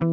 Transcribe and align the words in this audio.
You 0.00 0.08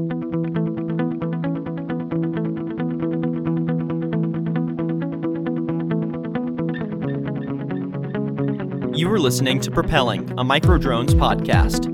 are 9.09 9.17
listening 9.17 9.61
to 9.61 9.71
Propelling, 9.71 10.37
a 10.37 10.43
Micro 10.43 10.77
Drones 10.77 11.13
podcast. 11.13 11.87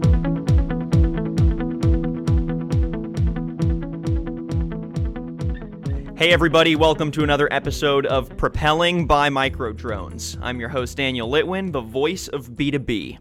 Hey, 6.18 6.34
everybody, 6.34 6.76
welcome 6.76 7.12
to 7.12 7.24
another 7.24 7.48
episode 7.54 8.08
of 8.08 8.36
Propelling 8.38 9.06
by 9.06 9.30
Micro 9.30 9.72
Drones. 9.72 10.36
I'm 10.42 10.60
your 10.60 10.70
host, 10.70 10.98
Daniel 10.98 11.30
Litwin, 11.30 11.72
the 11.72 11.82
voice 11.82 12.28
of 12.28 12.54
B2B. 12.54 13.20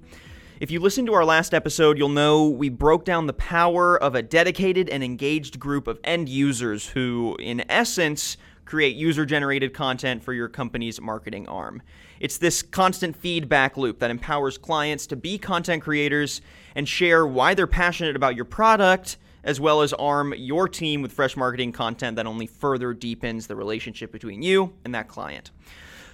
If 0.63 0.71
you 0.71 0.79
listened 0.79 1.09
to 1.09 1.15
our 1.15 1.25
last 1.25 1.55
episode, 1.55 1.99
you'll 1.99 2.09
know 2.09 2.49
we 2.49 2.69
broke 2.69 3.05
down 3.05 3.27
the 3.27 3.33
power 3.33 4.01
of 4.01 4.15
a 4.15 4.23
dedicated 4.23 4.89
and 4.89 5.03
engaged 5.03 5.59
group 5.59 5.89
of 5.89 5.99
end 6.05 6.29
users 6.29 6.87
who, 6.87 7.37
in 7.41 7.69
essence, 7.69 8.37
create 8.65 8.95
user 8.95 9.27
generated 9.27 9.75
content 9.75 10.23
for 10.23 10.33
your 10.33 10.47
company's 10.47 11.01
marketing 11.01 11.49
arm. 11.49 11.83
It's 12.21 12.39
this 12.39 12.63
constant 12.63 13.17
feedback 13.17 13.77
loop 13.77 13.99
that 13.99 14.13
empowers 14.13 14.57
clients 14.57 15.05
to 15.09 15.17
be 15.17 15.37
content 15.37 15.83
creators 15.83 16.41
and 16.77 16.89
share 16.89 17.27
why 17.27 17.55
they're 17.55 17.67
passionate 17.67 18.15
about 18.15 18.37
your 18.37 18.45
product, 18.45 19.17
as 19.43 19.59
well 19.59 19.83
as 19.83 19.93
arm 19.95 20.33
your 20.37 20.69
team 20.69 21.03
with 21.03 21.11
fresh 21.11 21.37
marketing 21.37 21.73
content 21.73 22.15
that 22.15 22.27
only 22.29 22.47
further 22.47 22.95
deepens 22.95 23.49
the 23.49 23.57
relationship 23.57 24.13
between 24.13 24.43
you 24.43 24.73
and 24.85 24.95
that 24.95 25.09
client. 25.09 25.51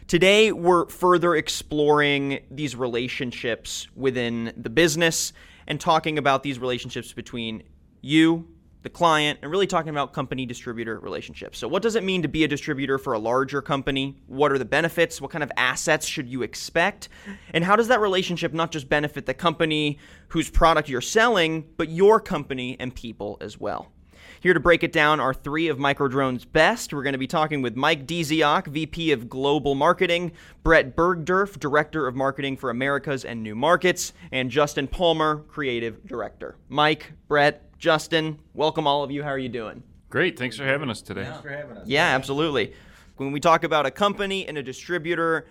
Today, 0.08 0.52
we're 0.52 0.86
further 0.86 1.36
exploring 1.36 2.40
these 2.50 2.74
relationships 2.74 3.88
within 3.94 4.54
the 4.56 4.70
business 4.70 5.34
and 5.66 5.78
talking 5.78 6.16
about 6.16 6.42
these 6.42 6.58
relationships 6.58 7.12
between 7.12 7.62
you 8.00 8.48
the 8.82 8.88
client, 8.88 9.40
and 9.42 9.50
really 9.50 9.66
talking 9.66 9.90
about 9.90 10.14
company 10.14 10.46
distributor 10.46 10.98
relationships. 11.00 11.58
So, 11.58 11.68
what 11.68 11.82
does 11.82 11.94
it 11.94 12.04
mean 12.04 12.22
to 12.22 12.28
be 12.28 12.44
a 12.44 12.48
distributor 12.48 12.96
for 12.96 13.12
a 13.12 13.18
larger 13.18 13.60
company? 13.60 14.16
What 14.28 14.50
are 14.50 14.56
the 14.56 14.64
benefits? 14.64 15.20
What 15.20 15.30
kind 15.30 15.44
of 15.44 15.52
assets 15.58 16.06
should 16.06 16.26
you 16.26 16.42
expect? 16.42 17.10
And 17.52 17.62
how 17.62 17.76
does 17.76 17.88
that 17.88 18.00
relationship 18.00 18.54
not 18.54 18.70
just 18.70 18.88
benefit 18.88 19.26
the 19.26 19.34
company 19.34 19.98
whose 20.28 20.48
product 20.48 20.88
you're 20.88 21.02
selling, 21.02 21.68
but 21.76 21.90
your 21.90 22.18
company 22.18 22.76
and 22.80 22.94
people 22.94 23.36
as 23.42 23.60
well? 23.60 23.92
Here 24.40 24.54
to 24.54 24.60
break 24.60 24.82
it 24.82 24.92
down 24.92 25.20
are 25.20 25.34
three 25.34 25.68
of 25.68 25.78
Microdrone's 25.78 26.44
best. 26.44 26.92
We're 26.92 27.02
going 27.02 27.12
to 27.12 27.18
be 27.18 27.26
talking 27.26 27.62
with 27.62 27.76
Mike 27.76 28.06
Dziak, 28.06 28.66
VP 28.66 29.12
of 29.12 29.28
Global 29.28 29.74
Marketing, 29.74 30.32
Brett 30.62 30.94
Bergdorf, 30.94 31.58
Director 31.58 32.06
of 32.06 32.14
Marketing 32.14 32.56
for 32.56 32.70
Americas 32.70 33.24
and 33.24 33.42
New 33.42 33.54
Markets, 33.54 34.12
and 34.30 34.50
Justin 34.50 34.86
Palmer, 34.86 35.44
Creative 35.48 36.04
Director. 36.06 36.56
Mike, 36.68 37.12
Brett, 37.26 37.76
Justin, 37.78 38.38
welcome 38.54 38.86
all 38.86 39.02
of 39.02 39.10
you. 39.10 39.22
How 39.22 39.30
are 39.30 39.38
you 39.38 39.48
doing? 39.48 39.82
Great. 40.10 40.38
Thanks 40.38 40.56
for 40.56 40.64
having 40.64 40.90
us 40.90 41.02
today. 41.02 41.24
Thanks 41.24 41.40
for 41.40 41.50
having 41.50 41.76
us. 41.76 41.86
Yeah, 41.86 42.14
absolutely. 42.14 42.72
When 43.16 43.32
we 43.32 43.40
talk 43.40 43.64
about 43.64 43.84
a 43.86 43.90
company 43.90 44.46
and 44.46 44.56
a 44.56 44.62
distributor, 44.62 45.46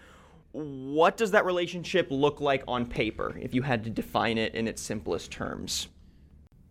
what 0.52 1.18
does 1.18 1.32
that 1.32 1.46
relationship 1.46 2.08
look 2.10 2.42
like 2.42 2.64
on 2.68 2.86
paper 2.86 3.36
if 3.40 3.54
you 3.54 3.62
had 3.62 3.84
to 3.84 3.90
define 3.90 4.38
it 4.38 4.56
in 4.56 4.68
its 4.68 4.82
simplest 4.82 5.32
terms? 5.32 5.88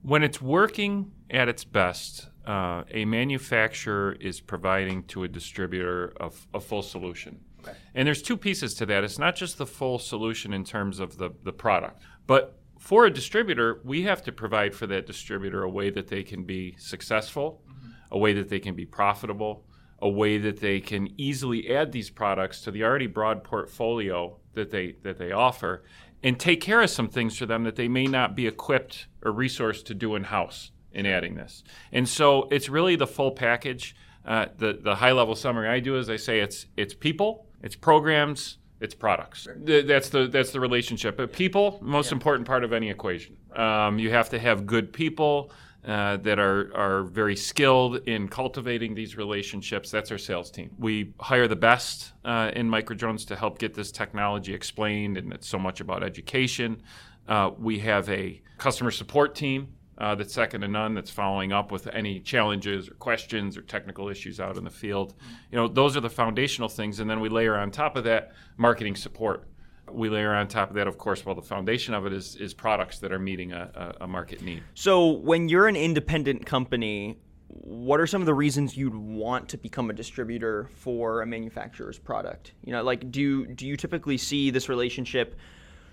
When 0.06 0.22
it's 0.22 0.40
working 0.40 1.10
at 1.30 1.48
its 1.48 1.64
best, 1.64 2.28
uh, 2.46 2.84
a 2.92 3.04
manufacturer 3.04 4.16
is 4.20 4.40
providing 4.40 5.02
to 5.08 5.24
a 5.24 5.28
distributor 5.28 6.12
a, 6.20 6.30
a 6.54 6.60
full 6.60 6.82
solution. 6.82 7.40
Okay. 7.64 7.76
And 7.92 8.06
there's 8.06 8.22
two 8.22 8.36
pieces 8.36 8.72
to 8.74 8.86
that. 8.86 9.02
It's 9.02 9.18
not 9.18 9.34
just 9.34 9.58
the 9.58 9.66
full 9.66 9.98
solution 9.98 10.52
in 10.52 10.62
terms 10.62 11.00
of 11.00 11.18
the, 11.18 11.30
the 11.42 11.52
product, 11.52 12.04
but 12.28 12.56
for 12.78 13.06
a 13.06 13.10
distributor, 13.10 13.80
we 13.82 14.02
have 14.02 14.22
to 14.22 14.30
provide 14.30 14.76
for 14.76 14.86
that 14.86 15.08
distributor 15.08 15.64
a 15.64 15.68
way 15.68 15.90
that 15.90 16.06
they 16.06 16.22
can 16.22 16.44
be 16.44 16.76
successful, 16.78 17.64
mm-hmm. 17.68 17.90
a 18.12 18.18
way 18.18 18.32
that 18.32 18.48
they 18.48 18.60
can 18.60 18.76
be 18.76 18.86
profitable, 18.86 19.64
a 19.98 20.08
way 20.08 20.38
that 20.38 20.60
they 20.60 20.78
can 20.78 21.08
easily 21.20 21.74
add 21.74 21.90
these 21.90 22.10
products 22.10 22.60
to 22.60 22.70
the 22.70 22.84
already 22.84 23.08
broad 23.08 23.42
portfolio 23.42 24.38
that 24.54 24.70
they 24.70 24.96
that 25.02 25.18
they 25.18 25.32
offer 25.32 25.82
and 26.22 26.38
take 26.38 26.60
care 26.60 26.80
of 26.80 26.90
some 26.90 27.08
things 27.08 27.36
for 27.36 27.46
them 27.46 27.64
that 27.64 27.76
they 27.76 27.88
may 27.88 28.06
not 28.06 28.34
be 28.34 28.46
equipped 28.46 29.06
or 29.24 29.32
resourced 29.32 29.84
to 29.86 29.94
do 29.94 30.14
in 30.14 30.24
house 30.24 30.72
in 30.92 31.06
adding 31.06 31.34
this. 31.34 31.62
And 31.92 32.08
so 32.08 32.48
it's 32.50 32.68
really 32.68 32.96
the 32.96 33.06
full 33.06 33.30
package. 33.32 33.94
Uh, 34.24 34.46
the 34.56 34.78
the 34.82 34.96
high 34.96 35.12
level 35.12 35.36
summary 35.36 35.68
I 35.68 35.80
do 35.80 35.96
is 35.98 36.10
I 36.10 36.16
say 36.16 36.40
it's 36.40 36.66
it's 36.76 36.94
people, 36.94 37.46
it's 37.62 37.76
programs, 37.76 38.58
it's 38.80 38.94
products. 38.94 39.46
That's 39.64 40.08
the 40.08 40.26
that's 40.26 40.50
the 40.50 40.60
relationship. 40.60 41.16
But 41.16 41.32
people, 41.32 41.78
most 41.80 42.10
yeah. 42.10 42.16
important 42.16 42.46
part 42.46 42.64
of 42.64 42.72
any 42.72 42.90
equation. 42.90 43.36
Um, 43.54 43.98
you 43.98 44.10
have 44.10 44.30
to 44.30 44.38
have 44.38 44.66
good 44.66 44.92
people 44.92 45.52
uh, 45.86 46.16
that 46.18 46.38
are 46.38 46.74
are 46.74 47.02
very 47.04 47.36
skilled 47.36 47.96
in 48.08 48.28
cultivating 48.28 48.94
these 48.94 49.16
relationships. 49.16 49.90
That's 49.90 50.10
our 50.10 50.18
sales 50.18 50.50
team. 50.50 50.70
We 50.78 51.14
hire 51.20 51.46
the 51.46 51.56
best 51.56 52.12
uh, 52.24 52.50
in 52.54 52.68
Microdrones 52.68 53.26
to 53.28 53.36
help 53.36 53.58
get 53.58 53.72
this 53.74 53.92
technology 53.92 54.52
explained, 54.52 55.16
and 55.16 55.32
it's 55.32 55.46
so 55.46 55.58
much 55.58 55.80
about 55.80 56.02
education. 56.02 56.82
Uh, 57.28 57.50
we 57.58 57.78
have 57.78 58.08
a 58.08 58.40
customer 58.58 58.90
support 58.90 59.34
team 59.34 59.68
uh, 59.98 60.14
that's 60.14 60.34
second 60.34 60.60
to 60.60 60.68
none, 60.68 60.94
that's 60.94 61.10
following 61.10 61.52
up 61.52 61.72
with 61.72 61.86
any 61.88 62.20
challenges 62.20 62.88
or 62.88 62.94
questions 62.94 63.56
or 63.56 63.62
technical 63.62 64.08
issues 64.08 64.40
out 64.40 64.56
in 64.56 64.64
the 64.64 64.70
field. 64.70 65.14
You 65.50 65.56
know, 65.56 65.68
those 65.68 65.96
are 65.96 66.00
the 66.00 66.10
foundational 66.10 66.68
things, 66.68 67.00
and 67.00 67.08
then 67.08 67.20
we 67.20 67.28
layer 67.28 67.56
on 67.56 67.70
top 67.70 67.96
of 67.96 68.04
that 68.04 68.32
marketing 68.56 68.96
support. 68.96 69.44
We 69.90 70.08
layer 70.08 70.34
on 70.34 70.48
top 70.48 70.70
of 70.70 70.76
that, 70.76 70.86
of 70.86 70.98
course, 70.98 71.24
well, 71.24 71.34
the 71.34 71.42
foundation 71.42 71.94
of 71.94 72.06
it 72.06 72.12
is, 72.12 72.36
is 72.36 72.52
products 72.54 72.98
that 72.98 73.12
are 73.12 73.18
meeting 73.18 73.52
a, 73.52 73.94
a, 74.00 74.06
market 74.06 74.42
need. 74.42 74.62
So, 74.74 75.10
when 75.10 75.48
you're 75.48 75.68
an 75.68 75.76
independent 75.76 76.44
company, 76.44 77.18
what 77.48 78.00
are 78.00 78.06
some 78.06 78.20
of 78.20 78.26
the 78.26 78.34
reasons 78.34 78.76
you'd 78.76 78.94
want 78.94 79.48
to 79.50 79.56
become 79.56 79.90
a 79.90 79.92
distributor 79.92 80.68
for 80.74 81.22
a 81.22 81.26
manufacturer's 81.26 81.98
product? 81.98 82.52
You 82.64 82.72
know, 82.72 82.82
like 82.82 83.10
do 83.10 83.46
do 83.46 83.66
you 83.66 83.76
typically 83.76 84.18
see 84.18 84.50
this 84.50 84.68
relationship 84.68 85.36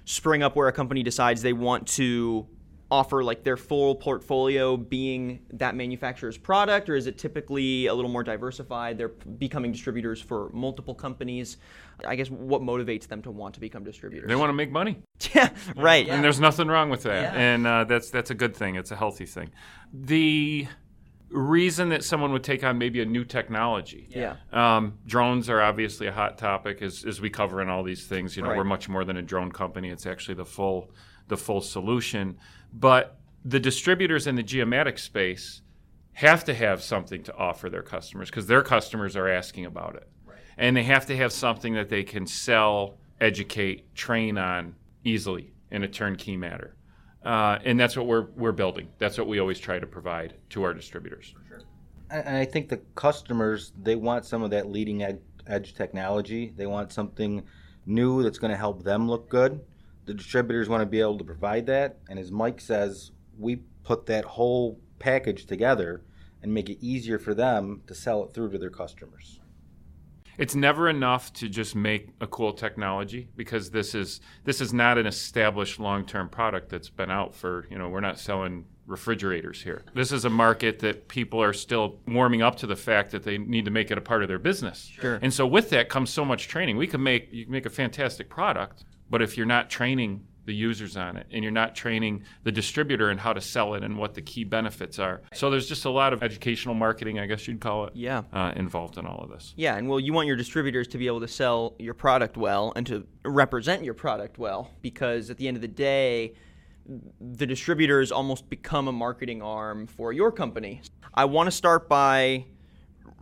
spring 0.06 0.44
up 0.44 0.56
where 0.56 0.68
a 0.68 0.74
company 0.74 1.04
decides 1.04 1.42
they 1.42 1.54
want 1.54 1.88
to 1.88 2.48
offer 2.94 3.24
like 3.24 3.44
their 3.44 3.58
full 3.58 3.96
portfolio 3.96 4.78
being 4.78 5.40
that 5.52 5.74
manufacturer's 5.74 6.38
product 6.38 6.88
or 6.90 6.96
is 6.96 7.08
it 7.08 7.18
typically 7.18 7.88
a 7.88 7.94
little 7.94 8.12
more 8.12 8.24
diversified 8.24 9.00
they're 9.00 9.16
becoming 9.40 9.72
distributors 9.72 10.22
for 10.22 10.52
multiple 10.54 10.94
companies 10.94 11.58
i 12.06 12.16
guess 12.16 12.30
what 12.30 12.62
motivates 12.62 13.08
them 13.08 13.20
to 13.20 13.31
want 13.31 13.52
to 13.56 13.59
become 13.59 13.84
distributors 13.84 14.28
they 14.28 14.36
want 14.36 14.50
to 14.50 14.54
make 14.54 14.72
money 14.72 15.02
yeah 15.34 15.50
right 15.76 16.08
and 16.08 16.24
there's 16.24 16.40
nothing 16.40 16.68
wrong 16.68 16.92
with 16.92 17.02
that 17.02 17.34
yeah. 17.34 17.42
and 17.42 17.66
uh, 17.66 17.84
that's 17.84 18.12
that's 18.12 18.30
a 18.30 18.36
good 18.36 18.56
thing 18.56 18.76
it's 18.76 18.92
a 18.92 18.96
healthy 18.96 19.25
thing 19.25 19.50
the 19.92 20.68
reason 21.31 21.90
that 21.90 22.04
someone 22.04 22.31
would 22.31 22.44
take 22.44 22.64
on 22.64 22.78
maybe 22.78 23.02
a 23.02 23.06
new 23.06 23.25
technology. 23.25 24.08
Yeah. 24.12 24.36
Um, 24.52 25.00
drones 25.08 25.50
are 25.50 25.62
obviously 25.62 26.06
a 26.06 26.12
hot 26.12 26.38
topic 26.38 26.84
as, 26.84 27.04
as 27.06 27.20
we 27.20 27.31
cover 27.31 27.60
in 27.60 27.70
all 27.70 27.81
these 27.81 28.06
things. 28.06 28.38
You 28.38 28.44
know, 28.44 28.50
right. 28.50 28.58
we're 28.58 28.64
much 28.64 28.88
more 28.88 29.04
than 29.04 29.18
a 29.18 29.24
drone 29.24 29.52
company. 29.52 29.90
It's 29.90 30.06
actually 30.06 30.36
the 30.36 30.46
full 30.46 30.92
the 31.28 31.38
full 31.38 31.62
solution. 31.62 32.38
But 32.74 33.18
the 33.46 33.60
distributors 33.60 34.28
in 34.28 34.36
the 34.36 34.44
geomatic 34.44 34.98
space 34.98 35.62
have 36.14 36.44
to 36.46 36.54
have 36.54 36.82
something 36.82 37.24
to 37.24 37.36
offer 37.36 37.70
their 37.70 37.82
customers 37.82 38.30
because 38.30 38.48
their 38.48 38.62
customers 38.62 39.16
are 39.16 39.28
asking 39.28 39.66
about 39.66 39.96
it. 39.96 40.08
Right. 40.26 40.38
And 40.58 40.78
they 40.78 40.84
have 40.84 41.06
to 41.08 41.18
have 41.18 41.32
something 41.32 41.74
that 41.74 41.90
they 41.90 42.04
can 42.04 42.26
sell, 42.26 42.98
educate, 43.20 43.94
train 43.96 44.38
on 44.38 44.76
easily 45.04 45.54
in 45.72 45.84
a 45.84 45.88
turnkey 45.88 46.38
matter. 46.38 46.76
Uh, 47.26 47.58
and 47.64 47.80
that's 47.80 47.96
what 47.96 48.06
we're, 48.06 48.28
we're 48.36 48.52
building. 48.52 48.90
That's 49.00 49.18
what 49.18 49.28
we 49.28 49.40
always 49.40 49.60
try 49.60 49.80
to 49.80 49.88
provide 49.88 50.36
to 50.50 50.64
our 50.64 50.74
distributors. 50.74 51.34
Sure. 51.48 51.62
And 52.12 52.38
I 52.38 52.46
think 52.46 52.70
the 52.70 52.82
customers, 52.96 53.72
they 53.82 53.96
want 53.96 54.26
some 54.26 54.44
of 54.44 54.52
that 54.52 54.70
leading 54.70 55.04
edge 55.48 55.74
technology. 55.74 56.54
They 56.56 56.68
want 56.68 56.92
something 56.92 57.44
new 57.86 58.24
that's 58.24 58.38
going 58.38 58.52
to 58.52 58.58
help 58.58 58.84
them 58.84 59.10
look 59.10 59.30
good 59.30 59.60
the 60.06 60.14
distributors 60.14 60.69
want 60.69 60.81
to 60.81 60.86
be 60.86 61.00
able 61.00 61.18
to 61.18 61.24
provide 61.24 61.66
that. 61.68 61.97
And 62.09 62.19
as 62.19 62.31
Mike 62.31 62.59
says, 62.59 63.12
we 63.38 63.58
put 63.84 64.06
that 64.08 64.25
whole 64.25 64.80
package 65.00 65.46
together 65.46 66.04
and 66.42 66.54
make 66.54 66.69
it 66.69 66.83
easier 66.86 67.18
for 67.18 67.33
them 67.33 67.81
to 67.88 67.95
sell 67.95 68.24
it 68.24 68.33
through 68.33 68.51
to 68.51 68.57
their 68.57 68.69
customers. 68.69 69.39
It's 70.38 70.56
never 70.56 70.89
enough 70.89 71.31
to 71.33 71.48
just 71.48 71.75
make 71.75 72.10
a 72.19 72.28
cool 72.28 72.54
technology 72.54 73.30
because 73.36 73.69
this 73.69 73.94
is 73.94 74.19
this 74.44 74.62
is 74.62 74.74
not 74.74 74.98
an 74.98 75.06
established 75.06 75.80
long-term 75.80 76.30
product 76.30 76.69
that's 76.69 76.89
been 76.89 77.12
out 77.12 77.36
for, 77.36 77.68
you 77.69 77.78
know, 77.78 77.89
we're 77.89 78.00
not 78.00 78.19
selling 78.19 78.66
refrigerators 78.88 79.62
here. 79.62 79.83
This 79.94 80.12
is 80.12 80.25
a 80.25 80.30
market 80.30 80.80
that 80.80 81.07
people 81.07 81.42
are 81.42 81.54
still 81.54 82.00
warming 82.07 82.42
up 82.42 82.57
to 82.57 82.68
the 82.68 82.75
fact 82.75 83.12
that 83.12 83.24
they 83.24 83.38
need 83.38 83.66
to 83.66 83.72
make 83.72 83.92
it 83.92 83.98
a 83.98 84.01
part 84.01 84.24
of 84.24 84.28
their 84.28 84.39
business. 84.39 84.86
Sure. 84.86 85.19
And 85.22 85.33
so 85.33 85.45
with 85.48 85.69
that 85.69 85.88
comes 85.88 86.10
so 86.10 86.25
much 86.25 86.48
training. 86.48 86.78
We 86.78 86.88
can 86.88 87.01
make 87.04 87.30
you 87.31 87.45
can 87.45 87.51
make 87.51 87.66
a 87.66 87.72
fantastic 87.72 88.30
product, 88.30 88.86
but 89.13 89.21
if 89.21 89.38
you're 89.38 89.45
not 89.45 89.69
training 89.69 90.25
the 90.45 90.56
users 90.56 90.98
on 90.98 91.18
it 91.18 91.27
and 91.30 91.44
you're 91.44 91.51
not 91.51 91.75
training 91.75 92.24
the 92.45 92.51
distributor 92.51 93.12
in 93.12 93.18
how 93.19 93.31
to 93.31 93.39
sell 93.39 93.75
it 93.75 93.83
and 93.83 93.95
what 93.95 94.15
the 94.15 94.24
key 94.24 94.44
benefits 94.44 94.98
are. 94.98 95.21
So 95.36 95.51
there's 95.51 95.69
just 95.69 95.86
a 95.86 95.92
lot 95.92 96.13
of 96.13 96.24
educational 96.24 96.74
marketing, 96.74 97.19
I 97.19 97.27
guess 97.27 97.48
you'd 97.48 97.62
call 97.62 97.86
it, 97.86 97.95
yeah. 97.95 98.24
Uh, 98.33 98.54
involved 98.56 98.98
in 98.98 99.06
all 99.06 99.19
of 99.19 99.30
this. 99.30 99.54
Yeah, 99.56 99.75
and 99.75 99.88
well, 99.88 100.00
you 100.00 100.13
want 100.13 100.25
your 100.25 100.36
distributors 100.36 100.88
to 100.88 100.98
be 100.98 101.06
able 101.06 101.19
to 101.19 101.27
sell 101.27 101.75
your 101.77 101.94
product 101.94 102.38
well 102.38 102.74
and 102.75 102.88
to 102.88 103.06
represent 103.24 103.83
your 103.83 103.94
product 103.94 104.39
well 104.39 104.71
because 104.81 105.30
at 105.30 105.38
the 105.38 105.48
end 105.48 105.57
of 105.57 105.62
the 105.62 105.68
day, 105.68 106.33
the 107.21 107.45
distributors 107.45 108.12
almost 108.12 108.50
become 108.50 108.88
a 108.88 108.92
marketing 108.92 109.44
arm 109.44 109.86
for 109.86 110.12
your 110.12 110.31
company. 110.31 110.81
I 111.13 111.25
want 111.25 111.45
to 111.45 111.51
start 111.51 111.88
by 111.88 112.45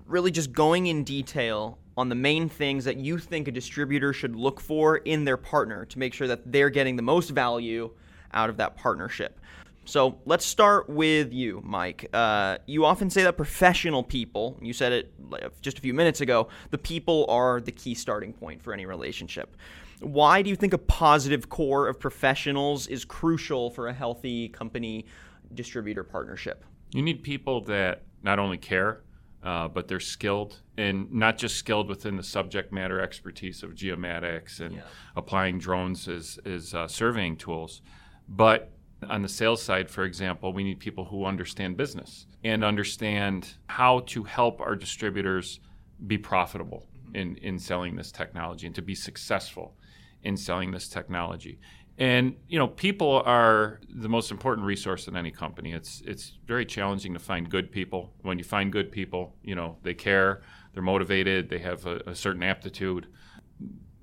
really 0.05 0.31
just 0.31 0.53
going 0.53 0.87
in 0.87 1.03
detail 1.03 1.79
on 1.97 2.09
the 2.09 2.15
main 2.15 2.47
things 2.47 2.85
that 2.85 2.97
you 2.97 3.17
think 3.17 3.47
a 3.47 3.51
distributor 3.51 4.13
should 4.13 4.35
look 4.35 4.59
for 4.59 4.97
in 4.97 5.25
their 5.25 5.37
partner 5.37 5.85
to 5.85 5.99
make 5.99 6.13
sure 6.13 6.27
that 6.27 6.51
they're 6.51 6.69
getting 6.69 6.95
the 6.95 7.01
most 7.01 7.29
value 7.29 7.91
out 8.33 8.49
of 8.49 8.57
that 8.57 8.77
partnership. 8.77 9.39
So 9.85 10.19
let's 10.25 10.45
start 10.45 10.89
with 10.89 11.33
you, 11.33 11.61
Mike. 11.65 12.07
Uh, 12.13 12.57
you 12.67 12.85
often 12.85 13.09
say 13.09 13.23
that 13.23 13.35
professional 13.35 14.03
people, 14.03 14.57
you 14.61 14.73
said 14.73 14.91
it 14.91 15.13
just 15.61 15.79
a 15.79 15.81
few 15.81 15.93
minutes 15.93 16.21
ago, 16.21 16.49
the 16.69 16.77
people 16.77 17.25
are 17.27 17.59
the 17.59 17.71
key 17.71 17.95
starting 17.95 18.31
point 18.31 18.61
for 18.61 18.73
any 18.73 18.85
relationship. 18.85 19.57
Why 19.99 20.41
do 20.41 20.49
you 20.49 20.55
think 20.55 20.73
a 20.73 20.77
positive 20.77 21.49
core 21.49 21.87
of 21.87 21.99
professionals 21.99 22.87
is 22.87 23.05
crucial 23.05 23.69
for 23.69 23.87
a 23.87 23.93
healthy 23.93 24.49
company 24.49 25.05
distributor 25.53 26.03
partnership? 26.03 26.63
You 26.93 27.01
need 27.01 27.23
people 27.23 27.61
that 27.61 28.03
not 28.23 28.39
only 28.39 28.57
care, 28.57 29.01
uh, 29.43 29.67
but 29.67 29.87
they're 29.87 29.99
skilled 29.99 30.61
and 30.77 31.11
not 31.11 31.37
just 31.37 31.55
skilled 31.55 31.89
within 31.89 32.15
the 32.15 32.23
subject 32.23 32.71
matter 32.71 32.99
expertise 32.99 33.63
of 33.63 33.71
geomatics 33.71 34.59
and 34.59 34.75
yeah. 34.75 34.81
applying 35.15 35.57
drones 35.57 36.07
as, 36.07 36.39
as 36.45 36.73
uh, 36.73 36.87
surveying 36.87 37.35
tools, 37.35 37.81
but 38.27 38.71
on 39.09 39.21
the 39.21 39.27
sales 39.27 39.61
side, 39.61 39.89
for 39.89 40.03
example, 40.03 40.53
we 40.53 40.63
need 40.63 40.79
people 40.79 41.05
who 41.05 41.25
understand 41.25 41.75
business 41.75 42.27
and 42.43 42.63
understand 42.63 43.55
how 43.67 44.01
to 44.01 44.23
help 44.23 44.61
our 44.61 44.75
distributors 44.75 45.59
be 46.05 46.17
profitable 46.17 46.87
in, 47.13 47.35
in 47.37 47.57
selling 47.57 47.95
this 47.95 48.11
technology 48.11 48.67
and 48.67 48.75
to 48.75 48.81
be 48.81 48.95
successful 48.95 49.75
in 50.23 50.37
selling 50.37 50.71
this 50.71 50.87
technology. 50.87 51.59
And 52.01 52.35
you 52.47 52.57
know, 52.57 52.67
people 52.67 53.21
are 53.27 53.79
the 53.87 54.09
most 54.09 54.31
important 54.31 54.65
resource 54.65 55.07
in 55.07 55.15
any 55.15 55.29
company. 55.29 55.71
It's 55.71 56.01
it's 56.03 56.39
very 56.47 56.65
challenging 56.65 57.13
to 57.13 57.19
find 57.19 57.47
good 57.47 57.71
people. 57.71 58.15
When 58.23 58.39
you 58.39 58.43
find 58.43 58.71
good 58.71 58.91
people, 58.91 59.35
you 59.43 59.53
know, 59.53 59.77
they 59.83 59.93
care, 59.93 60.41
they're 60.73 60.81
motivated, 60.81 61.47
they 61.47 61.59
have 61.59 61.85
a, 61.85 62.01
a 62.07 62.15
certain 62.15 62.41
aptitude. 62.41 63.05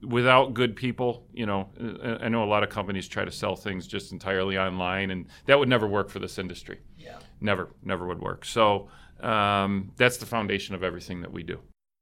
Without 0.01 0.55
good 0.55 0.77
people, 0.77 1.27
you 1.33 1.45
know, 1.45 1.71
I 2.23 2.29
know 2.29 2.45
a 2.45 2.51
lot 2.55 2.63
of 2.63 2.69
companies 2.69 3.09
try 3.09 3.25
to 3.25 3.33
sell 3.33 3.57
things 3.57 3.89
just 3.89 4.13
entirely 4.13 4.57
online, 4.57 5.11
and 5.11 5.27
that 5.47 5.59
would 5.59 5.69
never 5.69 5.89
work 5.89 6.09
for 6.09 6.21
this 6.21 6.39
industry. 6.39 6.79
Yeah, 6.97 7.19
never, 7.41 7.75
never 7.83 8.07
would 8.07 8.21
work. 8.21 8.45
So 8.45 8.91
um, 9.21 9.91
that's 9.97 10.19
the 10.19 10.27
foundation 10.27 10.77
of 10.77 10.85
everything 10.85 11.23
that 11.23 11.33
we 11.33 11.43
do. 11.43 11.59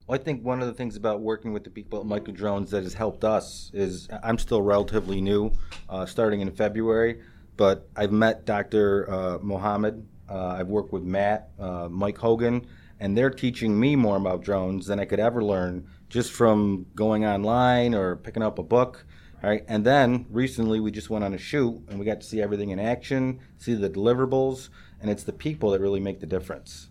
I 0.08 0.18
think 0.18 0.44
one 0.44 0.60
of 0.60 0.68
the 0.68 0.72
things 0.72 0.94
about 0.94 1.20
working 1.20 1.52
with 1.52 1.64
the 1.64 1.70
people 1.70 1.98
at 1.98 2.06
Microdrones 2.06 2.70
that 2.70 2.84
has 2.84 2.94
helped 2.94 3.24
us 3.24 3.72
is 3.74 4.08
I'm 4.22 4.38
still 4.38 4.62
relatively 4.62 5.20
new, 5.20 5.50
uh, 5.88 6.06
starting 6.06 6.40
in 6.42 6.52
February, 6.52 7.22
but 7.56 7.88
I've 7.96 8.12
met 8.12 8.44
Dr. 8.44 9.10
Uh, 9.10 9.38
Mohammed. 9.42 10.06
Uh, 10.28 10.46
I've 10.46 10.68
worked 10.68 10.92
with 10.92 11.02
Matt, 11.02 11.50
uh, 11.58 11.88
Mike 11.90 12.18
Hogan, 12.18 12.66
and 13.00 13.18
they're 13.18 13.30
teaching 13.30 13.78
me 13.78 13.96
more 13.96 14.16
about 14.16 14.42
drones 14.42 14.86
than 14.86 15.00
I 15.00 15.06
could 15.06 15.18
ever 15.18 15.42
learn 15.42 15.88
just 16.08 16.32
from 16.32 16.86
going 16.94 17.24
online 17.24 17.92
or 17.92 18.14
picking 18.14 18.44
up 18.44 18.60
a 18.60 18.62
book. 18.62 19.04
All 19.42 19.50
right, 19.50 19.64
and 19.66 19.84
then 19.84 20.26
recently 20.30 20.78
we 20.78 20.92
just 20.92 21.10
went 21.10 21.24
on 21.24 21.34
a 21.34 21.38
shoot 21.38 21.80
and 21.88 21.98
we 21.98 22.06
got 22.06 22.20
to 22.20 22.26
see 22.26 22.40
everything 22.40 22.70
in 22.70 22.78
action, 22.78 23.40
see 23.58 23.74
the 23.74 23.90
deliverables, 23.90 24.68
and 25.00 25.10
it's 25.10 25.24
the 25.24 25.32
people 25.32 25.72
that 25.72 25.80
really 25.80 26.00
make 26.00 26.20
the 26.20 26.26
difference. 26.26 26.90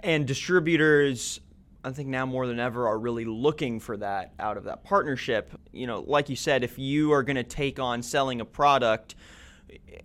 And 0.00 0.26
distributors 0.26 1.40
I 1.84 1.90
think 1.90 2.08
now 2.08 2.26
more 2.26 2.46
than 2.46 2.60
ever 2.60 2.86
are 2.86 2.98
really 2.98 3.24
looking 3.24 3.80
for 3.80 3.96
that 3.96 4.34
out 4.38 4.56
of 4.56 4.64
that 4.64 4.84
partnership. 4.84 5.52
You 5.72 5.86
know, 5.86 6.04
like 6.06 6.28
you 6.28 6.36
said, 6.36 6.62
if 6.62 6.78
you 6.78 7.12
are 7.12 7.22
going 7.22 7.36
to 7.36 7.42
take 7.42 7.78
on 7.78 8.02
selling 8.02 8.40
a 8.40 8.44
product 8.44 9.16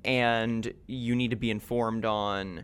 and 0.03 0.74
you 0.88 1.15
need 1.15 1.31
to 1.31 1.35
be 1.35 1.51
informed 1.51 2.06
on 2.06 2.63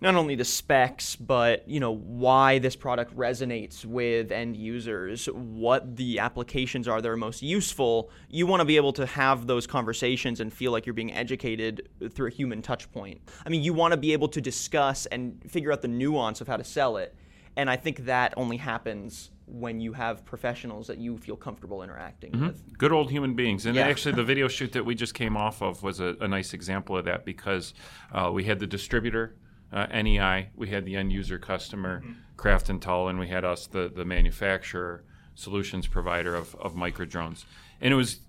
not 0.00 0.16
only 0.16 0.34
the 0.34 0.44
specs 0.44 1.16
but 1.16 1.66
you 1.66 1.80
know 1.80 1.92
why 1.94 2.58
this 2.58 2.76
product 2.76 3.16
resonates 3.16 3.86
with 3.86 4.30
end 4.30 4.54
users 4.54 5.26
what 5.26 5.96
the 5.96 6.18
applications 6.18 6.86
are 6.86 7.00
that 7.00 7.08
are 7.08 7.16
most 7.16 7.40
useful 7.40 8.10
you 8.28 8.46
want 8.46 8.60
to 8.60 8.66
be 8.66 8.76
able 8.76 8.92
to 8.92 9.06
have 9.06 9.46
those 9.46 9.66
conversations 9.66 10.40
and 10.40 10.52
feel 10.52 10.72
like 10.72 10.84
you're 10.84 10.92
being 10.92 11.14
educated 11.14 11.88
through 12.10 12.26
a 12.26 12.30
human 12.30 12.60
touch 12.60 12.90
point 12.92 13.18
i 13.46 13.48
mean 13.48 13.62
you 13.62 13.72
want 13.72 13.92
to 13.92 13.96
be 13.96 14.12
able 14.12 14.28
to 14.28 14.40
discuss 14.42 15.06
and 15.06 15.40
figure 15.50 15.72
out 15.72 15.80
the 15.80 15.88
nuance 15.88 16.42
of 16.42 16.48
how 16.48 16.56
to 16.56 16.64
sell 16.64 16.98
it 16.98 17.14
and 17.56 17.70
I 17.70 17.76
think 17.76 18.06
that 18.06 18.34
only 18.36 18.56
happens 18.56 19.30
when 19.46 19.80
you 19.80 19.92
have 19.92 20.24
professionals 20.24 20.86
that 20.86 20.98
you 20.98 21.18
feel 21.18 21.36
comfortable 21.36 21.82
interacting 21.82 22.32
mm-hmm. 22.32 22.46
with. 22.46 22.78
Good 22.78 22.92
old 22.92 23.10
human 23.10 23.34
beings. 23.34 23.66
And 23.66 23.76
yeah. 23.76 23.86
actually, 23.86 24.14
the 24.14 24.24
video 24.32 24.48
shoot 24.48 24.72
that 24.72 24.84
we 24.84 24.94
just 24.94 25.14
came 25.14 25.36
off 25.36 25.62
of 25.62 25.82
was 25.82 26.00
a, 26.00 26.16
a 26.20 26.28
nice 26.28 26.54
example 26.54 26.96
of 26.96 27.04
that 27.04 27.24
because 27.24 27.74
uh, 28.12 28.30
we 28.32 28.44
had 28.44 28.58
the 28.58 28.66
distributor. 28.66 29.36
Uh, 29.72 29.86
NEI, 29.86 30.50
we 30.54 30.68
had 30.68 30.84
the 30.84 30.94
end 30.94 31.12
user 31.12 31.36
customer, 31.36 32.00
mm-hmm. 32.00 32.12
Crafton 32.36 32.80
Tull, 32.80 33.08
and 33.08 33.18
we 33.18 33.26
had 33.26 33.44
us, 33.44 33.66
the, 33.66 33.90
the 33.92 34.04
manufacturer, 34.04 35.02
solutions 35.34 35.88
provider 35.88 36.36
of, 36.36 36.54
of 36.56 36.76
micro 36.76 37.04
drones. 37.04 37.44
And 37.80 37.92
it 37.92 37.96
was 37.96 38.20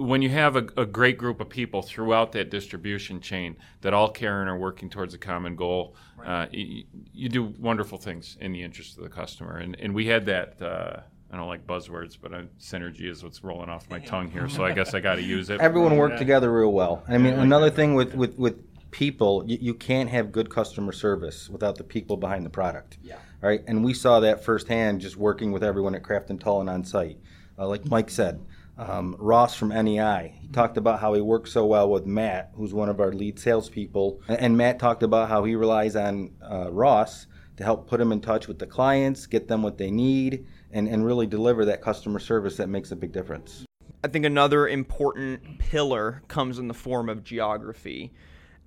when 0.00 0.22
you 0.22 0.30
have 0.30 0.56
a, 0.56 0.66
a, 0.78 0.86
great 0.86 1.18
group 1.18 1.42
of 1.42 1.50
people 1.50 1.82
throughout 1.82 2.32
that 2.32 2.50
distribution 2.50 3.20
chain 3.20 3.54
that 3.82 3.92
all 3.92 4.08
care 4.08 4.40
and 4.40 4.48
are 4.48 4.56
working 4.56 4.88
towards 4.88 5.12
a 5.12 5.18
common 5.18 5.54
goal, 5.56 5.94
right. 6.16 6.44
uh, 6.44 6.46
you, 6.50 6.84
you, 7.12 7.28
do 7.28 7.44
wonderful 7.58 7.98
things 7.98 8.38
in 8.40 8.50
the 8.52 8.62
interest 8.62 8.96
of 8.96 9.02
the 9.02 9.10
customer. 9.10 9.58
And, 9.58 9.78
and 9.78 9.94
we 9.94 10.06
had 10.06 10.24
that. 10.26 10.60
Uh, 10.62 11.00
I 11.30 11.36
don't 11.36 11.48
like 11.48 11.66
buzzwords, 11.66 12.16
but 12.20 12.32
uh, 12.32 12.42
synergy 12.58 13.08
is 13.08 13.22
what's 13.22 13.44
rolling 13.44 13.68
off 13.68 13.88
my 13.90 14.00
tongue 14.00 14.30
here, 14.30 14.48
so 14.48 14.64
I 14.64 14.72
guess 14.72 14.94
I 14.94 15.00
got 15.00 15.16
to 15.16 15.22
use 15.22 15.48
it. 15.48 15.60
Everyone 15.60 15.96
worked 15.96 16.14
yeah. 16.14 16.18
together 16.18 16.52
real 16.52 16.72
well. 16.72 17.04
I 17.06 17.18
mean, 17.18 17.34
another 17.34 17.70
thing 17.70 17.94
with, 17.94 18.14
with, 18.14 18.36
with 18.36 18.90
people, 18.90 19.44
you, 19.46 19.58
you, 19.60 19.74
can't 19.74 20.10
have 20.10 20.32
good 20.32 20.50
customer 20.50 20.90
service 20.90 21.48
without 21.48 21.76
the 21.76 21.84
people 21.84 22.16
behind 22.16 22.44
the 22.44 22.50
product. 22.50 22.98
Yeah. 23.00 23.18
Right, 23.40 23.62
and 23.68 23.84
we 23.84 23.94
saw 23.94 24.18
that 24.20 24.44
firsthand 24.44 25.02
just 25.02 25.16
working 25.16 25.52
with 25.52 25.62
everyone 25.62 25.94
at 25.94 26.02
Crafton 26.02 26.40
Tull 26.40 26.60
and 26.62 26.68
on 26.68 26.84
site. 26.84 27.18
Uh, 27.56 27.68
like 27.68 27.86
Mike 27.86 28.10
said, 28.10 28.40
um, 28.80 29.14
Ross 29.18 29.54
from 29.54 29.68
NEI. 29.68 30.34
He 30.40 30.48
talked 30.48 30.78
about 30.78 31.00
how 31.00 31.12
he 31.12 31.20
works 31.20 31.52
so 31.52 31.66
well 31.66 31.90
with 31.90 32.06
Matt, 32.06 32.50
who's 32.54 32.72
one 32.72 32.88
of 32.88 32.98
our 32.98 33.12
lead 33.12 33.38
salespeople. 33.38 34.22
And 34.26 34.56
Matt 34.56 34.78
talked 34.78 35.02
about 35.02 35.28
how 35.28 35.44
he 35.44 35.54
relies 35.54 35.96
on 35.96 36.32
uh, 36.42 36.70
Ross 36.72 37.26
to 37.58 37.64
help 37.64 37.86
put 37.86 38.00
him 38.00 38.10
in 38.10 38.22
touch 38.22 38.48
with 38.48 38.58
the 38.58 38.66
clients, 38.66 39.26
get 39.26 39.48
them 39.48 39.62
what 39.62 39.76
they 39.76 39.90
need, 39.90 40.46
and, 40.72 40.88
and 40.88 41.04
really 41.04 41.26
deliver 41.26 41.66
that 41.66 41.82
customer 41.82 42.18
service 42.18 42.56
that 42.56 42.68
makes 42.68 42.90
a 42.90 42.96
big 42.96 43.12
difference. 43.12 43.66
I 44.02 44.08
think 44.08 44.24
another 44.24 44.66
important 44.66 45.58
pillar 45.58 46.22
comes 46.28 46.58
in 46.58 46.66
the 46.66 46.74
form 46.74 47.10
of 47.10 47.22
geography. 47.22 48.14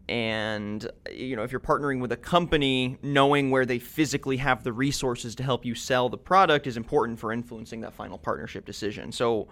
And, 0.07 0.87
you 1.11 1.35
know, 1.35 1.41
if 1.41 1.51
you're 1.51 1.59
partnering 1.59 2.01
with 2.01 2.11
a 2.11 2.17
company, 2.17 2.99
knowing 3.01 3.49
where 3.49 3.65
they 3.65 3.79
physically 3.79 4.37
have 4.37 4.63
the 4.63 4.73
resources 4.73 5.33
to 5.35 5.43
help 5.43 5.65
you 5.65 5.73
sell 5.73 6.07
the 6.07 6.17
product 6.19 6.67
is 6.67 6.77
important 6.77 7.17
for 7.17 7.31
influencing 7.31 7.81
that 7.81 7.93
final 7.93 8.19
partnership 8.19 8.63
decision. 8.63 9.11
So, 9.11 9.47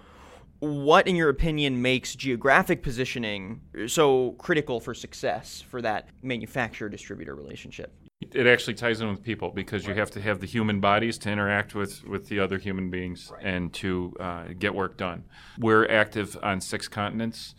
what, 0.61 1.07
in 1.07 1.15
your 1.15 1.29
opinion, 1.29 1.81
makes 1.81 2.15
geographic 2.15 2.83
positioning 2.83 3.61
so 3.87 4.31
critical 4.37 4.79
for 4.79 4.93
success 4.93 5.63
for 5.69 5.81
that 5.81 6.07
manufacturer 6.21 6.87
distributor 6.87 7.35
relationship? 7.35 7.91
It 8.21 8.47
actually 8.47 8.75
ties 8.75 9.01
in 9.01 9.09
with 9.09 9.23
people 9.23 9.49
because 9.49 9.83
right. 9.83 9.95
you 9.95 9.99
have 9.99 10.11
to 10.11 10.21
have 10.21 10.39
the 10.39 10.45
human 10.45 10.79
bodies 10.79 11.17
to 11.19 11.31
interact 11.31 11.73
with, 11.73 12.05
with 12.05 12.29
the 12.29 12.39
other 12.39 12.59
human 12.59 12.89
beings 12.89 13.31
right. 13.33 13.43
and 13.43 13.73
to 13.73 14.15
uh, 14.19 14.43
get 14.57 14.75
work 14.75 14.95
done. 14.95 15.25
We're 15.57 15.89
active 15.89 16.37
on 16.43 16.61
six 16.61 16.87
continents. 16.87 17.55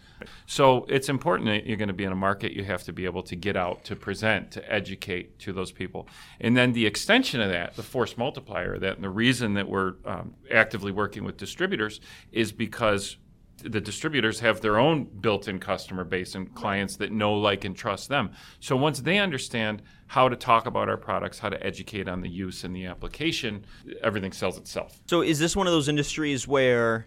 So 0.47 0.87
it's 0.88 1.09
important 1.09 1.49
that 1.49 1.66
you're 1.66 1.76
going 1.76 1.88
to 1.88 1.95
be 1.95 2.04
in 2.04 2.12
a 2.12 2.16
market, 2.16 2.52
you 2.52 2.62
have 2.64 2.85
to 2.85 2.92
be 2.92 3.07
able 3.07 3.25
to 3.25 3.35
get 3.35 3.57
out, 3.57 3.83
to 3.85 3.97
present, 3.97 4.52
to 4.52 4.73
educate 4.73 5.38
to 5.40 5.52
those 5.52 5.73
people. 5.73 6.07
And 6.40 6.57
then 6.57 6.73
the 6.73 6.87
extension 6.87 7.40
of 7.40 7.50
that, 7.50 7.75
the 7.75 7.83
force 7.83 8.16
multiplier 8.16 8.78
that, 8.78 8.95
and 8.95 9.02
the 9.02 9.11
reason 9.11 9.54
that 9.54 9.69
we're 9.69 9.95
um, 10.04 10.35
actively 10.50 10.92
working 10.92 11.25
with 11.25 11.37
distributors 11.37 12.00
is 12.31 12.52
because 12.52 13.16
the 13.64 13.81
distributors 13.81 14.40
have 14.40 14.61
their 14.61 14.78
own 14.78 15.04
built-in 15.04 15.59
customer 15.59 16.04
base 16.04 16.35
and 16.35 16.54
clients 16.54 16.97
that 16.97 17.12
know, 17.12 17.35
like, 17.35 17.64
and 17.64 17.76
trust 17.76 18.09
them. 18.09 18.31
So 18.61 18.76
once 18.76 19.00
they 19.00 19.19
understand 19.19 19.83
how 20.12 20.28
to 20.28 20.37
talk 20.37 20.66
about 20.66 20.90
our 20.90 20.99
products, 20.99 21.38
how 21.38 21.49
to 21.49 21.66
educate 21.66 22.07
on 22.07 22.21
the 22.21 22.28
use 22.28 22.64
and 22.64 22.76
the 22.76 22.85
application, 22.85 23.64
everything 24.02 24.31
sells 24.31 24.59
itself. 24.59 25.00
So 25.07 25.23
is 25.23 25.38
this 25.38 25.57
one 25.57 25.66
of 25.66 25.73
those 25.73 25.88
industries 25.88 26.47
where 26.47 27.07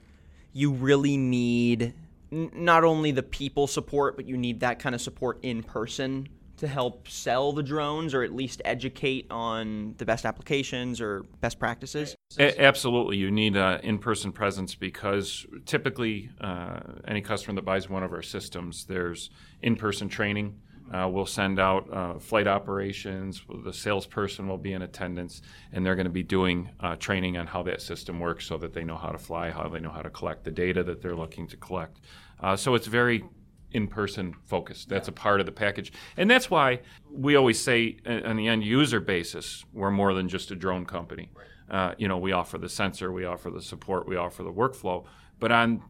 you 0.53 0.71
really 0.71 1.15
need 1.15 1.93
not 2.31 2.83
only 2.83 3.11
the 3.11 3.21
people 3.21 3.67
support, 3.67 4.15
but 4.15 4.25
you 4.25 4.37
need 4.37 4.61
that 4.61 4.79
kind 4.79 4.95
of 4.95 5.01
support 5.01 5.37
in 5.43 5.61
person 5.61 6.27
to 6.57 6.67
help 6.67 7.07
sell 7.07 7.51
the 7.51 7.61
drones 7.61 8.15
or 8.15 8.23
at 8.23 8.33
least 8.33 8.59
educate 8.65 9.27
on 9.29 9.93
the 9.99 10.05
best 10.05 10.25
applications 10.25 10.99
or 10.99 11.25
best 11.41 11.59
practices? 11.59 12.15
A- 12.39 12.59
absolutely. 12.59 13.17
You 13.17 13.29
need 13.29 13.55
an 13.55 13.81
in 13.81 13.99
person 13.99 14.31
presence 14.31 14.73
because 14.73 15.45
typically, 15.67 16.31
uh, 16.41 16.79
any 17.07 17.21
customer 17.21 17.53
that 17.53 17.65
buys 17.65 17.87
one 17.87 18.01
of 18.01 18.11
our 18.11 18.23
systems, 18.23 18.85
there's 18.85 19.29
in 19.61 19.75
person 19.75 20.09
training. 20.09 20.59
Uh, 20.93 21.09
we'll 21.11 21.25
send 21.25 21.59
out 21.59 21.91
uh, 21.91 22.19
flight 22.19 22.47
operations. 22.47 23.41
The 23.63 23.73
salesperson 23.73 24.47
will 24.47 24.57
be 24.57 24.73
in 24.73 24.83
attendance, 24.83 25.41
and 25.71 25.85
they're 25.85 25.95
going 25.95 26.05
to 26.05 26.11
be 26.11 26.23
doing 26.23 26.69
uh, 26.79 26.95
training 26.95 27.37
on 27.37 27.47
how 27.47 27.63
that 27.63 27.81
system 27.81 28.19
works 28.19 28.45
so 28.45 28.57
that 28.57 28.73
they 28.73 28.83
know 28.83 28.95
how 28.95 29.09
to 29.09 29.17
fly, 29.17 29.49
how 29.49 29.67
they 29.67 29.79
know 29.79 29.89
how 29.89 30.03
to 30.03 30.11
collect 30.11 30.43
the 30.43 30.51
data 30.51 30.83
that 30.83 31.01
they're 31.01 31.15
looking 31.15 31.47
to 31.47 31.57
collect. 31.57 32.01
Uh, 32.39 32.55
so 32.55 32.75
it's 32.75 32.87
very 32.87 33.23
in-person 33.71 34.35
focused. 34.45 34.87
That's 34.87 35.07
a 35.07 35.11
part 35.11 35.39
of 35.39 35.45
the 35.47 35.51
package, 35.51 35.91
and 36.17 36.29
that's 36.29 36.51
why 36.51 36.81
we 37.11 37.35
always 37.35 37.59
say, 37.59 37.97
uh, 38.05 38.21
on 38.23 38.35
the 38.35 38.47
end 38.47 38.63
user 38.63 38.99
basis, 38.99 39.65
we're 39.73 39.91
more 39.91 40.13
than 40.13 40.29
just 40.29 40.51
a 40.51 40.55
drone 40.55 40.85
company. 40.85 41.29
Uh, 41.69 41.95
you 41.97 42.07
know, 42.07 42.17
we 42.17 42.31
offer 42.31 42.59
the 42.59 42.69
sensor, 42.69 43.11
we 43.11 43.25
offer 43.25 43.49
the 43.49 43.61
support, 43.61 44.07
we 44.07 44.15
offer 44.15 44.43
the 44.43 44.53
workflow, 44.53 45.03
but 45.39 45.51
on 45.51 45.81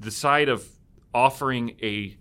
the 0.00 0.10
side 0.10 0.48
of 0.48 0.66
offering 1.14 1.76
a 1.80 2.16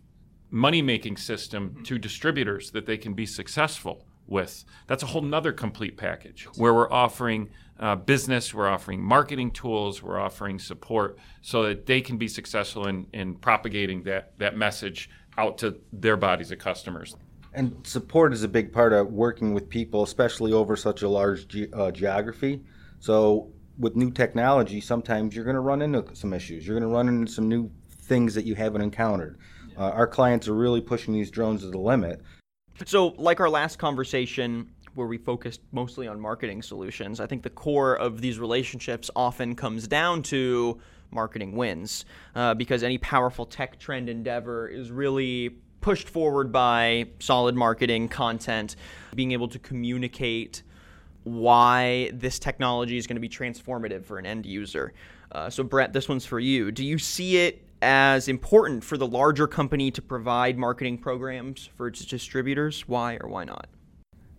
money-making 0.51 1.17
system 1.17 1.81
to 1.85 1.97
distributors 1.97 2.71
that 2.71 2.85
they 2.85 2.97
can 2.97 3.13
be 3.13 3.25
successful 3.25 4.05
with. 4.27 4.63
That's 4.87 5.03
a 5.03 5.07
whole 5.07 5.21
nother 5.21 5.51
complete 5.51 5.97
package 5.97 6.43
where 6.55 6.73
we're 6.73 6.91
offering 6.91 7.49
uh, 7.79 7.95
business, 7.95 8.53
we're 8.53 8.69
offering 8.69 9.01
marketing 9.01 9.51
tools, 9.51 10.03
we're 10.03 10.19
offering 10.19 10.59
support 10.59 11.17
so 11.41 11.63
that 11.63 11.85
they 11.85 12.01
can 12.01 12.17
be 12.17 12.27
successful 12.27 12.87
in, 12.87 13.07
in 13.13 13.35
propagating 13.35 14.03
that, 14.03 14.37
that 14.37 14.55
message 14.55 15.09
out 15.37 15.57
to 15.57 15.79
their 15.91 16.17
bodies 16.17 16.51
of 16.51 16.59
customers. 16.59 17.15
And 17.53 17.75
support 17.85 18.33
is 18.33 18.43
a 18.43 18.47
big 18.47 18.71
part 18.71 18.93
of 18.93 19.11
working 19.11 19.53
with 19.53 19.67
people, 19.67 20.03
especially 20.03 20.53
over 20.53 20.75
such 20.75 21.01
a 21.01 21.09
large 21.09 21.47
ge- 21.47 21.69
uh, 21.73 21.91
geography. 21.91 22.61
So, 22.99 23.51
with 23.77 23.95
new 23.95 24.11
technology, 24.11 24.79
sometimes 24.79 25.35
you're 25.35 25.43
going 25.43 25.55
to 25.55 25.61
run 25.61 25.81
into 25.81 26.05
some 26.13 26.33
issues. 26.33 26.67
You're 26.67 26.79
going 26.79 26.89
to 26.89 26.95
run 26.95 27.09
into 27.09 27.31
some 27.31 27.49
new 27.49 27.71
things 27.89 28.35
that 28.35 28.45
you 28.45 28.55
haven't 28.55 28.81
encountered. 28.81 29.39
Uh, 29.81 29.89
our 29.95 30.05
clients 30.05 30.47
are 30.47 30.53
really 30.53 30.79
pushing 30.79 31.11
these 31.11 31.31
drones 31.31 31.61
to 31.61 31.71
the 31.71 31.77
limit. 31.79 32.21
So, 32.85 33.15
like 33.17 33.39
our 33.39 33.49
last 33.49 33.79
conversation, 33.79 34.69
where 34.93 35.07
we 35.07 35.17
focused 35.17 35.61
mostly 35.71 36.07
on 36.07 36.19
marketing 36.19 36.61
solutions, 36.61 37.19
I 37.19 37.25
think 37.25 37.41
the 37.41 37.49
core 37.49 37.95
of 37.95 38.21
these 38.21 38.37
relationships 38.37 39.09
often 39.15 39.55
comes 39.55 39.87
down 39.87 40.21
to 40.23 40.79
marketing 41.09 41.55
wins 41.55 42.05
uh, 42.35 42.53
because 42.53 42.83
any 42.83 42.99
powerful 42.99 43.43
tech 43.43 43.79
trend 43.79 44.07
endeavor 44.07 44.67
is 44.67 44.91
really 44.91 45.49
pushed 45.81 46.07
forward 46.07 46.51
by 46.51 47.07
solid 47.17 47.55
marketing 47.55 48.07
content, 48.07 48.75
being 49.15 49.31
able 49.31 49.47
to 49.47 49.57
communicate 49.57 50.61
why 51.23 52.11
this 52.13 52.37
technology 52.37 52.97
is 52.97 53.07
going 53.07 53.15
to 53.15 53.19
be 53.19 53.29
transformative 53.29 54.05
for 54.05 54.19
an 54.19 54.27
end 54.27 54.45
user. 54.45 54.93
Uh, 55.31 55.49
so, 55.49 55.63
Brett, 55.63 55.91
this 55.91 56.07
one's 56.07 56.25
for 56.25 56.39
you. 56.39 56.71
Do 56.71 56.85
you 56.85 56.99
see 56.99 57.37
it 57.37 57.65
as 57.81 58.27
important 58.27 58.83
for 58.83 58.97
the 58.97 59.07
larger 59.07 59.47
company 59.47 59.91
to 59.91 60.01
provide 60.01 60.57
marketing 60.57 60.97
programs 60.97 61.69
for 61.75 61.87
its 61.87 62.05
distributors? 62.05 62.87
Why 62.87 63.17
or 63.21 63.29
why 63.29 63.43
not? 63.43 63.67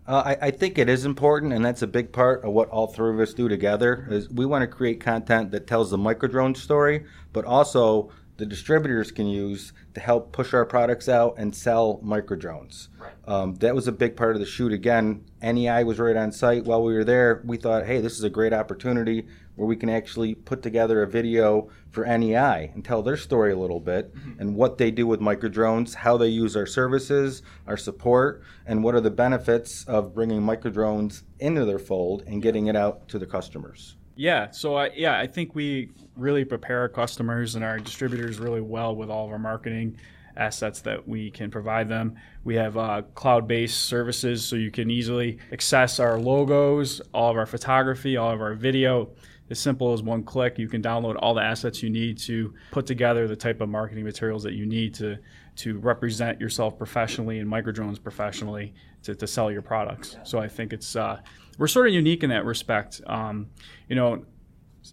Uh, 0.05 0.35
I, 0.41 0.47
I, 0.47 0.51
think 0.51 0.77
it 0.77 0.89
is 0.89 1.05
important, 1.05 1.53
and 1.53 1.63
that's 1.63 1.81
a 1.81 1.87
big 1.87 2.11
part 2.11 2.43
of 2.43 2.51
what 2.51 2.67
all 2.69 2.87
three 2.87 3.13
of 3.13 3.19
us 3.21 3.33
do 3.33 3.47
together. 3.47 4.05
Is 4.11 4.29
we 4.29 4.45
want 4.45 4.61
to 4.63 4.67
create 4.67 4.99
content 4.99 5.51
that 5.51 5.65
tells 5.65 5.91
the 5.91 5.97
microdrone 5.97 6.57
story, 6.57 7.05
but 7.31 7.45
also 7.45 8.11
the 8.35 8.45
distributors 8.45 9.11
can 9.11 9.27
use 9.27 9.71
to 9.93 10.01
help 10.01 10.33
push 10.33 10.53
our 10.53 10.65
products 10.65 11.07
out 11.07 11.35
and 11.37 11.55
sell 11.55 12.01
microdrones. 12.03 12.89
Right. 12.97 13.13
Um, 13.27 13.55
that 13.55 13.75
was 13.75 13.87
a 13.87 13.91
big 13.91 14.17
part 14.17 14.35
of 14.35 14.41
the 14.41 14.45
shoot. 14.45 14.73
Again, 14.73 15.23
NEI 15.41 15.83
was 15.83 15.99
right 15.99 16.17
on 16.17 16.31
site 16.31 16.65
while 16.65 16.83
we 16.83 16.93
were 16.93 17.05
there. 17.05 17.41
We 17.45 17.55
thought, 17.57 17.85
hey, 17.85 18.01
this 18.01 18.17
is 18.17 18.23
a 18.23 18.29
great 18.29 18.51
opportunity 18.51 19.27
where 19.55 19.67
we 19.67 19.75
can 19.75 19.89
actually 19.89 20.35
put 20.35 20.61
together 20.61 21.03
a 21.03 21.07
video 21.07 21.69
for 21.91 22.05
NEI 22.05 22.71
and 22.73 22.83
tell 22.83 23.03
their 23.03 23.17
story 23.17 23.51
a 23.51 23.57
little 23.57 23.79
bit 23.79 24.13
mm-hmm. 24.15 24.39
and 24.39 24.55
what 24.55 24.77
they 24.77 24.89
do 24.89 25.05
with 25.05 25.21
micro 25.21 25.49
drones, 25.49 25.93
how 25.93 26.17
they 26.17 26.27
use 26.27 26.55
our 26.55 26.65
services, 26.65 27.43
our 27.67 27.77
support, 27.77 28.41
and 28.65 28.83
what 28.83 28.95
are 28.95 29.01
the 29.01 29.11
benefits 29.11 29.83
of 29.85 30.13
bringing 30.13 30.41
micro 30.41 30.71
drones 30.71 31.23
into 31.39 31.65
their 31.65 31.79
fold 31.79 32.23
and 32.25 32.41
getting 32.41 32.67
it 32.67 32.75
out 32.75 33.07
to 33.07 33.19
the 33.19 33.25
customers. 33.25 33.95
Yeah, 34.15 34.51
so 34.51 34.75
I, 34.75 34.91
yeah, 34.95 35.19
I 35.19 35.27
think 35.27 35.55
we 35.55 35.89
really 36.15 36.45
prepare 36.45 36.81
our 36.81 36.89
customers 36.89 37.55
and 37.55 37.63
our 37.63 37.79
distributors 37.79 38.39
really 38.39 38.61
well 38.61 38.95
with 38.95 39.09
all 39.09 39.25
of 39.25 39.31
our 39.31 39.39
marketing 39.39 39.97
assets 40.35 40.81
that 40.81 41.07
we 41.07 41.31
can 41.31 41.51
provide 41.51 41.89
them. 41.89 42.15
We 42.43 42.55
have 42.55 42.77
uh, 42.77 43.03
cloud 43.15 43.47
based 43.47 43.83
services 43.83 44.43
so 44.45 44.55
you 44.55 44.71
can 44.71 44.89
easily 44.89 45.37
access 45.51 45.99
our 45.99 46.19
logos, 46.19 47.01
all 47.13 47.31
of 47.31 47.37
our 47.37 47.45
photography, 47.45 48.17
all 48.17 48.31
of 48.31 48.41
our 48.41 48.55
video 48.55 49.09
as 49.49 49.59
simple 49.59 49.93
as 49.93 50.01
one 50.01 50.23
click. 50.23 50.57
You 50.57 50.67
can 50.67 50.81
download 50.81 51.15
all 51.19 51.33
the 51.33 51.41
assets 51.41 51.83
you 51.83 51.89
need 51.89 52.17
to 52.19 52.53
put 52.71 52.85
together 52.85 53.27
the 53.27 53.35
type 53.35 53.61
of 53.61 53.69
marketing 53.69 54.03
materials 54.03 54.43
that 54.43 54.53
you 54.53 54.65
need 54.65 54.93
to 54.95 55.17
to 55.55 55.77
represent 55.79 56.41
yourself 56.41 56.77
professionally 56.77 57.39
and 57.39 57.49
microdrones 57.49 58.01
professionally 58.01 58.73
to, 59.03 59.13
to 59.13 59.27
sell 59.27 59.51
your 59.51 59.61
products. 59.61 60.17
So 60.23 60.39
I 60.39 60.47
think 60.47 60.73
it's 60.73 60.95
uh, 60.95 61.19
we're 61.57 61.67
sort 61.67 61.87
of 61.87 61.93
unique 61.93 62.23
in 62.23 62.29
that 62.29 62.45
respect. 62.45 63.01
Um, 63.05 63.47
you 63.87 63.95
know, 63.95 64.25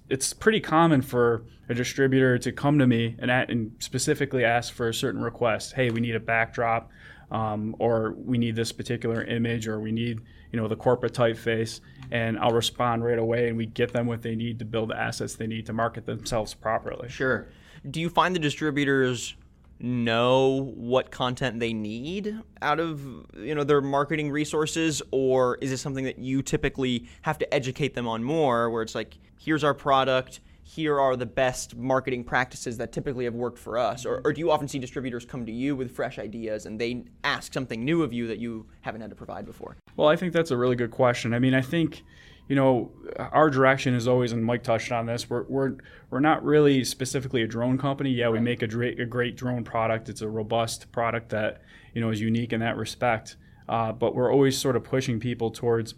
it's 0.08 0.32
pretty 0.32 0.60
common 0.60 1.02
for 1.02 1.44
a 1.68 1.74
distributor 1.74 2.38
to 2.38 2.52
come 2.52 2.78
to 2.78 2.86
me 2.86 3.16
and, 3.18 3.30
at, 3.30 3.50
and 3.50 3.72
specifically 3.78 4.44
ask 4.44 4.72
for 4.72 4.88
a 4.88 4.94
certain 4.94 5.22
request. 5.22 5.72
Hey, 5.72 5.90
we 5.90 6.00
need 6.00 6.14
a 6.14 6.20
backdrop, 6.20 6.90
um, 7.30 7.74
or 7.78 8.14
we 8.16 8.38
need 8.38 8.56
this 8.56 8.72
particular 8.72 9.24
image, 9.24 9.66
or 9.66 9.80
we 9.80 9.92
need 9.92 10.20
you 10.52 10.60
know 10.60 10.68
the 10.68 10.76
corporate 10.76 11.12
typeface 11.12 11.80
and 12.10 12.38
I'll 12.38 12.50
respond 12.50 13.04
right 13.04 13.18
away 13.18 13.48
and 13.48 13.56
we 13.56 13.66
get 13.66 13.92
them 13.92 14.06
what 14.06 14.22
they 14.22 14.34
need 14.34 14.58
to 14.58 14.64
build 14.64 14.90
the 14.90 14.98
assets 14.98 15.36
they 15.36 15.46
need 15.46 15.66
to 15.66 15.72
market 15.72 16.06
themselves 16.06 16.54
properly. 16.54 17.08
Sure. 17.08 17.46
Do 17.88 18.00
you 18.00 18.10
find 18.10 18.34
the 18.34 18.40
distributors 18.40 19.34
know 19.82 20.72
what 20.76 21.10
content 21.10 21.58
they 21.58 21.72
need 21.72 22.38
out 22.60 22.78
of 22.78 23.00
you 23.34 23.54
know 23.54 23.64
their 23.64 23.80
marketing 23.80 24.30
resources 24.30 25.00
or 25.10 25.56
is 25.62 25.72
it 25.72 25.78
something 25.78 26.04
that 26.04 26.18
you 26.18 26.42
typically 26.42 27.08
have 27.22 27.38
to 27.38 27.54
educate 27.54 27.94
them 27.94 28.06
on 28.06 28.22
more 28.22 28.68
where 28.68 28.82
it's 28.82 28.94
like 28.94 29.16
here's 29.38 29.64
our 29.64 29.72
product 29.72 30.40
here 30.74 31.00
are 31.00 31.16
the 31.16 31.26
best 31.26 31.76
marketing 31.76 32.22
practices 32.22 32.76
that 32.76 32.92
typically 32.92 33.24
have 33.24 33.34
worked 33.34 33.58
for 33.58 33.76
us? 33.76 34.06
Or, 34.06 34.20
or, 34.24 34.32
do 34.32 34.38
you 34.38 34.52
often 34.52 34.68
see 34.68 34.78
distributors 34.78 35.24
come 35.24 35.44
to 35.46 35.50
you 35.50 35.74
with 35.74 35.90
fresh 35.90 36.16
ideas 36.16 36.64
and 36.64 36.80
they 36.80 37.06
ask 37.24 37.52
something 37.52 37.84
new 37.84 38.04
of 38.04 38.12
you 38.12 38.28
that 38.28 38.38
you 38.38 38.66
haven't 38.82 39.00
had 39.00 39.10
to 39.10 39.16
provide 39.16 39.44
before? 39.44 39.76
Well, 39.96 40.06
I 40.06 40.14
think 40.14 40.32
that's 40.32 40.52
a 40.52 40.56
really 40.56 40.76
good 40.76 40.92
question. 40.92 41.34
I 41.34 41.40
mean, 41.40 41.54
I 41.54 41.60
think, 41.60 42.04
you 42.46 42.54
know, 42.54 42.92
our 43.18 43.50
direction 43.50 43.94
is 43.94 44.06
always, 44.06 44.30
and 44.30 44.44
Mike 44.44 44.62
touched 44.62 44.92
on 44.92 45.06
this, 45.06 45.28
we're, 45.28 45.42
we're, 45.48 45.76
we're 46.08 46.20
not 46.20 46.44
really 46.44 46.84
specifically 46.84 47.42
a 47.42 47.48
drone 47.48 47.76
company. 47.76 48.10
Yeah, 48.10 48.28
we 48.28 48.38
make 48.38 48.62
a 48.62 48.68
great, 48.68 49.00
a 49.00 49.06
great 49.06 49.36
drone 49.36 49.64
product. 49.64 50.08
It's 50.08 50.22
a 50.22 50.28
robust 50.28 50.92
product 50.92 51.30
that, 51.30 51.62
you 51.94 52.00
know, 52.00 52.10
is 52.10 52.20
unique 52.20 52.52
in 52.52 52.60
that 52.60 52.76
respect. 52.76 53.36
Uh, 53.68 53.90
but 53.90 54.14
we're 54.14 54.32
always 54.32 54.56
sort 54.56 54.76
of 54.76 54.84
pushing 54.84 55.18
people 55.18 55.50
towards 55.50 55.94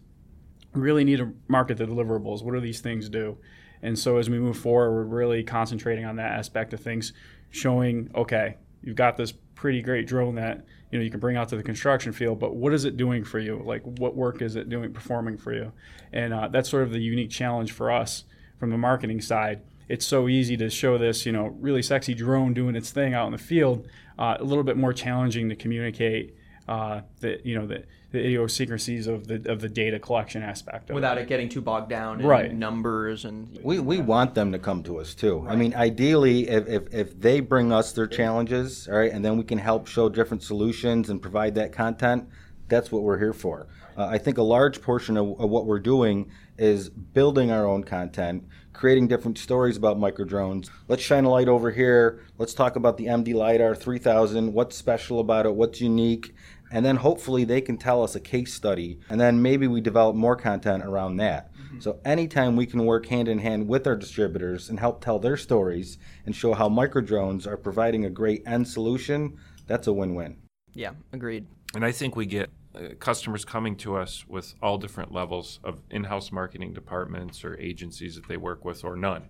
we 0.74 0.80
really 0.80 1.04
need 1.04 1.18
to 1.18 1.34
market 1.48 1.76
the 1.76 1.84
deliverables. 1.84 2.42
What 2.42 2.54
do 2.54 2.60
these 2.60 2.80
things 2.80 3.10
do? 3.10 3.36
And 3.82 3.98
so 3.98 4.16
as 4.16 4.30
we 4.30 4.38
move 4.38 4.56
forward, 4.56 4.92
we're 4.92 5.16
really 5.16 5.42
concentrating 5.42 6.04
on 6.04 6.16
that 6.16 6.32
aspect 6.32 6.72
of 6.72 6.80
things, 6.80 7.12
showing 7.50 8.10
okay, 8.14 8.56
you've 8.82 8.96
got 8.96 9.16
this 9.16 9.32
pretty 9.54 9.82
great 9.82 10.06
drone 10.06 10.34
that 10.36 10.64
you 10.90 10.98
know 10.98 11.04
you 11.04 11.10
can 11.10 11.20
bring 11.20 11.36
out 11.36 11.48
to 11.48 11.56
the 11.56 11.62
construction 11.62 12.12
field, 12.12 12.38
but 12.38 12.54
what 12.54 12.72
is 12.72 12.84
it 12.84 12.96
doing 12.96 13.24
for 13.24 13.38
you? 13.38 13.62
Like 13.64 13.82
what 13.84 14.14
work 14.14 14.42
is 14.42 14.56
it 14.56 14.68
doing 14.68 14.92
performing 14.92 15.36
for 15.36 15.52
you? 15.52 15.72
And 16.12 16.32
uh, 16.32 16.48
that's 16.48 16.68
sort 16.68 16.82
of 16.82 16.90
the 16.90 17.00
unique 17.00 17.30
challenge 17.30 17.72
for 17.72 17.90
us 17.90 18.24
from 18.58 18.70
the 18.70 18.78
marketing 18.78 19.20
side. 19.20 19.62
It's 19.88 20.06
so 20.06 20.28
easy 20.28 20.56
to 20.56 20.70
show 20.70 20.96
this, 20.96 21.26
you 21.26 21.32
know, 21.32 21.56
really 21.60 21.82
sexy 21.82 22.14
drone 22.14 22.54
doing 22.54 22.76
its 22.76 22.90
thing 22.90 23.14
out 23.14 23.26
in 23.26 23.32
the 23.32 23.38
field. 23.38 23.86
Uh, 24.18 24.36
a 24.38 24.44
little 24.44 24.64
bit 24.64 24.76
more 24.76 24.92
challenging 24.92 25.48
to 25.48 25.56
communicate 25.56 26.36
uh, 26.68 27.00
the 27.20 27.40
you 27.44 27.58
know 27.58 27.66
the 27.66 27.84
the 28.12 28.20
idiosyncrasies 28.20 29.06
of 29.06 29.26
the 29.26 29.50
of 29.50 29.60
the 29.60 29.68
data 29.68 29.98
collection 29.98 30.42
aspect 30.42 30.90
without 30.90 31.16
it. 31.16 31.22
it 31.22 31.28
getting 31.28 31.48
too 31.48 31.62
bogged 31.62 31.88
down 31.88 32.20
in 32.20 32.26
right. 32.26 32.54
numbers 32.54 33.24
and 33.24 33.58
we, 33.62 33.78
we 33.78 33.98
want 33.98 34.34
them 34.34 34.52
to 34.52 34.58
come 34.58 34.82
to 34.82 34.98
us 34.98 35.14
too 35.14 35.38
right. 35.38 35.52
i 35.52 35.56
mean 35.56 35.74
ideally 35.74 36.48
if, 36.48 36.68
if, 36.68 36.94
if 36.94 37.20
they 37.20 37.40
bring 37.40 37.72
us 37.72 37.92
their 37.92 38.06
challenges 38.06 38.86
all 38.86 38.98
right 38.98 39.12
and 39.12 39.24
then 39.24 39.36
we 39.38 39.42
can 39.42 39.58
help 39.58 39.86
show 39.86 40.08
different 40.10 40.42
solutions 40.42 41.08
and 41.08 41.22
provide 41.22 41.54
that 41.54 41.72
content 41.72 42.28
that's 42.68 42.92
what 42.92 43.02
we're 43.02 43.18
here 43.18 43.32
for 43.32 43.66
uh, 43.96 44.06
i 44.06 44.18
think 44.18 44.36
a 44.36 44.42
large 44.42 44.82
portion 44.82 45.16
of, 45.16 45.40
of 45.40 45.48
what 45.48 45.64
we're 45.64 45.80
doing 45.80 46.30
is 46.58 46.90
building 46.90 47.50
our 47.50 47.66
own 47.66 47.82
content 47.82 48.44
creating 48.74 49.06
different 49.06 49.38
stories 49.38 49.76
about 49.76 49.98
micro 49.98 50.24
drones. 50.24 50.70
let's 50.88 51.02
shine 51.02 51.24
a 51.24 51.30
light 51.30 51.48
over 51.48 51.70
here 51.70 52.20
let's 52.36 52.52
talk 52.52 52.76
about 52.76 52.98
the 52.98 53.06
md 53.06 53.34
lidar 53.34 53.74
3000 53.74 54.52
what's 54.52 54.76
special 54.76 55.20
about 55.20 55.46
it 55.46 55.54
what's 55.54 55.80
unique 55.80 56.34
and 56.72 56.84
then 56.84 56.96
hopefully 56.96 57.44
they 57.44 57.60
can 57.60 57.76
tell 57.76 58.02
us 58.02 58.16
a 58.16 58.20
case 58.20 58.52
study 58.52 58.98
and 59.10 59.20
then 59.20 59.40
maybe 59.40 59.68
we 59.68 59.80
develop 59.80 60.16
more 60.16 60.34
content 60.34 60.82
around 60.84 61.18
that. 61.18 61.52
Mm-hmm. 61.52 61.80
so 61.80 62.00
anytime 62.04 62.56
we 62.56 62.66
can 62.66 62.84
work 62.84 63.06
hand 63.06 63.28
in 63.28 63.38
hand 63.38 63.68
with 63.68 63.86
our 63.86 63.94
distributors 63.94 64.68
and 64.70 64.80
help 64.80 65.00
tell 65.00 65.18
their 65.18 65.36
stories 65.36 65.98
and 66.26 66.34
show 66.34 66.54
how 66.54 66.68
micro 66.68 67.02
drones 67.02 67.46
are 67.46 67.56
providing 67.56 68.04
a 68.06 68.10
great 68.10 68.42
end 68.46 68.66
solution 68.66 69.36
that's 69.66 69.86
a 69.86 69.92
win-win. 69.92 70.36
Yeah 70.74 70.92
agreed. 71.12 71.46
And 71.74 71.84
i 71.84 71.92
think 71.92 72.16
we 72.16 72.26
get 72.26 72.50
uh, 72.74 72.94
customers 72.98 73.44
coming 73.44 73.76
to 73.76 73.96
us 73.96 74.26
with 74.26 74.54
all 74.62 74.78
different 74.78 75.12
levels 75.12 75.60
of 75.62 75.80
in-house 75.90 76.32
marketing 76.32 76.72
departments 76.72 77.44
or 77.44 77.58
agencies 77.60 78.14
that 78.14 78.26
they 78.28 78.38
work 78.38 78.64
with 78.64 78.82
or 78.82 78.96
none. 78.96 79.28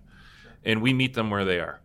And 0.63 0.81
we 0.81 0.93
meet 0.93 1.13
them 1.13 1.29
where 1.29 1.43
they 1.43 1.59
are 1.59 1.81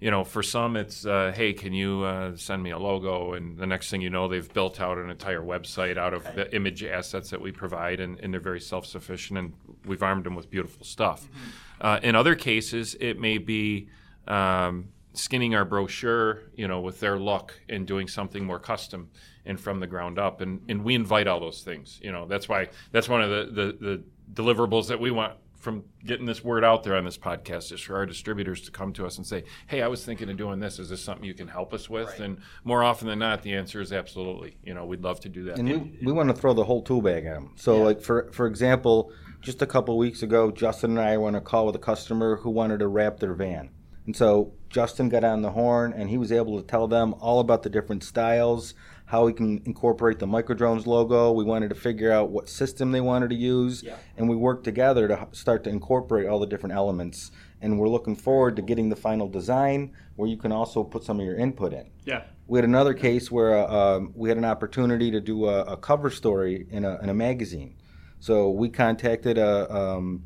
you 0.00 0.10
know, 0.10 0.24
for 0.24 0.42
some, 0.42 0.76
it's 0.76 1.04
uh, 1.04 1.32
hey, 1.34 1.52
can 1.52 1.74
you 1.74 2.02
uh, 2.02 2.34
send 2.36 2.62
me 2.62 2.70
a 2.70 2.78
logo? 2.78 3.34
And 3.34 3.58
the 3.58 3.66
next 3.66 3.90
thing 3.90 4.00
you 4.00 4.10
know, 4.10 4.28
they've 4.28 4.52
built 4.52 4.80
out 4.80 4.96
an 4.96 5.10
entire 5.10 5.42
website 5.42 5.98
out 5.98 6.14
of 6.14 6.24
the 6.34 6.54
image 6.54 6.82
assets 6.82 7.30
that 7.30 7.40
we 7.40 7.52
provide, 7.52 8.00
and, 8.00 8.18
and 8.20 8.32
they're 8.32 8.40
very 8.40 8.60
self-sufficient, 8.60 9.38
and 9.38 9.52
we've 9.84 10.02
armed 10.02 10.24
them 10.24 10.34
with 10.34 10.50
beautiful 10.50 10.84
stuff. 10.84 11.24
Mm-hmm. 11.24 11.86
Uh, 11.86 12.00
in 12.02 12.14
other 12.14 12.34
cases, 12.34 12.96
it 12.98 13.20
may 13.20 13.38
be 13.38 13.88
um, 14.26 14.88
skinning 15.12 15.54
our 15.54 15.64
brochure, 15.64 16.42
you 16.54 16.66
know, 16.66 16.80
with 16.80 17.00
their 17.00 17.18
look 17.18 17.60
and 17.68 17.86
doing 17.86 18.08
something 18.08 18.44
more 18.44 18.58
custom 18.58 19.10
and 19.44 19.60
from 19.60 19.80
the 19.80 19.86
ground 19.86 20.18
up. 20.18 20.40
And, 20.40 20.60
and 20.68 20.84
we 20.84 20.94
invite 20.94 21.26
all 21.26 21.40
those 21.40 21.62
things. 21.62 21.98
You 22.02 22.12
know, 22.12 22.26
that's 22.26 22.48
why 22.48 22.68
that's 22.92 23.08
one 23.08 23.22
of 23.22 23.30
the, 23.30 23.52
the, 23.52 23.86
the 23.86 24.02
deliverables 24.42 24.88
that 24.88 25.00
we 25.00 25.10
want 25.10 25.34
from 25.60 25.84
getting 26.04 26.26
this 26.26 26.42
word 26.42 26.64
out 26.64 26.82
there 26.82 26.96
on 26.96 27.04
this 27.04 27.18
podcast 27.18 27.70
is 27.70 27.80
for 27.80 27.96
our 27.96 28.06
distributors 28.06 28.62
to 28.62 28.70
come 28.70 28.92
to 28.94 29.06
us 29.06 29.18
and 29.18 29.26
say, 29.26 29.44
"Hey, 29.66 29.82
I 29.82 29.88
was 29.88 30.04
thinking 30.04 30.28
of 30.30 30.36
doing 30.36 30.58
this. 30.58 30.78
Is 30.78 30.88
this 30.88 31.02
something 31.02 31.24
you 31.24 31.34
can 31.34 31.48
help 31.48 31.72
us 31.72 31.88
with?" 31.88 32.08
Right. 32.08 32.20
And 32.20 32.38
more 32.64 32.82
often 32.82 33.06
than 33.06 33.18
not, 33.18 33.42
the 33.42 33.54
answer 33.54 33.80
is 33.80 33.92
absolutely. 33.92 34.56
You 34.64 34.74
know, 34.74 34.86
we'd 34.86 35.02
love 35.02 35.20
to 35.20 35.28
do 35.28 35.44
that. 35.44 35.58
And 35.58 35.68
we, 35.68 35.98
we 36.06 36.12
want 36.12 36.30
to 36.30 36.34
throw 36.34 36.54
the 36.54 36.64
whole 36.64 36.82
tool 36.82 37.02
bag 37.02 37.26
at 37.26 37.34
them. 37.34 37.52
So, 37.56 37.76
yeah. 37.76 37.84
like 37.84 38.00
for 38.00 38.30
for 38.32 38.46
example, 38.46 39.12
just 39.40 39.62
a 39.62 39.66
couple 39.66 39.96
weeks 39.98 40.22
ago, 40.22 40.50
Justin 40.50 40.92
and 40.92 41.00
I 41.00 41.18
were 41.18 41.28
on 41.28 41.34
a 41.34 41.40
call 41.40 41.66
with 41.66 41.76
a 41.76 41.80
customer 41.80 42.36
who 42.36 42.50
wanted 42.50 42.78
to 42.80 42.88
wrap 42.88 43.20
their 43.20 43.34
van, 43.34 43.70
and 44.06 44.16
so 44.16 44.54
Justin 44.70 45.08
got 45.08 45.24
on 45.24 45.42
the 45.42 45.50
horn 45.50 45.92
and 45.92 46.08
he 46.08 46.16
was 46.16 46.32
able 46.32 46.60
to 46.60 46.66
tell 46.66 46.88
them 46.88 47.14
all 47.20 47.40
about 47.40 47.62
the 47.62 47.70
different 47.70 48.04
styles, 48.04 48.74
how 49.10 49.24
we 49.24 49.32
can 49.32 49.60
incorporate 49.64 50.20
the 50.20 50.26
microdrones 50.26 50.86
logo. 50.86 51.32
We 51.32 51.42
wanted 51.42 51.70
to 51.70 51.74
figure 51.74 52.12
out 52.12 52.30
what 52.30 52.48
system 52.48 52.92
they 52.92 53.00
wanted 53.00 53.30
to 53.30 53.34
use, 53.34 53.82
yeah. 53.82 53.96
and 54.16 54.28
we 54.28 54.36
worked 54.36 54.62
together 54.62 55.08
to 55.08 55.26
start 55.32 55.64
to 55.64 55.70
incorporate 55.70 56.28
all 56.28 56.38
the 56.38 56.46
different 56.46 56.76
elements. 56.76 57.32
And 57.60 57.76
we're 57.76 57.88
looking 57.88 58.14
forward 58.14 58.54
to 58.54 58.62
getting 58.62 58.88
the 58.88 58.94
final 58.94 59.28
design 59.28 59.96
where 60.14 60.28
you 60.28 60.36
can 60.36 60.52
also 60.52 60.84
put 60.84 61.02
some 61.02 61.18
of 61.18 61.26
your 61.26 61.34
input 61.34 61.72
in. 61.72 61.90
Yeah. 62.04 62.22
We 62.46 62.58
had 62.58 62.64
another 62.64 62.94
case 62.94 63.32
where 63.32 63.58
uh, 63.58 63.96
um, 63.96 64.12
we 64.14 64.28
had 64.28 64.38
an 64.38 64.44
opportunity 64.44 65.10
to 65.10 65.20
do 65.20 65.46
a, 65.46 65.62
a 65.62 65.76
cover 65.76 66.10
story 66.10 66.68
in 66.70 66.84
a, 66.84 67.00
in 67.02 67.08
a, 67.08 67.14
magazine. 67.14 67.74
So 68.20 68.50
we 68.50 68.68
contacted 68.68 69.38
a, 69.38 69.74
um, 69.74 70.22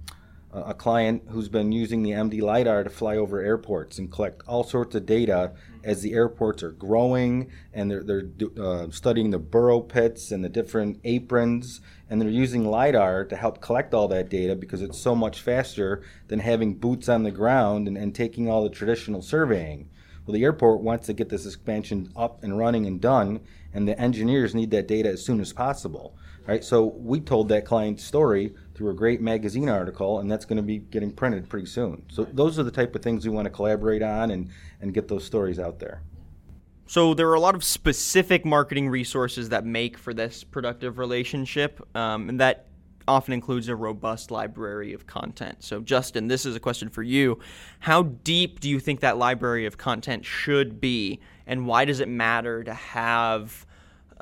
a 0.55 0.75
client 0.75 1.23
who's 1.29 1.49
been 1.49 1.73
using 1.73 2.03
the 2.03 2.13
MD 2.13 2.41
LiDAR 2.41 2.85
to 2.85 2.91
fly 2.91 3.17
over 3.17 3.41
airports 3.41 3.99
and 3.99 4.11
collect 4.11 4.43
all 4.47 4.63
sorts 4.63 4.95
of 4.95 5.05
data 5.05 5.53
as 5.83 6.01
the 6.01 6.13
airports 6.13 6.63
are 6.63 6.71
growing 6.71 7.51
and 7.73 7.91
they're, 7.91 8.03
they're 8.05 8.29
uh, 8.63 8.89
studying 8.91 9.31
the 9.31 9.39
borrow 9.39 9.81
pits 9.81 10.31
and 10.31 10.45
the 10.45 10.49
different 10.49 11.01
aprons 11.03 11.81
and 12.09 12.21
they're 12.21 12.29
using 12.29 12.65
lidar 12.65 13.25
to 13.25 13.37
help 13.37 13.61
collect 13.61 13.93
all 13.93 14.07
that 14.07 14.29
data 14.29 14.55
because 14.55 14.81
it's 14.81 14.99
so 14.99 15.15
much 15.15 15.41
faster 15.41 16.03
than 16.29 16.39
having 16.39 16.75
boots 16.75 17.09
on 17.09 17.25
the 17.25 17.31
ground 17.33 17.89
and, 17.89 17.99
and 17.99 18.15
taking 18.15 18.49
all 18.49 18.63
the 18.63 18.71
traditional 18.71 19.23
surveying. 19.23 19.91
Well 20.25 20.35
the 20.35 20.45
airport 20.45 20.83
wants 20.83 21.07
to 21.07 21.15
get 21.15 21.31
this 21.31 21.47
expansion 21.47 22.13
up 22.15 22.45
and 22.45 22.57
running 22.57 22.87
and 22.87 23.01
done 23.01 23.41
and 23.73 23.89
the 23.89 24.01
engineers 24.01 24.55
need 24.55 24.71
that 24.71 24.87
data 24.87 25.09
as 25.09 25.25
soon 25.25 25.41
as 25.41 25.53
possible 25.53 26.17
right? 26.47 26.65
So 26.65 26.85
we 26.85 27.21
told 27.21 27.49
that 27.49 27.65
client 27.65 28.01
story 28.01 28.55
through 28.75 28.91
a 28.91 28.95
great 28.95 29.21
magazine 29.21 29.69
article, 29.69 30.19
and 30.19 30.31
that's 30.31 30.45
going 30.45 30.57
to 30.57 30.63
be 30.63 30.79
getting 30.79 31.13
printed 31.13 31.49
pretty 31.49 31.67
soon. 31.67 32.05
So 32.11 32.25
those 32.25 32.59
are 32.59 32.65
the 32.65 32.71
type 32.71 32.95
of 32.95 33.03
things 33.03 33.25
we 33.25 33.33
want 33.33 33.47
to 33.47 33.51
collaborate 33.51 34.03
on 34.03 34.31
and, 34.33 34.51
and 34.81 34.93
get 34.93 35.09
those 35.09 35.25
stories 35.25 35.59
out 35.59 35.79
there. 35.79 36.03
So 36.87 37.15
there 37.15 37.29
are 37.31 37.35
a 37.35 37.41
lot 37.41 37.55
of 37.55 37.65
specific 37.65 38.45
marketing 38.45 38.89
resources 38.91 39.49
that 39.49 39.65
make 39.65 39.97
for 39.97 40.13
this 40.13 40.45
productive 40.45 40.99
relationship, 40.99 41.81
um, 41.97 42.29
and 42.29 42.41
that 42.41 42.67
often 43.07 43.33
includes 43.33 43.69
a 43.69 43.77
robust 43.77 44.31
library 44.31 44.93
of 44.93 45.07
content. 45.07 45.63
So 45.63 45.81
Justin, 45.81 46.27
this 46.27 46.45
is 46.45 46.57
a 46.57 46.61
question 46.61 46.89
for 46.89 47.03
you. 47.03 47.39
How 47.81 48.03
deep 48.03 48.61
do 48.61 48.69
you 48.69 48.81
think 48.81 49.01
that 49.01 49.19
library 49.19 49.67
of 49.67 49.79
content 49.79 50.25
should 50.25 50.81
be, 50.81 51.21
and 51.47 51.67
why 51.67 51.85
does 51.85 52.01
it 52.01 52.09
matter 52.09 52.65
to 52.65 52.75
have 52.75 53.67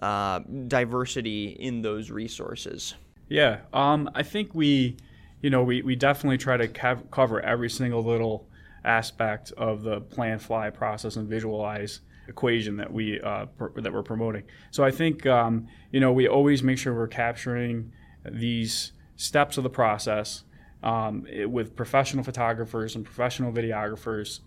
uh, 0.00 0.40
diversity 0.66 1.49
in 1.49 1.82
those 1.82 2.11
resources? 2.11 2.94
Yeah, 3.32 3.60
um, 3.72 4.10
I 4.14 4.22
think 4.24 4.54
we, 4.54 4.98
you 5.40 5.48
know, 5.48 5.64
we, 5.64 5.80
we 5.80 5.96
definitely 5.96 6.36
try 6.36 6.58
to 6.58 6.68
cav- 6.68 7.10
cover 7.10 7.40
every 7.40 7.70
single 7.70 8.04
little 8.04 8.46
aspect 8.84 9.52
of 9.52 9.82
the 9.82 10.02
plan, 10.02 10.38
fly 10.38 10.68
process, 10.68 11.16
and 11.16 11.26
visualize 11.26 12.00
equation 12.28 12.76
that 12.76 12.92
we 12.92 13.22
uh, 13.22 13.46
pr- 13.46 13.80
that 13.80 13.90
we're 13.90 14.02
promoting. 14.02 14.42
So 14.70 14.84
I 14.84 14.90
think 14.90 15.24
um, 15.24 15.66
you 15.90 15.98
know 15.98 16.12
we 16.12 16.28
always 16.28 16.62
make 16.62 16.76
sure 16.76 16.92
we're 16.92 17.08
capturing 17.08 17.90
these 18.30 18.92
steps 19.16 19.56
of 19.56 19.62
the 19.62 19.70
process 19.70 20.44
um, 20.82 21.26
it, 21.26 21.50
with 21.50 21.74
professional 21.74 22.24
photographers 22.24 22.96
and 22.96 23.02
professional 23.02 23.50
videographers 23.50 24.40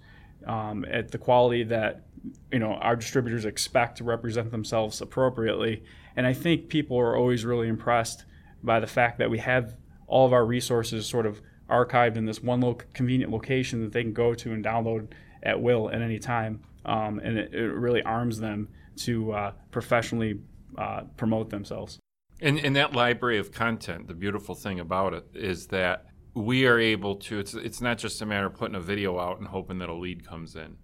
um, 0.46 0.86
at 0.92 1.10
the 1.10 1.18
quality 1.18 1.64
that 1.64 2.04
you 2.52 2.60
know 2.60 2.74
our 2.74 2.96
distributors 2.96 3.46
expect 3.46 3.98
to 3.98 4.04
represent 4.04 4.52
themselves 4.52 5.02
appropriately. 5.02 5.84
And 6.16 6.28
I 6.28 6.34
think 6.34 6.70
people 6.70 7.00
are 7.00 7.18
always 7.18 7.44
really 7.44 7.68
impressed 7.68 8.26
by 8.66 8.80
the 8.80 8.88
fact 8.88 9.20
that 9.20 9.30
we 9.30 9.38
have 9.40 9.76
all 10.08 10.26
of 10.26 10.34
our 10.34 10.46
resources 10.46 11.06
sort 11.06 11.26
of 11.26 11.42
archived 11.70 12.16
in 12.16 12.26
this 12.26 12.42
one 12.42 12.62
lo- 12.62 12.78
convenient 12.94 13.32
location 13.32 13.82
that 13.82 13.92
they 13.92 14.04
can 14.04 14.14
go 14.14 14.34
to 14.34 14.52
and 14.54 14.64
download 14.64 15.08
at 15.44 15.60
will 15.60 15.90
at 15.90 16.02
any 16.02 16.20
time. 16.20 16.62
Um, 16.86 17.20
and 17.20 17.38
it, 17.38 17.54
it, 17.54 17.72
really 17.74 18.04
arms 18.04 18.40
them 18.40 18.70
to 18.98 19.32
uh, 19.32 19.52
professionally 19.72 20.40
uh, 20.78 21.02
promote 21.18 21.50
themselves. 21.50 21.98
In, 22.40 22.60
in 22.60 22.74
that 22.74 22.94
library 22.94 23.40
of 23.40 23.52
content, 23.52 24.08
the 24.08 24.14
beautiful 24.14 24.54
thing 24.54 24.80
about 24.80 25.14
it 25.14 25.26
is 25.34 25.68
that 25.68 26.06
we 26.36 26.68
are 26.68 26.78
able 26.78 27.16
to, 27.16 27.40
it's, 27.40 27.56
it's 27.56 27.82
not 27.82 27.98
just 27.98 28.22
a 28.22 28.26
matter 28.26 28.46
of 28.46 28.54
putting 28.54 28.76
a 28.76 28.82
video 28.82 29.18
out 29.18 29.40
and 29.40 29.48
hoping 29.48 29.80
that 29.80 29.90
a 29.90 29.94
lead 29.94 30.28
comes 30.28 30.56
in. 30.56 30.76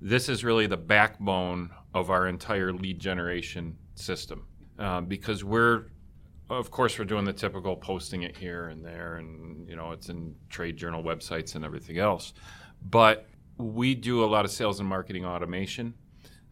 This 0.00 0.28
is 0.28 0.44
really 0.44 0.68
the 0.68 0.76
backbone 0.76 1.70
of 1.92 2.10
our 2.10 2.28
entire 2.28 2.72
lead 2.72 3.00
generation 3.00 3.76
system 3.96 4.46
uh, 4.78 5.00
because 5.00 5.42
we're 5.42 5.86
of 6.50 6.70
course, 6.70 6.98
we're 6.98 7.04
doing 7.04 7.24
the 7.24 7.32
typical 7.32 7.76
posting 7.76 8.22
it 8.22 8.36
here 8.36 8.68
and 8.68 8.84
there, 8.84 9.16
and 9.16 9.68
you 9.68 9.76
know 9.76 9.92
it's 9.92 10.08
in 10.08 10.34
trade 10.48 10.76
journal 10.76 11.02
websites 11.02 11.54
and 11.54 11.64
everything 11.64 11.98
else. 11.98 12.32
But 12.82 13.26
we 13.58 13.94
do 13.94 14.24
a 14.24 14.26
lot 14.26 14.44
of 14.44 14.50
sales 14.50 14.80
and 14.80 14.88
marketing 14.88 15.24
automation, 15.24 15.94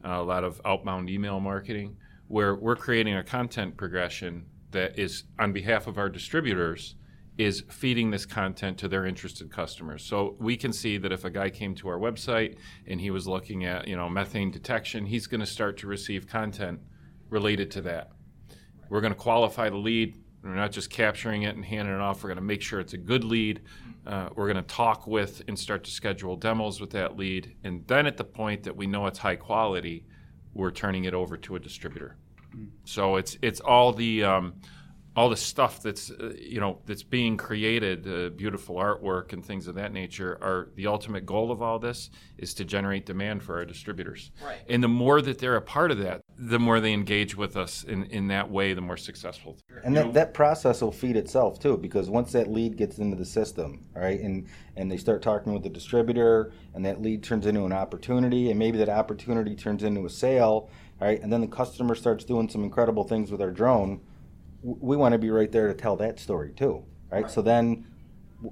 uh, 0.04 0.10
a 0.10 0.22
lot 0.22 0.44
of 0.44 0.60
outbound 0.64 1.08
email 1.08 1.40
marketing, 1.40 1.96
where 2.28 2.54
we're 2.54 2.76
creating 2.76 3.16
a 3.16 3.24
content 3.24 3.76
progression 3.76 4.46
that 4.72 4.98
is 4.98 5.24
on 5.38 5.52
behalf 5.52 5.86
of 5.86 5.98
our 5.98 6.08
distributors 6.08 6.96
is 7.38 7.64
feeding 7.68 8.10
this 8.10 8.24
content 8.24 8.78
to 8.78 8.88
their 8.88 9.04
interested 9.04 9.50
customers. 9.50 10.02
So 10.02 10.36
we 10.38 10.56
can 10.56 10.72
see 10.72 10.96
that 10.98 11.12
if 11.12 11.24
a 11.24 11.30
guy 11.30 11.50
came 11.50 11.74
to 11.76 11.88
our 11.88 11.98
website 11.98 12.56
and 12.86 13.00
he 13.00 13.10
was 13.10 13.26
looking 13.26 13.64
at, 13.66 13.86
you 13.86 13.94
know, 13.94 14.08
methane 14.08 14.50
detection, 14.50 15.04
he's 15.04 15.26
going 15.26 15.40
to 15.40 15.46
start 15.46 15.76
to 15.78 15.86
receive 15.86 16.26
content 16.26 16.80
related 17.28 17.70
to 17.72 17.82
that. 17.82 18.10
We're 18.88 19.00
going 19.00 19.12
to 19.12 19.18
qualify 19.18 19.70
the 19.70 19.76
lead. 19.76 20.16
We're 20.42 20.54
not 20.54 20.72
just 20.72 20.90
capturing 20.90 21.42
it 21.42 21.56
and 21.56 21.64
handing 21.64 21.94
it 21.94 22.00
off. 22.00 22.22
We're 22.22 22.28
going 22.28 22.36
to 22.36 22.42
make 22.42 22.62
sure 22.62 22.78
it's 22.78 22.92
a 22.92 22.98
good 22.98 23.24
lead. 23.24 23.62
Uh, 24.06 24.28
we're 24.36 24.46
going 24.46 24.62
to 24.62 24.74
talk 24.74 25.06
with 25.06 25.42
and 25.48 25.58
start 25.58 25.82
to 25.84 25.90
schedule 25.90 26.36
demos 26.36 26.80
with 26.80 26.90
that 26.90 27.16
lead. 27.16 27.56
And 27.64 27.84
then 27.88 28.06
at 28.06 28.16
the 28.16 28.24
point 28.24 28.62
that 28.62 28.76
we 28.76 28.86
know 28.86 29.06
it's 29.06 29.18
high 29.18 29.34
quality, 29.36 30.04
we're 30.54 30.70
turning 30.70 31.04
it 31.04 31.14
over 31.14 31.36
to 31.36 31.56
a 31.56 31.58
distributor. 31.58 32.16
Mm. 32.54 32.68
So 32.84 33.16
it's 33.16 33.36
it's 33.42 33.60
all 33.60 33.92
the 33.92 34.22
um, 34.22 34.54
all 35.16 35.30
the 35.30 35.36
stuff 35.36 35.82
that's 35.82 36.10
uh, 36.10 36.34
you 36.38 36.60
know 36.60 36.78
that's 36.84 37.02
being 37.02 37.36
created, 37.38 38.06
uh, 38.06 38.28
beautiful 38.36 38.76
artwork 38.76 39.32
and 39.32 39.44
things 39.44 39.66
of 39.66 39.74
that 39.74 39.92
nature, 39.92 40.38
are 40.42 40.68
the 40.76 40.86
ultimate 40.86 41.24
goal 41.24 41.50
of 41.50 41.62
all 41.62 41.78
this 41.78 42.10
is 42.36 42.52
to 42.52 42.64
generate 42.64 43.06
demand 43.06 43.42
for 43.42 43.56
our 43.56 43.64
distributors. 43.64 44.30
Right. 44.44 44.58
And 44.68 44.84
the 44.84 44.88
more 44.88 45.22
that 45.22 45.38
they're 45.38 45.56
a 45.56 45.62
part 45.62 45.90
of 45.90 45.98
that, 45.98 46.20
the 46.38 46.58
more 46.58 46.80
they 46.80 46.92
engage 46.92 47.34
with 47.34 47.56
us 47.56 47.82
in, 47.82 48.04
in 48.04 48.28
that 48.28 48.50
way, 48.50 48.74
the 48.74 48.82
more 48.82 48.98
successful. 48.98 49.56
And 49.84 49.96
that, 49.96 50.12
that 50.12 50.34
process 50.34 50.82
will 50.82 50.92
feed 50.92 51.16
itself 51.16 51.58
too, 51.58 51.78
because 51.78 52.10
once 52.10 52.32
that 52.32 52.52
lead 52.52 52.76
gets 52.76 52.98
into 52.98 53.16
the 53.16 53.24
system, 53.24 53.86
right, 53.94 54.20
and 54.20 54.46
and 54.76 54.92
they 54.92 54.98
start 54.98 55.22
talking 55.22 55.54
with 55.54 55.62
the 55.62 55.70
distributor, 55.70 56.52
and 56.74 56.84
that 56.84 57.00
lead 57.00 57.22
turns 57.22 57.46
into 57.46 57.64
an 57.64 57.72
opportunity, 57.72 58.50
and 58.50 58.58
maybe 58.58 58.76
that 58.76 58.90
opportunity 58.90 59.56
turns 59.56 59.82
into 59.82 60.04
a 60.04 60.10
sale, 60.10 60.68
right, 61.00 61.22
and 61.22 61.32
then 61.32 61.40
the 61.40 61.46
customer 61.46 61.94
starts 61.94 62.22
doing 62.22 62.50
some 62.50 62.62
incredible 62.62 63.04
things 63.04 63.30
with 63.30 63.40
our 63.40 63.50
drone 63.50 64.02
we 64.62 64.96
want 64.96 65.12
to 65.12 65.18
be 65.18 65.30
right 65.30 65.50
there 65.50 65.68
to 65.68 65.74
tell 65.74 65.96
that 65.96 66.18
story 66.18 66.52
too, 66.52 66.84
right? 67.10 67.22
right? 67.22 67.30
So 67.30 67.42
then, 67.42 67.86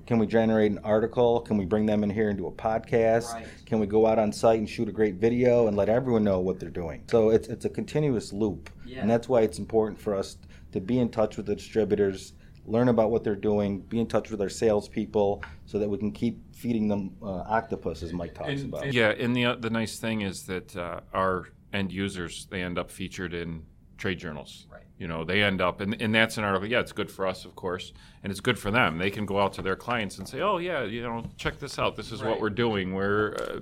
can 0.07 0.19
we 0.19 0.27
generate 0.27 0.71
an 0.71 0.79
article? 0.79 1.41
Can 1.41 1.57
we 1.57 1.65
bring 1.65 1.87
them 1.87 2.03
in 2.03 2.11
here 2.11 2.29
and 2.29 2.39
do 2.39 2.47
a 2.47 2.53
podcast? 2.53 3.35
Right. 3.35 3.47
Can 3.67 3.79
we 3.79 3.87
go 3.87 4.07
out 4.07 4.19
on 4.19 4.33
site 4.33 4.59
and 4.59 4.69
shoot 4.69 4.89
a 4.89 4.93
great 4.93 5.17
video 5.17 5.67
and 5.69 5.77
let 5.77 5.89
everyone 5.89 6.25
know 6.25 6.41
what 6.41 6.59
they're 6.59 6.71
doing? 6.71 7.05
So 7.11 7.31
it's 7.31 7.49
it's 7.49 7.65
a 7.65 7.71
continuous 7.71 8.33
loop, 8.33 8.71
yeah. 8.85 9.01
and 9.01 9.11
that's 9.11 9.29
why 9.29 9.43
it's 9.43 9.59
important 9.59 10.01
for 10.01 10.15
us 10.15 10.37
to 10.73 10.81
be 10.81 10.99
in 10.99 11.09
touch 11.09 11.37
with 11.37 11.47
the 11.47 11.55
distributors, 11.55 12.33
learn 12.67 12.89
about 12.89 13.11
what 13.11 13.23
they're 13.23 13.37
doing, 13.37 13.81
be 13.81 14.01
in 14.01 14.07
touch 14.07 14.31
with 14.31 14.41
our 14.41 14.49
salespeople, 14.49 15.43
so 15.67 15.79
that 15.79 15.89
we 15.89 15.99
can 15.99 16.11
keep 16.11 16.41
feeding 16.55 16.89
them 16.89 17.15
uh, 17.23 17.43
octopus, 17.47 18.03
as 18.03 18.13
Mike 18.13 18.35
talks 18.35 18.63
and, 18.63 18.73
about. 18.73 18.93
Yeah, 18.93 19.11
and 19.11 19.37
the 19.37 19.57
the 19.59 19.71
nice 19.71 19.99
thing 19.99 20.23
is 20.23 20.45
that 20.45 20.77
uh, 20.77 21.01
our 21.13 21.49
end 21.73 21.93
users 21.93 22.47
they 22.51 22.63
end 22.63 22.79
up 22.79 22.91
featured 22.91 23.35
in 23.35 23.65
trade 23.97 24.19
journals. 24.19 24.67
Right. 24.71 24.83
You 24.99 25.09
know, 25.09 25.25
they 25.25 25.43
end 25.43 25.61
up, 25.61 25.81
and, 25.81 26.01
and 26.01 26.15
that's 26.15 26.39
an 26.39 26.45
article. 26.45 26.69
Yeah, 26.69 26.81
it's 26.81 26.93
good 26.93 27.11
for 27.11 27.27
us, 27.27 27.45
of 27.45 27.57
course, 27.57 27.93
and 28.23 28.31
it's 28.31 28.41
good 28.41 28.59
for 28.59 28.71
them. 28.71 28.99
They 28.99 29.11
can 29.11 29.27
go 29.27 29.41
out 29.41 29.53
to 29.55 29.63
their 29.63 29.77
clients 29.77 30.19
and 30.19 30.29
say, 30.29 30.41
"Oh, 30.41 30.59
yeah, 30.59 30.85
you 30.85 31.03
know, 31.03 31.25
check 31.37 31.59
this 31.59 31.79
out. 31.79 31.97
This 31.97 32.13
is 32.13 32.23
right. 32.23 32.31
what 32.31 32.41
we're 32.41 32.51
doing. 32.51 32.95
We're 32.95 33.35
uh, 33.35 33.61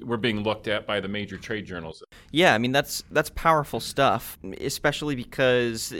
we're 0.00 0.18
being 0.18 0.42
looked 0.42 0.68
at 0.68 0.86
by 0.86 1.00
the 1.00 1.08
major 1.08 1.38
trade 1.38 1.64
journals." 1.64 2.02
Yeah, 2.30 2.54
I 2.54 2.58
mean 2.58 2.72
that's 2.72 3.04
that's 3.10 3.30
powerful 3.30 3.80
stuff, 3.80 4.38
especially 4.60 5.14
because 5.14 5.94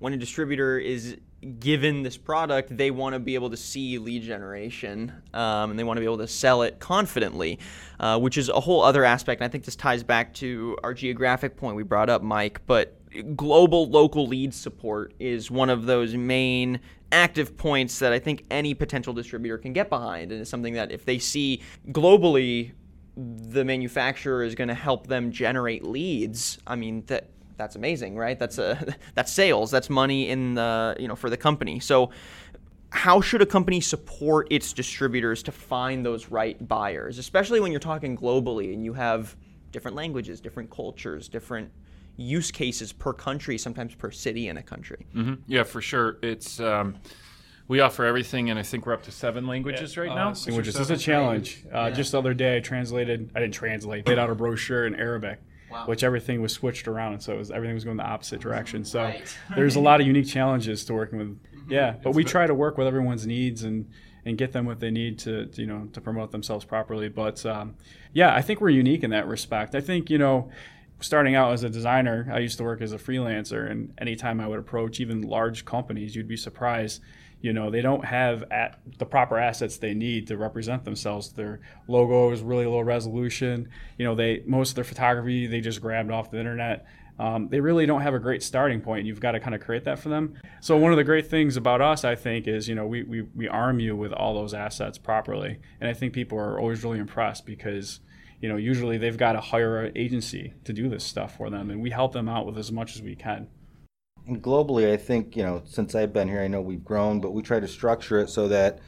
when 0.00 0.12
a 0.12 0.16
distributor 0.16 0.78
is 0.78 1.16
given 1.58 2.02
this 2.02 2.16
product, 2.16 2.76
they 2.76 2.90
want 2.90 3.14
to 3.14 3.18
be 3.18 3.34
able 3.34 3.50
to 3.50 3.56
see 3.56 3.98
lead 3.98 4.22
generation 4.22 5.12
um, 5.34 5.70
and 5.70 5.78
they 5.78 5.84
want 5.84 5.96
to 5.96 6.00
be 6.00 6.04
able 6.04 6.18
to 6.18 6.28
sell 6.28 6.62
it 6.62 6.78
confidently, 6.78 7.58
uh, 7.98 8.18
which 8.18 8.38
is 8.38 8.48
a 8.48 8.60
whole 8.60 8.82
other 8.82 9.04
aspect. 9.04 9.40
And 9.40 9.48
I 9.48 9.50
think 9.50 9.64
this 9.64 9.76
ties 9.76 10.02
back 10.02 10.34
to 10.34 10.76
our 10.84 10.94
geographic 10.94 11.56
point 11.56 11.76
we 11.76 11.82
brought 11.82 12.08
up, 12.08 12.22
Mike. 12.22 12.60
But 12.66 12.96
global 13.36 13.88
local 13.88 14.26
lead 14.26 14.54
support 14.54 15.14
is 15.18 15.50
one 15.50 15.70
of 15.70 15.86
those 15.86 16.14
main 16.14 16.80
active 17.10 17.56
points 17.56 17.98
that 17.98 18.12
I 18.12 18.18
think 18.18 18.44
any 18.50 18.72
potential 18.72 19.12
distributor 19.12 19.58
can 19.58 19.72
get 19.72 19.88
behind. 19.88 20.32
And 20.32 20.40
it's 20.40 20.50
something 20.50 20.74
that 20.74 20.92
if 20.92 21.04
they 21.04 21.18
see 21.18 21.62
globally, 21.88 22.72
the 23.16 23.64
manufacturer 23.64 24.42
is 24.42 24.54
going 24.54 24.68
to 24.68 24.74
help 24.74 25.08
them 25.08 25.30
generate 25.30 25.84
leads. 25.84 26.58
I 26.66 26.76
mean, 26.76 27.04
that 27.06 27.28
that's 27.62 27.76
amazing, 27.76 28.16
right? 28.16 28.38
That's 28.38 28.58
a 28.58 28.94
that's 29.14 29.32
sales. 29.32 29.70
That's 29.70 29.88
money 29.88 30.28
in 30.28 30.54
the 30.54 30.96
you 30.98 31.08
know 31.08 31.16
for 31.16 31.30
the 31.30 31.36
company. 31.36 31.80
So 31.80 32.10
how 32.90 33.20
should 33.20 33.40
a 33.40 33.46
company 33.46 33.80
support 33.80 34.48
its 34.50 34.72
distributors 34.72 35.42
to 35.44 35.52
find 35.52 36.04
those 36.04 36.28
right 36.28 36.56
buyers, 36.68 37.18
especially 37.18 37.60
when 37.60 37.70
you're 37.72 37.80
talking 37.80 38.16
globally 38.16 38.74
and 38.74 38.84
you 38.84 38.92
have 38.92 39.34
different 39.70 39.96
languages, 39.96 40.40
different 40.40 40.70
cultures, 40.70 41.28
different 41.28 41.70
use 42.16 42.50
cases 42.50 42.92
per 42.92 43.12
country, 43.14 43.56
sometimes 43.56 43.94
per 43.94 44.10
city 44.10 44.48
in 44.48 44.58
a 44.58 44.62
country. 44.62 45.06
Mm-hmm. 45.14 45.34
Yeah, 45.46 45.62
for 45.62 45.80
sure. 45.80 46.18
It's 46.22 46.60
um, 46.60 46.96
we 47.68 47.80
offer 47.80 48.04
everything, 48.04 48.50
and 48.50 48.58
I 48.58 48.62
think 48.62 48.84
we're 48.84 48.92
up 48.92 49.04
to 49.04 49.12
seven 49.12 49.46
languages 49.46 49.96
right 49.96 50.10
Uh, 50.10 50.14
now. 50.14 50.32
languages. 50.46 50.74
This 50.74 50.82
is 50.82 50.90
a 50.90 50.96
challenge. 50.98 51.64
Uh, 51.72 51.90
Just 51.90 52.12
the 52.12 52.18
other 52.18 52.34
day, 52.34 52.56
I 52.58 52.60
translated. 52.60 53.30
I 53.34 53.40
didn't 53.40 53.54
translate. 53.54 54.06
Laid 54.06 54.18
out 54.18 54.28
a 54.28 54.34
brochure 54.34 54.86
in 54.86 54.94
Arabic, 54.96 55.40
which 55.86 56.04
everything 56.04 56.40
was 56.42 56.52
switched 56.52 56.88
around, 56.88 57.14
and 57.14 57.22
so 57.22 57.34
it 57.34 57.38
was, 57.38 57.50
everything 57.50 57.74
was 57.74 57.84
going 57.84 57.96
the 57.96 58.04
opposite 58.04 58.40
direction. 58.40 58.84
So 58.84 59.02
Right. 59.02 59.38
there's 59.56 59.76
a 59.76 59.80
lot 59.88 60.00
of 60.00 60.06
unique 60.06 60.26
challenges 60.28 60.84
to 60.86 60.94
working 60.94 61.18
with. 61.18 61.38
Yeah, 61.68 61.94
but 62.02 62.14
we 62.14 62.24
try 62.24 62.46
to 62.46 62.54
work 62.54 62.76
with 62.78 62.86
everyone's 62.86 63.26
needs 63.26 63.62
and 63.64 63.88
and 64.24 64.38
get 64.38 64.52
them 64.52 64.66
what 64.66 64.78
they 64.78 64.90
need 64.90 65.18
to, 65.20 65.46
to, 65.46 65.60
you 65.60 65.66
know 65.66 65.88
to 65.92 66.00
promote 66.00 66.30
themselves 66.30 66.64
properly. 66.64 67.08
But 67.08 67.44
um, 67.46 67.74
yeah, 68.12 68.34
I 68.34 68.42
think 68.42 68.60
we're 68.60 68.70
unique 68.70 69.02
in 69.02 69.10
that 69.10 69.26
respect. 69.26 69.74
I 69.74 69.80
think 69.80 70.10
you 70.10 70.18
know. 70.18 70.50
Starting 71.00 71.34
out 71.34 71.52
as 71.52 71.64
a 71.64 71.68
designer, 71.68 72.30
I 72.32 72.38
used 72.38 72.58
to 72.58 72.62
work 72.62 72.80
as 72.80 72.92
a 72.92 72.96
freelancer, 72.96 73.68
and 73.68 73.92
anytime 73.98 74.38
I 74.40 74.46
would 74.46 74.60
approach 74.60 75.00
even 75.00 75.22
large 75.22 75.64
companies, 75.64 76.14
you'd 76.14 76.28
be 76.28 76.36
surprised 76.36 77.02
you 77.42 77.52
know 77.52 77.70
they 77.70 77.82
don't 77.82 78.04
have 78.04 78.44
at 78.50 78.78
the 78.98 79.04
proper 79.04 79.36
assets 79.36 79.76
they 79.76 79.94
need 79.94 80.28
to 80.28 80.36
represent 80.36 80.84
themselves. 80.84 81.32
Their 81.32 81.60
logo 81.88 82.30
is 82.30 82.40
really 82.40 82.66
low 82.66 82.80
resolution. 82.80 83.68
You 83.98 84.06
know 84.06 84.14
they 84.14 84.42
most 84.46 84.70
of 84.70 84.74
their 84.76 84.84
photography 84.84 85.46
they 85.48 85.60
just 85.60 85.82
grabbed 85.82 86.10
off 86.10 86.30
the 86.30 86.38
internet. 86.38 86.86
Um, 87.18 87.48
they 87.48 87.60
really 87.60 87.84
don't 87.84 88.00
have 88.00 88.14
a 88.14 88.18
great 88.18 88.42
starting 88.42 88.80
point. 88.80 89.04
You've 89.04 89.20
got 89.20 89.32
to 89.32 89.40
kind 89.40 89.54
of 89.54 89.60
create 89.60 89.84
that 89.84 89.98
for 89.98 90.08
them. 90.08 90.38
So 90.60 90.78
one 90.78 90.92
of 90.92 90.96
the 90.96 91.04
great 91.04 91.26
things 91.26 91.56
about 91.56 91.82
us 91.82 92.04
i 92.04 92.14
think 92.14 92.48
is 92.48 92.68
you 92.68 92.74
know 92.74 92.86
we, 92.86 93.02
we, 93.02 93.22
we 93.22 93.48
arm 93.48 93.80
you 93.80 93.94
with 93.94 94.12
all 94.12 94.34
those 94.34 94.54
assets 94.54 94.96
properly. 94.96 95.58
And 95.80 95.90
i 95.90 95.92
think 95.92 96.12
people 96.12 96.38
are 96.38 96.58
always 96.60 96.84
really 96.84 97.00
impressed 97.00 97.44
because 97.44 98.00
you 98.40 98.48
know 98.48 98.56
usually 98.56 98.98
they've 98.98 99.18
got 99.18 99.32
to 99.32 99.40
hire 99.40 99.84
an 99.84 99.92
agency 99.96 100.54
to 100.64 100.72
do 100.72 100.88
this 100.88 101.04
stuff 101.04 101.36
for 101.36 101.50
them. 101.50 101.70
And 101.70 101.82
we 101.82 101.90
help 101.90 102.12
them 102.12 102.28
out 102.28 102.46
with 102.46 102.56
as 102.56 102.70
much 102.70 102.94
as 102.94 103.02
we 103.02 103.16
can 103.16 103.48
And 104.26 104.40
globally, 104.40 104.92
I 104.92 104.96
think, 104.96 105.36
you 105.36 105.42
know, 105.42 105.62
since 105.64 105.94
I've 105.94 106.12
been 106.12 106.28
here, 106.28 106.40
I 106.40 106.48
know 106.48 106.60
we've 106.60 106.84
grown, 106.84 107.20
but 107.20 107.32
we 107.32 107.42
try 107.42 107.58
to 107.58 107.66
structure 107.66 108.18
it 108.18 108.30
so 108.30 108.46
that, 108.48 108.78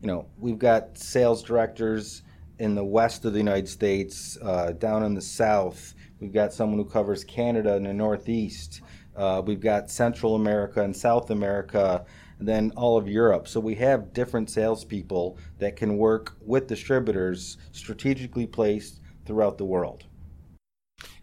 you 0.00 0.06
know, 0.06 0.26
we've 0.38 0.58
got 0.58 0.96
sales 0.96 1.42
directors 1.42 2.22
in 2.60 2.76
the 2.76 2.84
west 2.84 3.24
of 3.24 3.32
the 3.32 3.38
United 3.38 3.68
States, 3.68 4.38
uh, 4.40 4.70
down 4.72 5.02
in 5.02 5.14
the 5.14 5.20
south. 5.20 5.94
We've 6.20 6.32
got 6.32 6.52
someone 6.52 6.78
who 6.78 6.84
covers 6.84 7.24
Canada 7.24 7.74
and 7.74 7.86
the 7.86 7.92
northeast. 7.92 8.82
Uh, 9.16 9.42
we've 9.44 9.60
got 9.60 9.90
Central 9.90 10.36
America 10.36 10.82
and 10.82 10.96
South 10.96 11.30
America, 11.30 12.04
and 12.38 12.46
then 12.46 12.72
all 12.76 12.96
of 12.96 13.08
Europe. 13.08 13.48
So 13.48 13.58
we 13.58 13.74
have 13.76 14.12
different 14.12 14.48
salespeople 14.48 15.38
that 15.58 15.74
can 15.74 15.98
work 15.98 16.36
with 16.40 16.68
distributors 16.68 17.58
strategically 17.72 18.46
placed 18.46 19.00
throughout 19.26 19.58
the 19.58 19.64
world. 19.64 20.04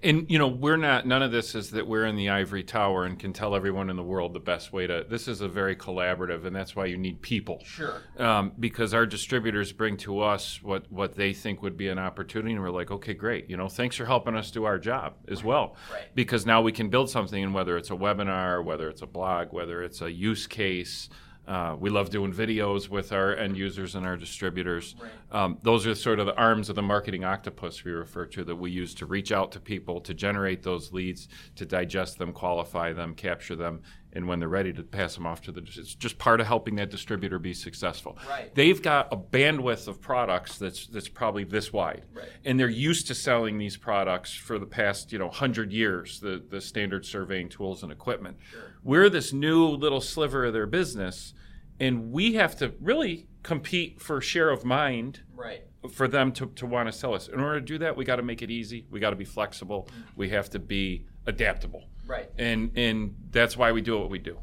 And 0.04 0.30
you 0.30 0.40
know, 0.40 0.48
we're 0.48 0.78
not. 0.78 1.06
None 1.06 1.22
of 1.22 1.32
this 1.32 1.54
is 1.56 1.72
that 1.72 1.86
we're 1.86 2.06
in 2.06 2.16
the 2.16 2.30
ivory 2.30 2.64
tower 2.64 3.06
and 3.06 3.20
can 3.20 3.34
tell 3.34 3.56
everyone 3.56 3.90
in 3.90 3.96
the 3.96 4.04
world 4.04 4.34
the 4.34 4.40
best 4.40 4.74
way 4.74 4.88
to. 4.88 5.06
This 5.08 5.28
is 5.28 5.42
a 5.42 5.48
very 5.48 5.76
collaborative, 5.76 6.46
and 6.46 6.56
that's 6.56 6.76
why 6.76 6.86
you 6.86 6.98
need 6.98 7.22
people. 7.22 7.62
Sure. 7.64 8.02
Um, 8.18 8.54
because 8.60 8.94
our 8.94 9.06
distributors 9.06 9.72
bring 9.72 9.98
to 9.98 10.22
us 10.22 10.62
what 10.64 10.92
what 10.92 11.16
they 11.16 11.34
think 11.34 11.62
would 11.62 11.78
be 11.78 11.88
an 11.88 12.00
opportunity, 12.00 12.54
and 12.54 12.62
we're 12.62 12.72
like, 12.72 12.92
okay, 12.92 13.14
great. 13.14 13.50
You 13.50 13.58
know, 13.58 13.68
thanks 13.68 13.96
for 13.96 14.06
helping 14.06 14.36
us 14.36 14.52
do 14.52 14.64
our 14.64 14.80
job 14.80 15.14
as 15.28 15.44
well. 15.44 15.76
Right. 15.92 16.14
Because 16.16 16.46
now 16.46 16.62
we 16.62 16.72
can 16.72 16.90
build 16.90 17.10
something, 17.10 17.44
and 17.44 17.54
whether 17.54 17.78
it's 17.78 17.92
a 17.92 17.96
webinar, 17.96 18.64
whether 18.64 18.90
it's 18.90 19.02
a 19.02 19.08
blog, 19.08 19.54
whether 19.54 19.84
it's 19.84 20.02
a 20.02 20.12
use 20.12 20.48
case. 20.48 21.10
Uh, 21.48 21.76
we 21.80 21.90
love 21.90 22.10
doing 22.10 22.32
videos 22.32 22.88
with 22.88 23.12
our 23.12 23.36
end 23.36 23.58
users 23.58 23.96
and 23.96 24.06
our 24.06 24.16
distributors. 24.16 24.96
Um, 25.32 25.58
those 25.64 25.88
are 25.88 25.96
sort 25.96 26.20
of 26.20 26.28
the 26.28 26.36
arms 26.36 26.70
of 26.70 26.76
the 26.76 26.82
marketing 26.82 27.24
octopus 27.24 27.84
we 27.84 27.92
refer 27.92 28.26
to 28.28 28.44
that 28.44 28.56
we 28.56 28.70
use 28.70 28.94
to 28.96 29.06
reach 29.06 29.32
out 29.32 29.52
to 29.54 29.60
people, 29.60 30.00
to 30.02 30.14
generate 30.14 30.62
those 30.62 30.94
leads, 30.94 31.28
to 31.56 31.66
digest 31.66 32.20
them, 32.20 32.32
qualify 32.32 32.94
them, 32.94 33.16
capture 33.16 33.56
them, 33.56 33.82
and 34.14 34.28
when 34.28 34.40
they're 34.40 34.50
ready 34.50 34.74
to 34.74 34.84
pass 34.84 35.16
them 35.16 35.26
off 35.26 35.42
to 35.44 35.52
the. 35.52 35.62
It's 35.62 35.96
just 35.96 36.18
part 36.18 36.42
of 36.42 36.48
helping 36.48 36.76
that 36.76 36.90
distributor 36.90 37.40
be 37.40 37.54
successful. 37.54 38.18
Right. 38.30 38.54
They've 38.54 38.82
got 38.82 39.08
a 39.12 39.18
bandwidth 39.18 39.88
of 39.88 40.02
products 40.02 40.58
that's 40.58 40.88
that's 40.88 41.08
probably 41.10 41.44
this 41.46 41.72
wide, 41.72 42.06
Right. 42.14 42.28
and 42.46 42.60
they're 42.60 42.70
used 42.70 43.08
to 43.08 43.16
selling 43.16 43.58
these 43.58 43.78
products 43.78 44.34
for 44.34 44.60
the 44.60 44.66
past 44.66 45.12
you 45.12 45.20
know 45.20 45.30
hundred 45.30 45.72
years. 45.72 46.20
The 46.20 46.44
the 46.50 46.60
standard 46.62 47.06
surveying 47.06 47.50
tools 47.50 47.84
and 47.84 47.92
equipment. 47.92 48.38
sure. 48.52 48.74
We're 48.84 49.10
this 49.10 49.32
new 49.34 49.66
little 49.68 50.02
sliver 50.02 50.46
of 50.46 50.54
their 50.54 50.68
business, 50.68 51.34
and 51.80 52.12
we 52.12 52.34
have 52.34 52.56
to 52.58 52.74
really 52.82 53.28
compete 53.44 54.02
for 54.02 54.20
share 54.22 54.50
of 54.50 54.64
mind 54.66 55.22
Right. 55.36 55.64
for 55.92 56.08
them 56.08 56.32
to, 56.34 56.46
to 56.48 56.66
want 56.68 56.88
to 56.88 56.92
sell 56.92 57.16
us. 57.16 57.28
In 57.28 57.40
order 57.40 57.60
to 57.60 57.66
do 57.66 57.78
that, 57.80 57.98
we 57.98 58.06
got 58.06 58.18
to 58.18 58.22
make 58.24 58.44
it 58.44 58.52
easy. 58.52 58.86
We 58.92 59.00
got 59.00 59.10
to 59.12 59.16
be 59.16 59.26
flexible. 59.26 59.88
Mm-hmm. 59.92 60.02
We 60.16 60.30
have 60.30 60.50
to 60.52 60.60
be 60.60 61.06
adaptable, 61.26 61.86
Right. 62.12 62.30
and 62.38 62.72
and 62.76 63.16
that's 63.32 63.56
why 63.56 63.72
we 63.72 63.82
do 63.82 63.98
what 63.98 64.10
we 64.10 64.20
do. 64.20 64.38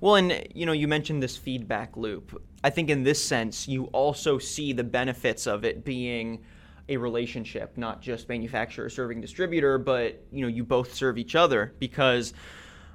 Well, 0.00 0.14
and 0.16 0.46
you 0.54 0.66
know, 0.66 0.72
you 0.72 0.88
mentioned 0.88 1.22
this 1.22 1.36
feedback 1.36 1.96
loop. 1.96 2.40
I 2.62 2.70
think 2.70 2.88
in 2.88 3.02
this 3.02 3.22
sense, 3.22 3.68
you 3.68 3.86
also 3.86 4.38
see 4.38 4.72
the 4.72 4.84
benefits 4.84 5.46
of 5.46 5.64
it 5.64 5.84
being 5.84 6.44
a 6.88 6.96
relationship, 6.96 7.76
not 7.76 8.00
just 8.00 8.28
manufacturer 8.28 8.88
serving 8.88 9.20
distributor, 9.20 9.78
but 9.78 10.22
you 10.30 10.42
know, 10.42 10.48
you 10.48 10.64
both 10.64 10.94
serve 10.94 11.18
each 11.18 11.34
other 11.34 11.74
because 11.78 12.32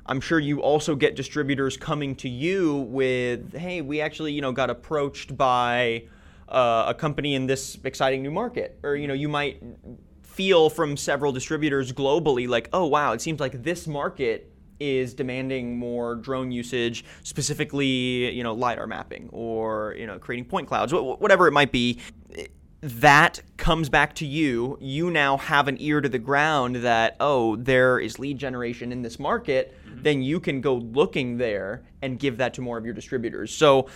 I'm 0.06 0.22
sure 0.22 0.40
you 0.40 0.62
also 0.62 0.96
get 0.96 1.16
distributors 1.16 1.78
coming 1.78 2.16
to 2.18 2.30
you 2.30 2.78
with, 2.90 3.56
"Hey, 3.56 3.82
we 3.82 4.02
actually, 4.02 4.34
you 4.34 4.42
know, 4.42 4.52
got 4.52 4.70
approached 4.70 5.36
by 5.38 6.06
uh, 6.48 6.86
a 6.88 6.94
company 6.94 7.36
in 7.36 7.48
this 7.48 7.78
exciting 7.84 8.24
new 8.24 8.32
market," 8.32 8.80
or 8.84 8.96
you 8.96 9.08
know, 9.08 9.14
you 9.14 9.30
might 9.30 9.62
feel 10.40 10.70
from 10.70 10.96
several 10.96 11.34
distributors 11.34 11.92
globally 11.92 12.48
like, 12.48 12.70
"Oh, 12.72 12.86
wow, 12.86 13.12
it 13.12 13.20
seems 13.20 13.42
like 13.42 13.62
this 13.62 13.88
market 13.88 14.50
is 14.80 15.14
demanding 15.14 15.78
more 15.78 16.16
drone 16.16 16.50
usage, 16.50 17.04
specifically, 17.24 18.34
you 18.34 18.42
know, 18.42 18.54
lidar 18.54 18.88
mapping 18.88 19.28
or 19.34 19.94
you 20.00 20.08
know, 20.08 20.18
creating 20.18 20.46
point 20.46 20.66
clouds, 20.66 20.94
whatever 20.94 21.46
it 21.48 21.52
might 21.52 21.74
be." 21.74 22.00
That 22.82 23.42
comes 23.58 23.90
back 23.90 24.16
to 24.16 24.26
you. 24.26 24.78
You 24.80 25.12
now 25.12 25.38
have 25.38 25.68
an 25.68 25.78
ear 25.80 26.00
to 26.00 26.08
the 26.08 26.20
ground 26.20 26.78
that, 26.78 27.18
oh, 27.20 27.58
there 27.58 28.00
is 28.00 28.20
lead 28.20 28.38
generation 28.38 28.92
in 28.92 29.02
this 29.02 29.20
market. 29.20 29.76
Then 29.86 30.22
you 30.22 30.40
can 30.40 30.62
go 30.62 30.76
looking 30.76 31.38
there 31.38 31.84
and 32.02 32.18
give 32.18 32.38
that 32.38 32.54
to 32.54 32.62
more 32.62 32.78
of 32.78 32.86
your 32.86 32.94
distributors. 32.94 33.54
So, 33.54 33.88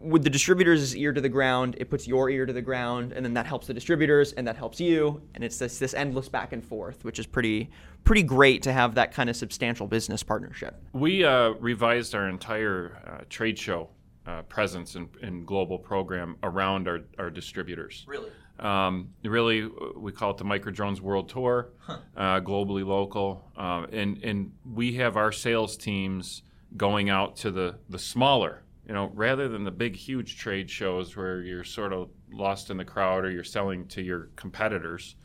with 0.00 0.24
the 0.24 0.30
distributors' 0.30 0.96
ear 0.96 1.12
to 1.12 1.20
the 1.20 1.28
ground, 1.28 1.76
it 1.78 1.90
puts 1.90 2.08
your 2.08 2.28
ear 2.28 2.46
to 2.46 2.52
the 2.52 2.62
ground, 2.62 3.12
and 3.12 3.24
then 3.24 3.34
that 3.34 3.46
helps 3.46 3.68
the 3.68 3.74
distributors, 3.74 4.32
and 4.32 4.46
that 4.48 4.56
helps 4.56 4.80
you, 4.80 5.22
and 5.34 5.44
it's 5.44 5.58
this 5.58 5.78
this 5.78 5.94
endless 5.94 6.28
back 6.28 6.52
and 6.52 6.64
forth, 6.64 7.04
which 7.04 7.20
is 7.20 7.26
pretty 7.26 7.70
pretty 8.02 8.22
great 8.22 8.62
to 8.62 8.72
have 8.72 8.96
that 8.96 9.12
kind 9.12 9.30
of 9.30 9.36
substantial 9.36 9.86
business 9.86 10.22
partnership. 10.22 10.82
We 10.92 11.24
uh, 11.24 11.50
revised 11.60 12.14
our 12.14 12.28
entire 12.28 12.98
uh, 13.06 13.24
trade 13.28 13.58
show 13.58 13.90
uh, 14.26 14.42
presence 14.42 14.94
and, 14.94 15.08
and 15.22 15.46
global 15.46 15.78
program 15.78 16.36
around 16.42 16.88
our, 16.88 17.00
our 17.18 17.30
distributors. 17.30 18.04
Really? 18.06 18.30
Um, 18.58 19.10
really, 19.24 19.64
uh, 19.64 19.98
we 19.98 20.12
call 20.12 20.30
it 20.30 20.36
the 20.38 20.44
Micro 20.44 20.70
Drones 20.72 21.00
World 21.00 21.28
Tour, 21.28 21.70
uh, 21.88 22.40
globally 22.40 22.86
local, 22.86 23.50
um, 23.56 23.88
and 23.92 24.22
and 24.22 24.52
we 24.64 24.94
have 24.94 25.16
our 25.16 25.32
sales 25.32 25.76
teams 25.76 26.42
going 26.76 27.10
out 27.10 27.36
to 27.36 27.50
the 27.50 27.76
the 27.88 27.98
smaller, 27.98 28.62
you 28.86 28.94
know, 28.94 29.10
rather 29.14 29.48
than 29.48 29.64
the 29.64 29.72
big, 29.72 29.96
huge 29.96 30.38
trade 30.38 30.70
shows 30.70 31.16
where 31.16 31.40
you're 31.40 31.64
sort 31.64 31.92
of 31.92 32.10
lost 32.32 32.70
in 32.70 32.76
the 32.76 32.84
crowd 32.84 33.24
or 33.24 33.30
you're 33.30 33.44
selling 33.44 33.86
to 33.88 34.02
your 34.02 34.30
competitors. 34.36 35.16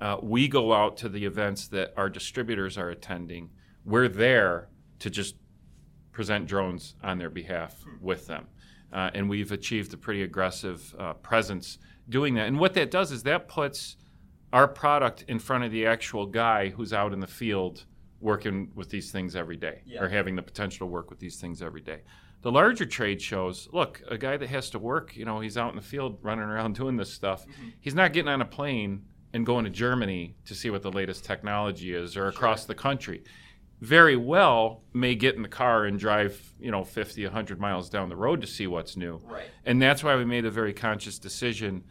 Uh, 0.00 0.16
we 0.22 0.48
go 0.48 0.72
out 0.72 0.96
to 0.96 1.10
the 1.10 1.26
events 1.26 1.68
that 1.68 1.92
our 1.98 2.08
distributors 2.08 2.78
are 2.78 2.88
attending. 2.88 3.50
We're 3.84 4.08
there 4.08 4.68
to 5.00 5.10
just 5.10 5.36
present 6.12 6.46
drones 6.46 6.94
on 7.02 7.18
their 7.18 7.30
behalf 7.30 7.76
with 8.00 8.26
them. 8.26 8.46
Uh, 8.92 9.10
and 9.14 9.28
we've 9.28 9.52
achieved 9.52 9.92
a 9.94 9.96
pretty 9.96 10.22
aggressive 10.22 10.94
uh, 10.98 11.12
presence 11.14 11.78
doing 12.08 12.34
that. 12.34 12.48
And 12.48 12.58
what 12.58 12.74
that 12.74 12.90
does 12.90 13.12
is 13.12 13.22
that 13.22 13.46
puts 13.48 13.96
our 14.52 14.66
product 14.66 15.24
in 15.28 15.38
front 15.38 15.62
of 15.62 15.70
the 15.70 15.86
actual 15.86 16.26
guy 16.26 16.70
who's 16.70 16.92
out 16.92 17.12
in 17.12 17.20
the 17.20 17.26
field 17.26 17.84
working 18.20 18.70
with 18.74 18.90
these 18.90 19.12
things 19.12 19.36
every 19.36 19.56
day 19.56 19.80
Yeah. 19.86 20.02
or 20.02 20.08
having 20.08 20.34
the 20.36 20.42
potential 20.42 20.86
to 20.86 20.90
work 20.90 21.08
with 21.08 21.20
these 21.20 21.40
things 21.40 21.62
every 21.62 21.80
day. 21.80 22.00
The 22.42 22.50
larger 22.50 22.84
trade 22.84 23.22
shows, 23.22 23.68
look, 23.72 24.02
a 24.08 24.18
guy 24.18 24.36
that 24.36 24.48
has 24.48 24.70
to 24.70 24.78
work, 24.78 25.16
you 25.16 25.24
know, 25.24 25.40
he's 25.40 25.56
out 25.56 25.70
in 25.70 25.76
the 25.76 25.82
field 25.82 26.18
running 26.22 26.44
around 26.44 26.74
doing 26.76 26.96
this 26.96 27.12
stuff. 27.12 27.46
He's 27.80 27.94
not 27.94 28.12
getting 28.12 28.28
on 28.30 28.40
a 28.42 28.46
plane 28.46 29.04
and 29.32 29.46
going 29.46 29.64
to 29.64 29.70
Germany 29.70 30.34
to 30.46 30.54
see 30.54 30.70
what 30.70 30.82
the 30.82 30.90
latest 30.90 31.24
technology 31.24 31.94
is 31.94 32.16
or 32.16 32.26
across 32.26 32.64
the 32.64 32.74
country. 32.74 33.22
Very 33.80 34.16
well 34.16 34.82
may 34.92 35.14
get 35.14 35.36
in 35.36 35.42
the 35.42 35.48
car 35.48 35.86
and 35.86 35.98
drive, 35.98 36.52
you 36.60 36.70
know, 36.70 36.84
50, 36.84 37.24
100 37.24 37.58
miles 37.58 37.88
down 37.88 38.08
the 38.08 38.16
road 38.16 38.40
to 38.42 38.46
see 38.46 38.66
what's 38.66 38.96
new. 38.96 39.20
Right. 39.24 39.48
And 39.64 39.80
that's 39.80 40.04
why 40.04 40.16
we 40.16 40.24
made 40.24 40.44
a 40.44 40.50
very 40.50 40.74
conscious 40.74 41.18
decision 41.18 41.84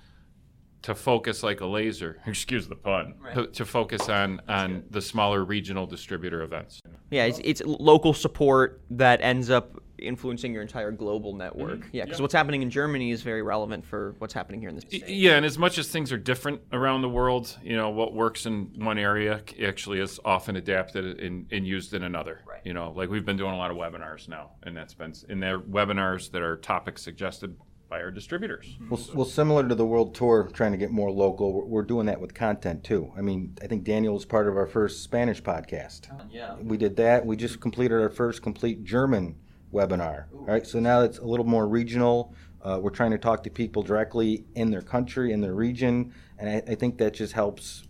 to 0.84 0.93
focus 0.95 1.41
like 1.43 1.62
a 1.62 1.65
laser, 1.65 2.21
excuse 2.28 2.67
the 2.67 2.75
pun, 2.75 3.15
Right. 3.19 3.34
to, 3.34 3.47
to 3.47 3.65
focus 3.65 4.08
on, 4.08 4.41
on 4.47 4.84
the 4.91 5.02
smaller 5.02 5.43
regional 5.43 5.88
distributor 5.88 6.43
events. 6.43 6.80
Yeah, 7.10 7.25
it's, 7.25 7.41
it's 7.43 7.62
local 7.65 8.13
support 8.13 8.82
that 8.91 9.19
ends 9.21 9.49
up 9.49 9.82
influencing 9.99 10.53
your 10.53 10.62
entire 10.62 10.91
global 10.91 11.33
network. 11.35 11.79
Mm-hmm. 11.79 11.89
Yeah, 11.95 12.05
because 12.05 12.21
what's 12.21 12.33
happening 12.33 12.62
in 12.62 12.69
Germany 12.69 13.12
is 13.12 13.21
very 13.21 13.41
relevant 13.41 13.85
for 13.85 14.15
what's 14.19 14.33
happening 14.33 14.59
here 14.59 14.69
in 14.69 14.75
the 14.75 14.81
States. 14.81 15.07
Yeah, 15.09 15.35
and 15.35 15.45
as 15.45 15.57
much 15.57 15.77
as 15.77 15.89
things 15.89 16.12
are 16.12 16.17
different 16.17 16.62
around 16.71 17.01
the 17.01 17.09
world, 17.09 17.57
you 17.63 17.75
know, 17.75 17.89
what 17.89 18.13
works 18.13 18.45
in 18.45 18.71
one 18.77 18.97
area 18.97 19.41
actually 19.65 19.99
is 19.99 20.19
often 20.25 20.55
adapted 20.55 21.19
and, 21.19 21.47
and 21.51 21.67
used 21.67 21.93
in 21.93 22.03
another. 22.03 22.39
Right. 22.47 22.62
You 22.63 22.73
know, 22.73 22.91
like 22.95 23.09
we've 23.09 23.25
been 23.25 23.38
doing 23.38 23.53
a 23.53 23.57
lot 23.57 23.71
of 23.71 23.77
webinars 23.77 24.27
now, 24.27 24.51
and 24.63 24.75
that's 24.75 24.93
been, 24.93 25.12
s- 25.12 25.25
and 25.29 25.41
they're 25.41 25.59
webinars 25.59 26.31
that 26.31 26.41
are 26.41 26.57
topics 26.57 27.01
suggested 27.01 27.55
by 27.89 28.01
our 28.01 28.12
distributors. 28.12 28.67
Mm-hmm. 28.75 28.89
Well, 28.89 28.99
s- 28.99 29.13
well, 29.15 29.25
similar 29.25 29.67
to 29.67 29.73
the 29.73 29.85
world 29.85 30.13
tour, 30.13 30.47
trying 30.53 30.73
to 30.73 30.77
get 30.77 30.91
more 30.91 31.09
local, 31.09 31.53
we're, 31.53 31.65
we're 31.65 31.81
doing 31.83 32.05
that 32.05 32.21
with 32.21 32.35
content 32.35 32.83
too. 32.83 33.12
I 33.17 33.21
mean, 33.21 33.57
I 33.63 33.67
think 33.67 33.83
Daniel 33.83 34.13
was 34.13 34.25
part 34.25 34.47
of 34.47 34.55
our 34.57 34.67
first 34.67 35.01
Spanish 35.03 35.41
podcast. 35.41 36.01
Yeah. 36.29 36.55
We 36.62 36.77
did 36.77 36.97
that. 36.97 37.25
We 37.25 37.35
just 37.35 37.59
completed 37.59 37.99
our 37.99 38.09
first 38.12 38.43
complete 38.43 38.83
German 38.83 39.38
webinar. 39.73 40.25
All 40.34 40.45
right, 40.45 40.65
so 40.65 40.79
now 40.79 41.01
it's 41.01 41.19
a 41.19 41.25
little 41.25 41.45
more 41.45 41.67
regional. 41.67 42.34
Uh, 42.62 42.79
we're 42.82 42.89
trying 42.89 43.12
to 43.12 43.17
talk 43.17 43.43
to 43.43 43.49
people 43.49 43.84
directly 43.84 44.45
in 44.55 44.69
their 44.69 44.82
country, 44.82 45.32
in 45.32 45.41
their 45.41 45.53
region, 45.53 46.13
and 46.38 46.49
I, 46.49 46.71
I 46.71 46.75
think 46.75 46.97
that 46.97 47.13
just 47.13 47.34
helps 47.34 47.88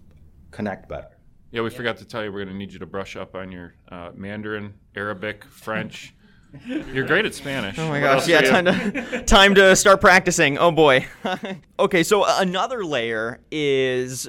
connect 0.52 0.88
better. 0.88 1.18
Yeah, 1.52 1.62
we 1.62 1.72
forgot 1.72 1.98
to 1.98 2.06
tell 2.06 2.24
you 2.24 2.32
we're 2.32 2.44
going 2.46 2.54
to 2.54 2.60
need 2.60 2.72
you 2.72 2.80
to 2.80 2.86
brush 2.86 3.16
up 3.16 3.36
on 3.36 3.52
your 3.52 3.74
uh, 3.92 4.12
Mandarin, 4.14 4.76
Arabic, 4.96 5.44
French. 5.46 6.14
You're 6.66 7.06
great 7.06 7.26
at 7.26 7.36
Spanish. 7.36 7.78
Oh 7.78 7.88
my 7.90 8.00
gosh! 8.00 8.28
Yeah, 8.28 8.42
time 8.42 8.66
to 8.66 9.24
time 9.28 9.54
to 9.56 9.76
start 9.76 10.02
practicing. 10.02 10.58
Oh 10.58 10.72
boy. 10.72 11.08
okay, 11.80 12.02
so 12.02 12.26
another 12.26 12.84
layer 12.84 13.40
is 13.52 14.28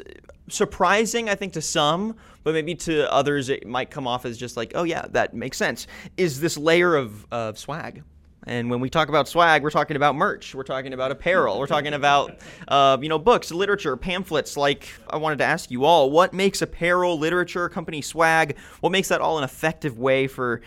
surprising, 0.51 1.29
I 1.29 1.35
think, 1.35 1.55
to 1.55 1.63
some, 1.63 2.17
but 2.45 2.55
maybe 2.55 2.75
to 2.77 3.13
others 3.13 3.49
it 3.49 3.67
might 3.67 3.91
come 3.91 4.07
off 4.07 4.27
as 4.27 4.37
just 4.37 4.57
like, 4.57 4.73
oh 4.75 4.83
yeah, 4.83 5.07
that 5.11 5.35
makes 5.35 5.57
sense. 5.57 5.87
Is 6.17 6.41
this 6.41 6.57
layer 6.57 6.95
of, 6.97 7.27
of 7.31 7.59
swag? 7.59 8.03
And 8.47 8.71
when 8.71 8.81
we 8.81 8.89
talk 8.89 9.09
about 9.09 9.29
swag, 9.29 9.63
we're 9.63 9.71
talking 9.71 9.97
about 9.97 10.15
merch. 10.15 10.55
We're 10.55 10.63
talking 10.63 10.95
about 10.95 11.11
apparel. 11.11 11.59
We're 11.59 11.67
talking 11.67 11.93
about, 11.93 12.39
uh, 12.69 12.97
you 13.01 13.09
know, 13.09 13.19
books, 13.19 13.51
literature, 13.51 13.97
pamphlets. 13.99 14.57
Like, 14.57 14.89
I 15.11 15.19
wanted 15.19 15.39
to 15.39 15.45
ask 15.45 15.71
you 15.71 15.85
all, 15.85 16.11
what 16.11 16.33
makes 16.33 16.63
apparel, 16.63 17.19
literature, 17.19 17.69
company 17.69 18.01
swag? 18.01 18.57
What 18.81 18.93
makes 18.93 19.09
that 19.09 19.21
all 19.21 19.37
an 19.37 19.45
effective 19.45 19.99
way 19.99 20.27
for 20.27 20.63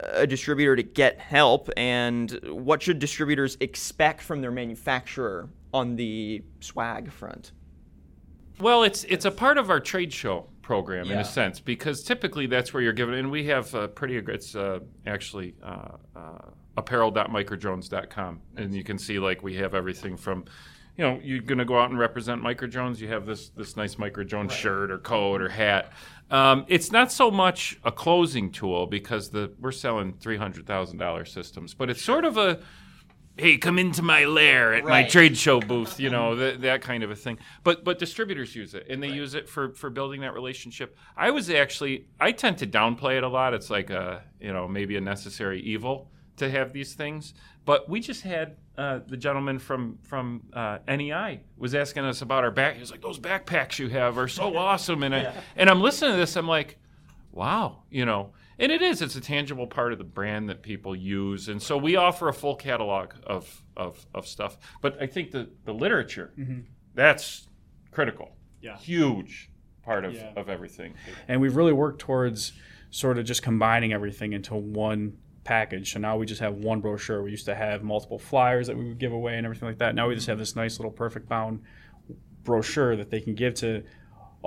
a 0.00 0.26
distributor 0.26 0.76
to 0.76 0.84
get 0.84 1.18
help? 1.18 1.68
And 1.76 2.30
what 2.44 2.80
should 2.82 3.00
distributors 3.00 3.56
expect 3.60 4.22
from 4.22 4.40
their 4.40 4.52
manufacturer 4.52 5.48
on 5.74 5.96
the 5.96 6.44
swag 6.60 7.10
front? 7.10 7.50
Well, 8.58 8.84
it's 8.84 9.04
it's 9.04 9.24
a 9.24 9.30
part 9.30 9.58
of 9.58 9.70
our 9.70 9.80
trade 9.80 10.12
show 10.12 10.46
program 10.62 11.10
in 11.10 11.18
a 11.18 11.24
sense 11.24 11.60
because 11.60 12.02
typically 12.02 12.46
that's 12.46 12.72
where 12.72 12.82
you're 12.82 12.92
given, 12.92 13.14
and 13.14 13.30
we 13.30 13.44
have 13.46 13.74
uh, 13.74 13.88
pretty. 13.88 14.16
It's 14.16 14.54
uh, 14.56 14.80
actually 15.06 15.54
uh, 15.62 15.96
uh, 16.14 16.50
apparel.microdrones.com, 16.76 18.40
and 18.56 18.74
you 18.74 18.82
can 18.82 18.98
see 18.98 19.18
like 19.18 19.42
we 19.42 19.56
have 19.56 19.74
everything 19.74 20.16
from. 20.16 20.44
You 20.96 21.04
know, 21.04 21.20
you're 21.22 21.42
going 21.42 21.58
to 21.58 21.66
go 21.66 21.78
out 21.78 21.90
and 21.90 21.98
represent 21.98 22.42
microdrones. 22.42 23.00
You 23.00 23.08
have 23.08 23.26
this 23.26 23.50
this 23.50 23.76
nice 23.76 23.96
microdrone 23.96 24.50
shirt 24.50 24.90
or 24.90 24.96
coat 24.96 25.42
or 25.42 25.50
hat. 25.50 25.92
Um, 26.30 26.64
it's 26.68 26.90
not 26.90 27.12
so 27.12 27.30
much 27.30 27.78
a 27.84 27.92
closing 27.92 28.50
tool 28.50 28.86
because 28.86 29.28
the 29.28 29.52
we're 29.60 29.72
selling 29.72 30.14
three 30.14 30.38
hundred 30.38 30.66
thousand 30.66 30.96
dollar 30.96 31.26
systems, 31.26 31.74
but 31.74 31.90
it's 31.90 32.00
sort 32.02 32.24
of 32.24 32.38
a 32.38 32.60
hey, 33.36 33.58
come 33.58 33.78
into 33.78 34.02
my 34.02 34.24
lair 34.24 34.74
at 34.74 34.84
my 34.84 35.04
trade 35.04 35.36
show 35.36 35.60
booth, 35.60 36.00
you 36.00 36.08
know, 36.10 36.36
that, 36.36 36.62
that 36.62 36.80
kind 36.80 37.02
of 37.02 37.10
a 37.10 37.16
thing. 37.16 37.38
But 37.62 37.84
but 37.84 37.98
distributors 37.98 38.54
use 38.54 38.74
it, 38.74 38.86
and 38.88 39.02
they 39.02 39.10
use 39.10 39.34
it 39.34 39.48
for 39.48 39.72
for 39.74 39.90
building 39.90 40.22
that 40.22 40.34
relationship. 40.34 40.96
I 41.16 41.30
was 41.30 41.50
actually 41.50 42.08
I 42.18 42.32
tend 42.32 42.58
to 42.58 42.66
downplay 42.66 43.16
it 43.16 43.24
a 43.24 43.28
lot. 43.28 43.54
It's 43.54 43.70
like 43.70 43.90
a 43.90 44.22
you 44.40 44.52
know 44.52 44.66
maybe 44.66 44.96
a 44.96 45.00
necessary 45.00 45.60
evil 45.60 46.10
to 46.36 46.50
have 46.50 46.72
these 46.72 46.94
things. 46.94 47.34
But 47.64 47.88
we 47.88 48.00
just 48.00 48.22
had 48.22 48.56
uh, 48.78 49.00
the 49.06 49.16
gentleman 49.16 49.58
from 49.58 49.98
from 50.02 50.42
uh, 50.52 50.78
NEI 50.86 51.40
was 51.56 51.74
asking 51.74 52.04
us 52.04 52.22
about 52.22 52.44
our 52.44 52.50
back. 52.50 52.74
He 52.74 52.80
was 52.80 52.90
like, 52.90 53.02
"Those 53.02 53.18
backpacks 53.18 53.78
you 53.78 53.88
have 53.88 54.18
are 54.18 54.28
so 54.28 54.56
awesome," 54.58 55.02
and 55.02 55.14
I, 55.14 55.32
and 55.56 55.68
I'm 55.68 55.80
listening 55.80 56.12
to 56.12 56.16
this. 56.16 56.36
I'm 56.36 56.48
like, 56.48 56.78
wow, 57.32 57.82
you 57.90 58.04
know, 58.04 58.30
and 58.58 58.72
it 58.72 58.82
is. 58.82 59.02
It's 59.02 59.16
a 59.16 59.20
tangible 59.20 59.66
part 59.66 59.92
of 59.92 59.98
the 59.98 60.04
brand 60.04 60.48
that 60.48 60.62
people 60.62 60.96
use, 60.96 61.48
and 61.48 61.62
so 61.62 61.76
we 61.76 61.96
offer 61.96 62.28
a 62.28 62.32
full 62.32 62.56
catalog 62.56 63.12
of 63.24 63.62
of, 63.76 64.06
of 64.14 64.26
stuff. 64.26 64.58
But 64.80 65.00
I 65.00 65.06
think 65.06 65.30
the 65.30 65.50
the 65.64 65.74
literature 65.74 66.32
mm-hmm. 66.38 66.60
that's 66.94 67.48
critical. 67.90 68.32
Yeah. 68.60 68.76
huge 68.78 69.50
part 69.82 70.04
of 70.04 70.14
Yeah. 70.14 70.32
of 70.36 70.48
everything. 70.48 70.94
and 71.28 71.40
we've 71.40 71.54
really 71.54 71.72
worked 71.72 72.00
towards 72.00 72.52
sort 72.90 73.18
of 73.18 73.24
just 73.24 73.42
combining 73.42 73.92
everything 73.92 74.32
into 74.32 74.54
one 74.54 75.18
package. 75.44 75.92
So 75.92 76.00
now 76.00 76.16
we 76.16 76.26
just 76.26 76.40
have 76.40 76.56
one 76.56 76.80
brochure. 76.80 77.22
We 77.22 77.30
used 77.30 77.46
to 77.46 77.54
have 77.54 77.82
multiple 77.82 78.18
flyers 78.18 78.66
that 78.66 78.76
we 78.76 78.88
would 78.88 78.98
give 78.98 79.12
away 79.12 79.36
and 79.36 79.46
everything 79.46 79.68
like 79.68 79.78
that. 79.78 79.94
Now 79.94 80.08
we 80.08 80.14
just 80.14 80.24
mm-hmm. 80.24 80.32
have 80.32 80.38
this 80.38 80.56
nice 80.56 80.78
little 80.78 80.90
perfect 80.90 81.28
bound 81.28 81.62
brochure 82.42 82.96
that 82.96 83.10
they 83.10 83.20
can 83.20 83.34
give 83.34 83.54
to 83.54 83.82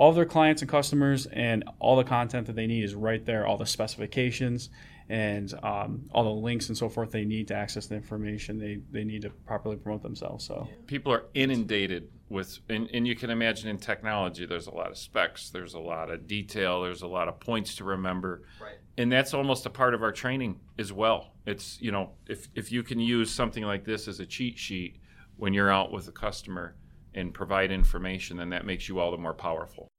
all 0.00 0.08
of 0.08 0.16
their 0.16 0.24
clients 0.24 0.62
and 0.62 0.70
customers, 0.70 1.26
and 1.26 1.62
all 1.78 1.94
the 1.94 2.04
content 2.04 2.46
that 2.46 2.56
they 2.56 2.66
need 2.66 2.82
is 2.82 2.94
right 2.94 3.22
there. 3.26 3.46
All 3.46 3.58
the 3.58 3.66
specifications 3.66 4.70
and 5.10 5.52
um, 5.62 6.08
all 6.12 6.24
the 6.24 6.30
links 6.30 6.68
and 6.68 6.78
so 6.78 6.88
forth 6.88 7.10
they 7.10 7.24
need 7.24 7.48
to 7.48 7.54
access 7.54 7.86
the 7.86 7.96
information 7.96 8.58
they, 8.58 8.78
they 8.92 9.04
need 9.04 9.20
to 9.22 9.30
properly 9.30 9.76
promote 9.76 10.02
themselves. 10.02 10.46
So 10.46 10.68
people 10.86 11.12
are 11.12 11.24
inundated 11.34 12.08
with 12.30 12.60
and, 12.70 12.88
and 12.94 13.06
you 13.06 13.14
can 13.14 13.28
imagine 13.28 13.68
in 13.68 13.76
technology 13.76 14.46
there's 14.46 14.68
a 14.68 14.74
lot 14.74 14.88
of 14.90 14.96
specs 14.96 15.50
there's 15.50 15.74
a 15.74 15.80
lot 15.80 16.10
of 16.10 16.28
detail 16.28 16.80
there's 16.82 17.02
a 17.02 17.08
lot 17.08 17.26
of 17.26 17.40
points 17.40 17.74
to 17.74 17.84
remember 17.84 18.44
Right. 18.62 18.76
and 18.96 19.10
that's 19.10 19.34
almost 19.34 19.66
a 19.66 19.70
part 19.70 19.94
of 19.94 20.02
our 20.04 20.12
training 20.12 20.60
as 20.78 20.92
well 20.92 21.32
it's 21.44 21.82
you 21.82 21.90
know 21.90 22.12
if, 22.28 22.46
if 22.54 22.70
you 22.70 22.84
can 22.84 23.00
use 23.00 23.32
something 23.32 23.64
like 23.64 23.84
this 23.84 24.06
as 24.06 24.20
a 24.20 24.26
cheat 24.26 24.56
sheet 24.56 25.00
when 25.38 25.52
you're 25.52 25.72
out 25.72 25.90
with 25.90 26.06
a 26.06 26.12
customer 26.12 26.76
and 27.14 27.34
provide 27.34 27.70
information 27.70 28.36
then 28.36 28.50
that 28.50 28.64
makes 28.64 28.88
you 28.88 28.98
all 28.98 29.10
the 29.10 29.16
more 29.16 29.34
powerful 29.34 29.90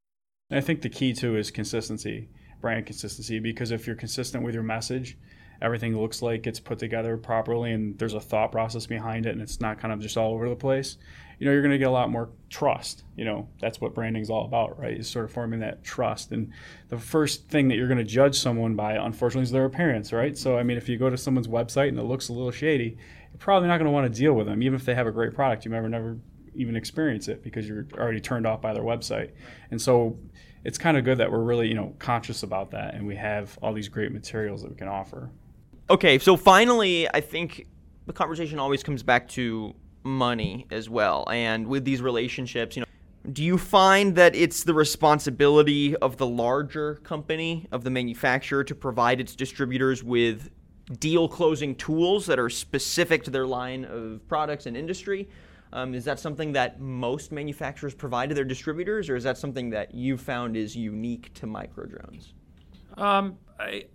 I 0.52 0.62
think 0.62 0.82
the 0.82 0.90
key 0.90 1.14
too 1.14 1.38
is 1.38 1.50
consistency, 1.50 2.30
brand 2.60 2.86
consistency. 2.86 3.40
Because 3.40 3.72
if 3.72 3.88
you're 3.88 3.96
consistent 3.96 4.44
with 4.44 4.54
your 4.54 4.64
message, 4.64 5.18
everything 5.62 5.98
looks 5.98 6.22
like 6.22 6.46
it's 6.46 6.60
put 6.60 6.80
together 6.80 7.18
properly, 7.18 7.72
and 7.72 7.98
there's 7.98 8.14
a 8.14 8.20
thought 8.20 8.52
process 8.52 8.86
behind 8.86 9.26
it, 9.26 9.32
and 9.32 9.42
it's 9.42 9.62
not 9.62 9.80
kind 9.80 9.94
of 9.94 10.02
just 10.02 10.18
all 10.18 10.34
over 10.34 10.50
the 10.50 10.56
place. 10.56 10.98
You 11.40 11.46
know, 11.46 11.54
you're 11.54 11.62
going 11.62 11.72
to 11.72 11.80
get 11.80 11.88
a 11.88 11.92
lot 11.92 12.12
more 12.12 12.30
trust. 12.50 13.04
You 13.16 13.26
know, 13.26 13.48
that's 13.60 13.82
what 13.82 13.96
branding 13.96 14.22
is 14.22 14.30
all 14.30 14.46
about, 14.46 14.78
right? 14.78 15.00
Is 15.00 15.10
sort 15.10 15.26
of 15.26 15.32
forming 15.32 15.62
that 15.62 15.84
trust. 15.84 16.32
And 16.32 16.52
the 16.90 17.00
first 17.00 17.48
thing 17.48 17.68
that 17.70 17.78
you're 17.78 17.88
going 17.88 17.98
to 17.98 18.04
judge 18.04 18.38
someone 18.38 18.76
by, 18.76 18.94
unfortunately, 18.94 19.44
is 19.44 19.52
their 19.52 19.66
appearance, 19.66 20.14
right? 20.14 20.38
So, 20.38 20.58
I 20.58 20.64
mean, 20.64 20.78
if 20.78 20.88
you 20.88 20.98
go 20.98 21.10
to 21.10 21.18
someone's 21.18 21.48
website 21.48 21.88
and 21.88 21.98
it 21.98 22.04
looks 22.04 22.30
a 22.30 22.34
little 22.34 22.52
shady, 22.52 22.98
you're 23.32 23.40
probably 23.40 23.70
not 23.70 23.78
going 23.78 23.86
to 23.86 23.92
want 23.92 24.14
to 24.14 24.20
deal 24.20 24.34
with 24.34 24.46
them, 24.46 24.62
even 24.62 24.76
if 24.76 24.86
they 24.86 24.94
have 24.94 25.08
a 25.08 25.12
great 25.12 25.34
product. 25.34 25.66
You 25.66 25.72
never, 25.72 25.90
never 25.90 26.18
even 26.56 26.76
experience 26.76 27.28
it 27.28 27.44
because 27.44 27.68
you're 27.68 27.86
already 27.94 28.20
turned 28.20 28.46
off 28.46 28.62
by 28.62 28.74
their 28.74 28.84
website. 28.84 29.32
And 29.72 29.82
so 29.82 30.18
it's 30.64 30.78
kind 30.78 30.98
of 30.98 31.04
good 31.04 31.18
that 31.18 31.32
we're 31.32 31.44
really, 31.44 31.68
you 31.68 31.74
know, 31.74 31.96
conscious 32.00 32.44
about 32.44 32.72
that 32.72 32.94
and 32.94 33.08
we 33.08 33.16
have 33.16 33.58
all 33.62 33.74
these 33.74 33.90
great 33.90 34.12
materials 34.12 34.62
that 34.62 34.70
we 34.70 34.76
can 34.76 34.88
offer. 34.88 35.30
Okay, 35.90 36.20
so 36.20 36.38
finally, 36.38 37.10
I 37.14 37.22
think 37.22 37.68
the 38.06 38.14
conversation 38.14 38.60
always 38.60 38.84
comes 38.84 39.04
back 39.04 39.28
to 39.30 39.76
money 40.04 40.68
as 40.72 40.90
well. 40.90 41.28
And 41.30 41.68
with 41.68 41.86
these 41.86 42.02
relationships, 42.02 42.76
you 42.76 42.82
know, 42.82 42.86
do 43.34 43.44
you 43.44 43.58
find 43.58 44.16
that 44.16 44.36
it's 44.36 44.64
the 44.64 44.74
responsibility 44.74 45.96
of 45.98 46.18
the 46.18 46.26
larger 46.26 46.96
company, 46.96 47.68
of 47.72 47.84
the 47.84 47.90
manufacturer, 47.90 48.64
to 48.64 48.74
provide 48.74 49.20
its 49.20 49.36
distributors 49.36 50.04
with 50.04 50.50
deal 51.00 51.28
closing 51.28 51.76
tools 51.76 52.26
that 52.26 52.40
are 52.40 52.50
specific 52.50 53.24
to 53.24 53.32
their 53.32 53.46
line 53.46 53.86
of 53.86 54.28
products 54.28 54.66
and 54.66 54.76
industry? 54.76 55.30
Um, 55.74 55.94
is 55.94 56.04
that 56.06 56.20
something 56.20 56.52
that 56.54 56.80
most 56.80 57.32
manufacturers 57.32 57.94
provide 57.94 58.30
to 58.30 58.36
their 58.36 58.44
distributors, 58.44 59.10
or 59.10 59.16
is 59.16 59.24
that 59.24 59.38
something 59.38 59.70
that 59.70 59.94
you 59.94 60.18
found 60.18 60.58
is 60.58 60.76
unique 60.76 61.34
to 61.36 61.48
microdrones? 61.48 62.34
Um, 62.98 63.38
I, 63.60 63.86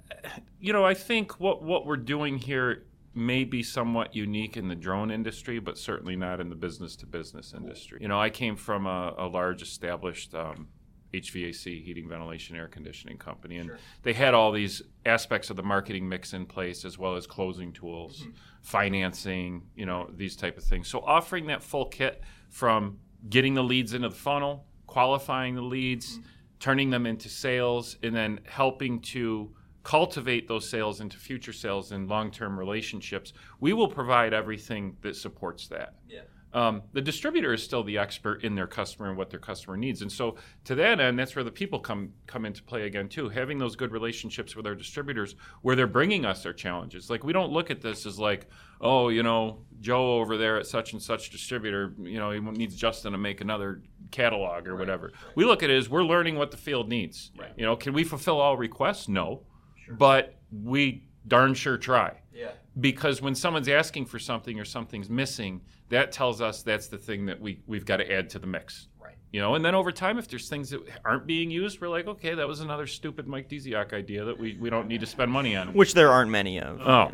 you 0.58 0.72
know, 0.72 0.84
I 0.84 0.94
think 0.94 1.38
what 1.38 1.62
what 1.62 1.86
we're 1.86 1.96
doing 1.96 2.38
here 2.38 2.86
may 3.14 3.44
be 3.44 3.62
somewhat 3.62 4.14
unique 4.14 4.56
in 4.56 4.68
the 4.68 4.74
drone 4.74 5.10
industry, 5.10 5.58
but 5.58 5.78
certainly 5.78 6.16
not 6.16 6.40
in 6.40 6.50
the 6.50 6.54
business 6.54 6.96
to 6.96 7.06
business 7.06 7.54
industry. 7.56 7.98
You 8.00 8.08
know, 8.08 8.20
I 8.20 8.30
came 8.30 8.56
from 8.56 8.86
a, 8.86 9.14
a 9.16 9.26
large 9.26 9.62
established 9.62 10.34
um, 10.34 10.68
HVAC, 11.14 11.84
heating, 11.84 12.08
ventilation, 12.08 12.56
air 12.56 12.68
conditioning 12.68 13.16
company, 13.16 13.56
and 13.56 13.70
they 14.02 14.12
had 14.12 14.34
all 14.34 14.52
these 14.52 14.82
aspects 15.04 15.50
of 15.50 15.56
the 15.56 15.62
marketing 15.62 16.08
mix 16.08 16.32
in 16.32 16.46
place, 16.46 16.84
as 16.84 16.98
well 16.98 17.16
as 17.16 17.26
closing 17.26 17.72
tools, 17.72 18.22
mm-hmm. 18.22 18.30
financing, 18.62 19.62
you 19.74 19.86
know, 19.86 20.10
these 20.14 20.36
type 20.36 20.58
of 20.58 20.64
things. 20.64 20.88
So 20.88 21.00
offering 21.00 21.46
that 21.46 21.62
full 21.62 21.86
kit 21.86 22.22
from 22.50 22.98
getting 23.28 23.54
the 23.54 23.62
leads 23.62 23.94
into 23.94 24.08
the 24.08 24.14
funnel, 24.14 24.66
qualifying 24.86 25.54
the 25.54 25.62
leads, 25.62 26.18
mm-hmm. 26.18 26.28
turning 26.60 26.90
them 26.90 27.06
into 27.06 27.28
sales, 27.28 27.96
and 28.02 28.14
then 28.14 28.40
helping 28.44 29.00
to 29.00 29.54
cultivate 29.82 30.48
those 30.48 30.68
sales 30.68 31.00
into 31.00 31.16
future 31.16 31.52
sales 31.52 31.92
and 31.92 32.08
long-term 32.08 32.58
relationships. 32.58 33.32
We 33.60 33.72
will 33.72 33.86
provide 33.86 34.34
everything 34.34 34.96
that 35.02 35.14
supports 35.14 35.68
that. 35.68 35.94
Yeah. 36.08 36.22
Um, 36.56 36.84
the 36.94 37.02
distributor 37.02 37.52
is 37.52 37.62
still 37.62 37.84
the 37.84 37.98
expert 37.98 38.42
in 38.42 38.54
their 38.54 38.66
customer 38.66 39.10
and 39.10 39.18
what 39.18 39.28
their 39.28 39.38
customer 39.38 39.76
needs, 39.76 40.00
and 40.00 40.10
so 40.10 40.36
to 40.64 40.74
that 40.76 41.00
end, 41.00 41.18
that's 41.18 41.36
where 41.36 41.44
the 41.44 41.50
people 41.50 41.78
come 41.78 42.14
come 42.26 42.46
into 42.46 42.62
play 42.62 42.86
again 42.86 43.10
too. 43.10 43.28
Having 43.28 43.58
those 43.58 43.76
good 43.76 43.92
relationships 43.92 44.56
with 44.56 44.66
our 44.66 44.74
distributors, 44.74 45.34
where 45.60 45.76
they're 45.76 45.86
bringing 45.86 46.24
us 46.24 46.42
their 46.42 46.54
challenges. 46.54 47.10
Like 47.10 47.24
we 47.24 47.34
don't 47.34 47.52
look 47.52 47.70
at 47.70 47.82
this 47.82 48.06
as 48.06 48.18
like, 48.18 48.48
oh, 48.80 49.10
you 49.10 49.22
know, 49.22 49.66
Joe 49.82 50.18
over 50.18 50.38
there 50.38 50.56
at 50.58 50.66
such 50.66 50.94
and 50.94 51.02
such 51.02 51.28
distributor, 51.28 51.94
you 51.98 52.18
know, 52.18 52.30
he 52.30 52.40
needs 52.40 52.74
Justin 52.74 53.12
to 53.12 53.18
make 53.18 53.42
another 53.42 53.82
catalog 54.10 54.66
or 54.66 54.72
right. 54.72 54.78
whatever. 54.78 55.12
We 55.34 55.44
look 55.44 55.62
at 55.62 55.68
it 55.68 55.76
as 55.76 55.90
we're 55.90 56.04
learning 56.04 56.36
what 56.36 56.52
the 56.52 56.56
field 56.56 56.88
needs. 56.88 57.32
Right. 57.38 57.52
You 57.58 57.66
know, 57.66 57.76
can 57.76 57.92
we 57.92 58.02
fulfill 58.02 58.40
all 58.40 58.56
requests? 58.56 59.08
No, 59.08 59.42
sure. 59.84 59.94
but 59.94 60.38
we 60.50 61.04
darn 61.28 61.52
sure 61.52 61.76
try. 61.76 62.14
Yeah. 62.32 62.52
Because 62.78 63.22
when 63.22 63.34
someone's 63.34 63.68
asking 63.68 64.06
for 64.06 64.18
something 64.18 64.60
or 64.60 64.64
something's 64.64 65.08
missing, 65.08 65.62
that 65.88 66.12
tells 66.12 66.40
us 66.40 66.62
that's 66.62 66.88
the 66.88 66.98
thing 66.98 67.26
that 67.26 67.40
we 67.40 67.60
we've 67.66 67.86
got 67.86 67.98
to 67.98 68.12
add 68.12 68.28
to 68.30 68.38
the 68.38 68.46
mix. 68.46 68.88
Right. 69.00 69.14
You 69.32 69.40
know, 69.40 69.54
and 69.54 69.64
then 69.64 69.74
over 69.74 69.90
time, 69.92 70.18
if 70.18 70.28
there's 70.28 70.48
things 70.48 70.70
that 70.70 70.80
aren't 71.04 71.26
being 71.26 71.50
used, 71.50 71.80
we're 71.80 71.88
like, 71.88 72.06
okay, 72.06 72.34
that 72.34 72.46
was 72.46 72.60
another 72.60 72.86
stupid 72.86 73.26
Mike 73.26 73.48
Dziak 73.48 73.92
idea 73.92 74.24
that 74.24 74.38
we, 74.38 74.56
we 74.60 74.68
don't 74.68 74.88
need 74.88 75.00
to 75.00 75.06
spend 75.06 75.32
money 75.32 75.56
on. 75.56 75.72
Which 75.72 75.94
there 75.94 76.10
aren't 76.10 76.30
many 76.30 76.60
of. 76.60 76.80
Oh. 76.80 77.12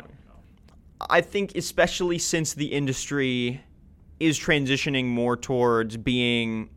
I 1.09 1.21
think 1.21 1.55
especially 1.55 2.17
since 2.17 2.53
the 2.53 2.67
industry 2.67 3.61
is 4.19 4.39
transitioning 4.39 5.05
more 5.05 5.35
towards 5.35 5.97
being 5.97 6.69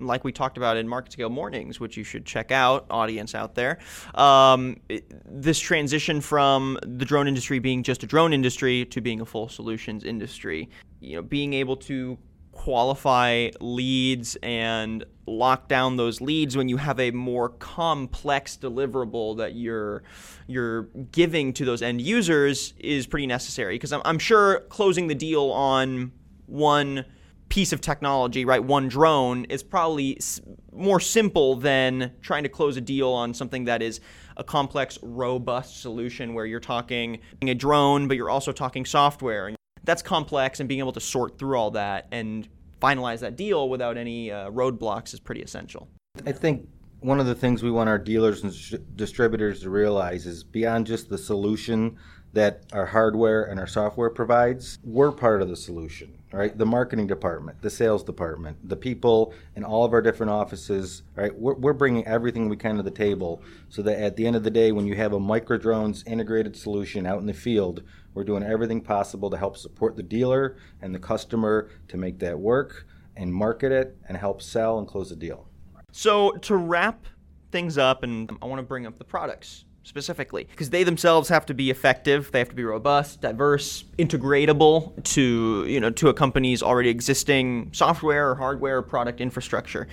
like 0.00 0.24
we 0.24 0.32
talked 0.32 0.56
about 0.56 0.76
in 0.76 0.86
MarketScale 0.86 1.30
Mornings, 1.30 1.80
which 1.80 1.96
you 1.96 2.04
should 2.04 2.24
check 2.24 2.50
out, 2.50 2.86
audience 2.90 3.34
out 3.34 3.54
there. 3.54 3.78
Um, 4.14 4.78
it, 4.88 5.04
this 5.24 5.58
transition 5.58 6.20
from 6.20 6.78
the 6.82 7.04
drone 7.04 7.28
industry 7.28 7.58
being 7.58 7.82
just 7.82 8.02
a 8.02 8.06
drone 8.06 8.32
industry 8.32 8.84
to 8.86 9.00
being 9.00 9.20
a 9.20 9.26
full 9.26 9.48
solutions 9.48 10.04
industry, 10.04 10.68
you 11.00 11.16
know, 11.16 11.22
being 11.22 11.52
able 11.54 11.76
to 11.76 12.18
qualify 12.52 13.50
leads 13.60 14.36
and 14.42 15.04
lock 15.26 15.68
down 15.68 15.96
those 15.96 16.20
leads 16.20 16.56
when 16.56 16.68
you 16.68 16.76
have 16.76 17.00
a 17.00 17.10
more 17.10 17.48
complex 17.48 18.56
deliverable 18.56 19.36
that 19.36 19.54
you're 19.54 20.02
you're 20.46 20.82
giving 21.10 21.52
to 21.52 21.64
those 21.64 21.82
end 21.82 22.00
users 22.00 22.74
is 22.78 23.06
pretty 23.06 23.26
necessary 23.26 23.74
because 23.74 23.92
I'm, 23.92 24.02
I'm 24.04 24.18
sure 24.18 24.60
closing 24.68 25.08
the 25.08 25.14
deal 25.14 25.50
on 25.50 26.12
one 26.46 27.04
piece 27.48 27.72
of 27.72 27.80
technology, 27.80 28.44
right, 28.44 28.62
one 28.62 28.88
drone, 28.88 29.44
is 29.46 29.62
probably 29.62 30.18
more 30.72 31.00
simple 31.00 31.54
than 31.54 32.12
trying 32.20 32.42
to 32.42 32.48
close 32.48 32.76
a 32.76 32.80
deal 32.80 33.10
on 33.10 33.32
something 33.32 33.64
that 33.64 33.82
is 33.82 34.00
a 34.36 34.44
complex, 34.44 34.98
robust 35.02 35.80
solution 35.80 36.34
where 36.34 36.46
you're 36.46 36.60
talking 36.60 37.20
a 37.42 37.54
drone, 37.54 38.08
but 38.08 38.16
you're 38.16 38.30
also 38.30 38.52
talking 38.52 38.84
software. 38.84 39.54
That's 39.84 40.02
complex, 40.02 40.60
and 40.60 40.68
being 40.68 40.80
able 40.80 40.92
to 40.92 41.00
sort 41.00 41.38
through 41.38 41.56
all 41.56 41.70
that 41.72 42.08
and 42.10 42.48
finalize 42.80 43.20
that 43.20 43.36
deal 43.36 43.68
without 43.68 43.96
any 43.96 44.30
uh, 44.30 44.50
roadblocks 44.50 45.14
is 45.14 45.20
pretty 45.20 45.42
essential. 45.42 45.88
I 46.26 46.32
think 46.32 46.66
one 47.00 47.20
of 47.20 47.26
the 47.26 47.34
things 47.34 47.62
we 47.62 47.70
want 47.70 47.88
our 47.88 47.98
dealers 47.98 48.42
and 48.42 48.52
sh- 48.52 48.74
distributors 48.96 49.60
to 49.60 49.70
realize 49.70 50.26
is 50.26 50.42
beyond 50.42 50.86
just 50.86 51.08
the 51.08 51.18
solution 51.18 51.96
that 52.32 52.64
our 52.72 52.86
hardware 52.86 53.44
and 53.44 53.60
our 53.60 53.66
software 53.66 54.10
provides, 54.10 54.78
we're 54.82 55.12
part 55.12 55.40
of 55.40 55.48
the 55.48 55.56
solution 55.56 56.18
right? 56.34 56.56
The 56.56 56.66
marketing 56.66 57.06
department, 57.06 57.62
the 57.62 57.70
sales 57.70 58.02
department, 58.02 58.68
the 58.68 58.76
people 58.76 59.32
in 59.54 59.64
all 59.64 59.84
of 59.84 59.92
our 59.92 60.02
different 60.02 60.30
offices, 60.30 61.02
right? 61.14 61.34
We're, 61.34 61.54
we're 61.54 61.72
bringing 61.72 62.06
everything 62.06 62.48
we 62.48 62.56
can 62.56 62.76
to 62.76 62.82
the 62.82 62.90
table 62.90 63.42
so 63.68 63.82
that 63.82 63.98
at 63.98 64.16
the 64.16 64.26
end 64.26 64.34
of 64.34 64.42
the 64.42 64.50
day, 64.50 64.72
when 64.72 64.86
you 64.86 64.96
have 64.96 65.12
a 65.12 65.18
Microdrones 65.18 66.06
integrated 66.06 66.56
solution 66.56 67.06
out 67.06 67.20
in 67.20 67.26
the 67.26 67.34
field, 67.34 67.82
we're 68.14 68.24
doing 68.24 68.42
everything 68.42 68.80
possible 68.80 69.30
to 69.30 69.36
help 69.36 69.56
support 69.56 69.96
the 69.96 70.02
dealer 70.02 70.56
and 70.82 70.94
the 70.94 70.98
customer 70.98 71.70
to 71.88 71.96
make 71.96 72.18
that 72.18 72.38
work 72.38 72.86
and 73.16 73.32
market 73.32 73.70
it 73.70 73.96
and 74.08 74.16
help 74.16 74.42
sell 74.42 74.78
and 74.78 74.88
close 74.88 75.10
the 75.10 75.16
deal. 75.16 75.48
So 75.92 76.32
to 76.32 76.56
wrap 76.56 77.06
things 77.52 77.78
up, 77.78 78.02
and 78.02 78.36
I 78.42 78.46
want 78.46 78.58
to 78.58 78.64
bring 78.64 78.86
up 78.86 78.98
the 78.98 79.04
products 79.04 79.64
specifically 79.84 80.44
because 80.50 80.70
they 80.70 80.82
themselves 80.82 81.28
have 81.28 81.46
to 81.46 81.54
be 81.54 81.70
effective 81.70 82.32
they 82.32 82.38
have 82.38 82.48
to 82.48 82.54
be 82.54 82.64
robust 82.64 83.20
diverse 83.20 83.84
integratable 83.98 85.02
to 85.04 85.64
you 85.68 85.78
know 85.78 85.90
to 85.90 86.08
a 86.08 86.14
company's 86.14 86.62
already 86.62 86.88
existing 86.88 87.70
software 87.72 88.30
or 88.30 88.34
hardware 88.34 88.78
or 88.78 88.82
product 88.82 89.20
infrastructure. 89.20 89.86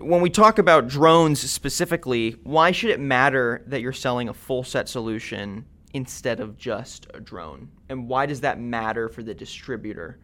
When 0.00 0.20
we 0.20 0.30
talk 0.30 0.58
about 0.58 0.88
drones 0.88 1.38
specifically 1.50 2.36
why 2.44 2.70
should 2.70 2.90
it 2.90 3.00
matter 3.00 3.62
that 3.66 3.80
you're 3.80 3.92
selling 3.92 4.28
a 4.28 4.34
full 4.34 4.64
set 4.64 4.88
solution 4.88 5.64
instead 5.92 6.38
of 6.38 6.56
just 6.56 7.08
a 7.12 7.20
drone? 7.20 7.68
And 7.88 8.08
why 8.08 8.26
does 8.26 8.40
that 8.42 8.60
matter 8.60 9.08
for 9.08 9.22
the 9.22 9.34
distributor? 9.34 10.18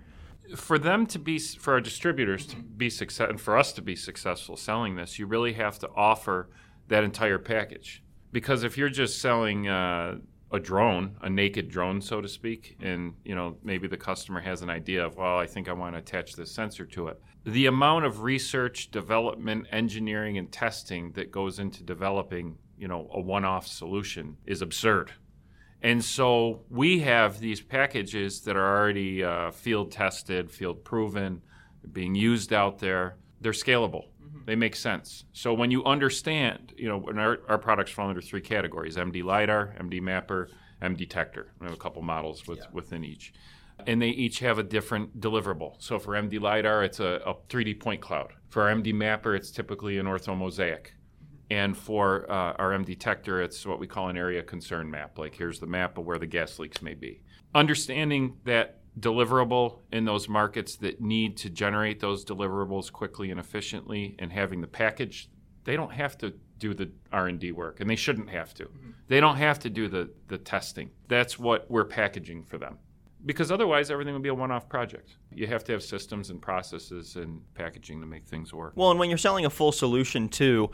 For 0.55 0.79
them 0.79 1.07
to 1.07 1.18
be 1.18 1.40
for 1.40 1.75
our 1.75 1.81
distributors 1.81 2.46
to 2.46 2.57
be 2.57 2.88
success 2.88 3.29
and 3.31 3.40
for 3.40 3.59
us 3.59 3.72
to 3.72 3.83
be 3.83 3.96
successful 3.96 4.57
selling 4.57 4.94
this 4.94 5.18
you 5.18 5.27
really 5.27 5.55
have 5.55 5.79
to 5.81 5.90
offer 5.96 6.49
that 6.88 7.03
entire 7.03 7.38
package 7.38 8.03
because 8.32 8.62
if 8.62 8.76
you're 8.76 8.88
just 8.88 9.20
selling 9.20 9.68
uh, 9.68 10.16
a 10.52 10.60
drone, 10.60 11.16
a 11.22 11.30
naked 11.30 11.68
drone, 11.68 12.00
so 12.00 12.20
to 12.20 12.28
speak, 12.28 12.76
and 12.80 13.14
you 13.24 13.34
know 13.34 13.56
maybe 13.62 13.88
the 13.88 13.96
customer 13.96 14.40
has 14.40 14.62
an 14.62 14.70
idea 14.70 15.04
of, 15.04 15.16
well, 15.16 15.38
I 15.38 15.46
think 15.46 15.68
I 15.68 15.72
want 15.72 15.94
to 15.94 15.98
attach 15.98 16.34
this 16.34 16.52
sensor 16.52 16.86
to 16.86 17.08
it. 17.08 17.20
The 17.44 17.66
amount 17.66 18.04
of 18.04 18.22
research, 18.22 18.90
development, 18.90 19.66
engineering, 19.72 20.38
and 20.38 20.50
testing 20.50 21.12
that 21.12 21.30
goes 21.30 21.58
into 21.58 21.82
developing, 21.82 22.58
you 22.76 22.88
know, 22.88 23.08
a 23.12 23.20
one-off 23.20 23.66
solution 23.66 24.36
is 24.46 24.62
absurd. 24.62 25.12
And 25.82 26.02
so 26.04 26.62
we 26.70 27.00
have 27.00 27.38
these 27.38 27.60
packages 27.60 28.40
that 28.42 28.56
are 28.56 28.78
already 28.78 29.22
uh, 29.22 29.50
field 29.50 29.92
tested, 29.92 30.50
field 30.50 30.84
proven, 30.84 31.42
being 31.92 32.14
used 32.14 32.52
out 32.52 32.78
there. 32.78 33.16
They're 33.40 33.52
scalable. 33.52 34.06
They 34.46 34.54
make 34.54 34.76
sense. 34.76 35.24
So 35.32 35.52
when 35.52 35.72
you 35.72 35.85
understand, 35.85 36.72
you 36.76 36.88
know, 36.88 37.04
our, 37.18 37.40
our 37.48 37.59
products 37.59 37.90
fall 37.90 38.09
under 38.09 38.22
three 38.22 38.40
categories: 38.40 38.96
MD 38.96 39.22
lidar, 39.24 39.74
MD 39.80 40.00
mapper, 40.00 40.48
MD 40.80 40.96
detector. 40.96 41.52
We 41.61 41.66
have 41.66 41.74
a 41.74 41.78
couple 41.78 42.00
models 42.02 42.46
with, 42.46 42.61
yeah. 42.61 42.66
within 42.72 43.04
each, 43.04 43.35
and 43.88 44.00
they 44.00 44.09
each 44.09 44.38
have 44.38 44.59
a 44.59 44.62
different 44.62 45.20
deliverable. 45.20 45.74
So 45.78 45.98
for 45.98 46.12
MD 46.14 46.40
lidar, 46.40 46.85
it's 46.85 47.00
a, 47.00 47.20
a 47.26 47.35
3D 47.48 47.80
point 47.80 48.00
cloud. 48.00 48.32
For 48.48 48.62
our 48.62 48.74
MD 48.74 48.94
mapper, 48.94 49.35
it's 49.35 49.50
typically 49.50 49.98
an 49.98 50.06
ortho 50.06 50.37
mosaic. 50.37 50.94
And 51.50 51.76
for 51.76 52.30
uh, 52.30 52.54
our 52.54 52.70
MD 52.70 52.87
detector, 52.87 53.42
it's 53.42 53.66
what 53.66 53.80
we 53.80 53.87
call 53.87 54.09
an 54.09 54.16
area 54.16 54.42
concern 54.42 54.90
map. 54.90 55.18
Like 55.18 55.35
here's 55.35 55.59
the 55.59 55.66
map 55.66 55.98
of 55.98 56.06
where 56.06 56.18
the 56.18 56.26
gas 56.26 56.59
leaks 56.61 56.82
may 56.82 56.94
be. 56.94 57.20
Understanding 57.54 58.37
that 58.44 58.80
deliverable 58.98 59.80
in 59.92 60.04
those 60.04 60.28
markets 60.28 60.76
that 60.76 61.00
need 61.00 61.37
to 61.37 61.50
generate 61.50 62.00
those 62.00 62.24
deliverables 62.24 62.90
quickly 62.90 63.30
and 63.30 63.38
efficiently 63.38 64.16
and 64.18 64.32
having 64.32 64.61
the 64.61 64.66
package 64.66 65.28
they 65.64 65.76
don't 65.76 65.92
have 65.92 66.16
to 66.16 66.32
do 66.59 66.72
the 66.72 66.90
r&d 67.12 67.52
work 67.52 67.80
and 67.80 67.90
they 67.90 67.96
shouldn't 67.96 68.30
have 68.30 68.54
to. 68.54 68.64
Mm-hmm. 68.64 68.90
they 69.09 69.20
don't 69.20 69.37
have 69.37 69.59
to 69.59 69.68
do 69.68 69.88
the, 69.88 70.09
the 70.28 70.38
testing. 70.38 70.90
That's 71.09 71.38
what 71.38 71.70
we're 71.70 71.85
packaging 71.85 72.44
for 72.44 72.56
them. 72.56 72.78
Because 73.26 73.50
otherwise 73.50 73.90
everything 73.90 74.14
would 74.14 74.22
be 74.22 74.28
a 74.28 74.35
one-off 74.35 74.68
project. 74.68 75.16
You 75.35 75.48
have 75.48 75.64
to 75.64 75.72
have 75.72 75.82
systems 75.82 76.30
and 76.30 76.40
processes 76.40 77.16
and 77.16 77.40
packaging 77.54 78.00
to 78.00 78.06
make 78.06 78.24
things 78.24 78.54
work. 78.54 78.72
Well 78.76 78.90
and 78.90 78.98
when 78.98 79.11
you're 79.11 79.18
selling 79.18 79.44
a 79.44 79.50
full 79.50 79.72
solution 79.72 80.28
too 80.28 80.70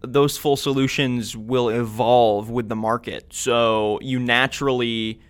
those 0.00 0.36
full 0.36 0.56
solutions 0.56 1.34
will 1.34 1.70
evolve 1.70 2.50
with 2.50 2.68
the 2.68 2.76
market. 2.76 3.32
So 3.32 3.98
you 4.02 4.18
naturally 4.18 5.20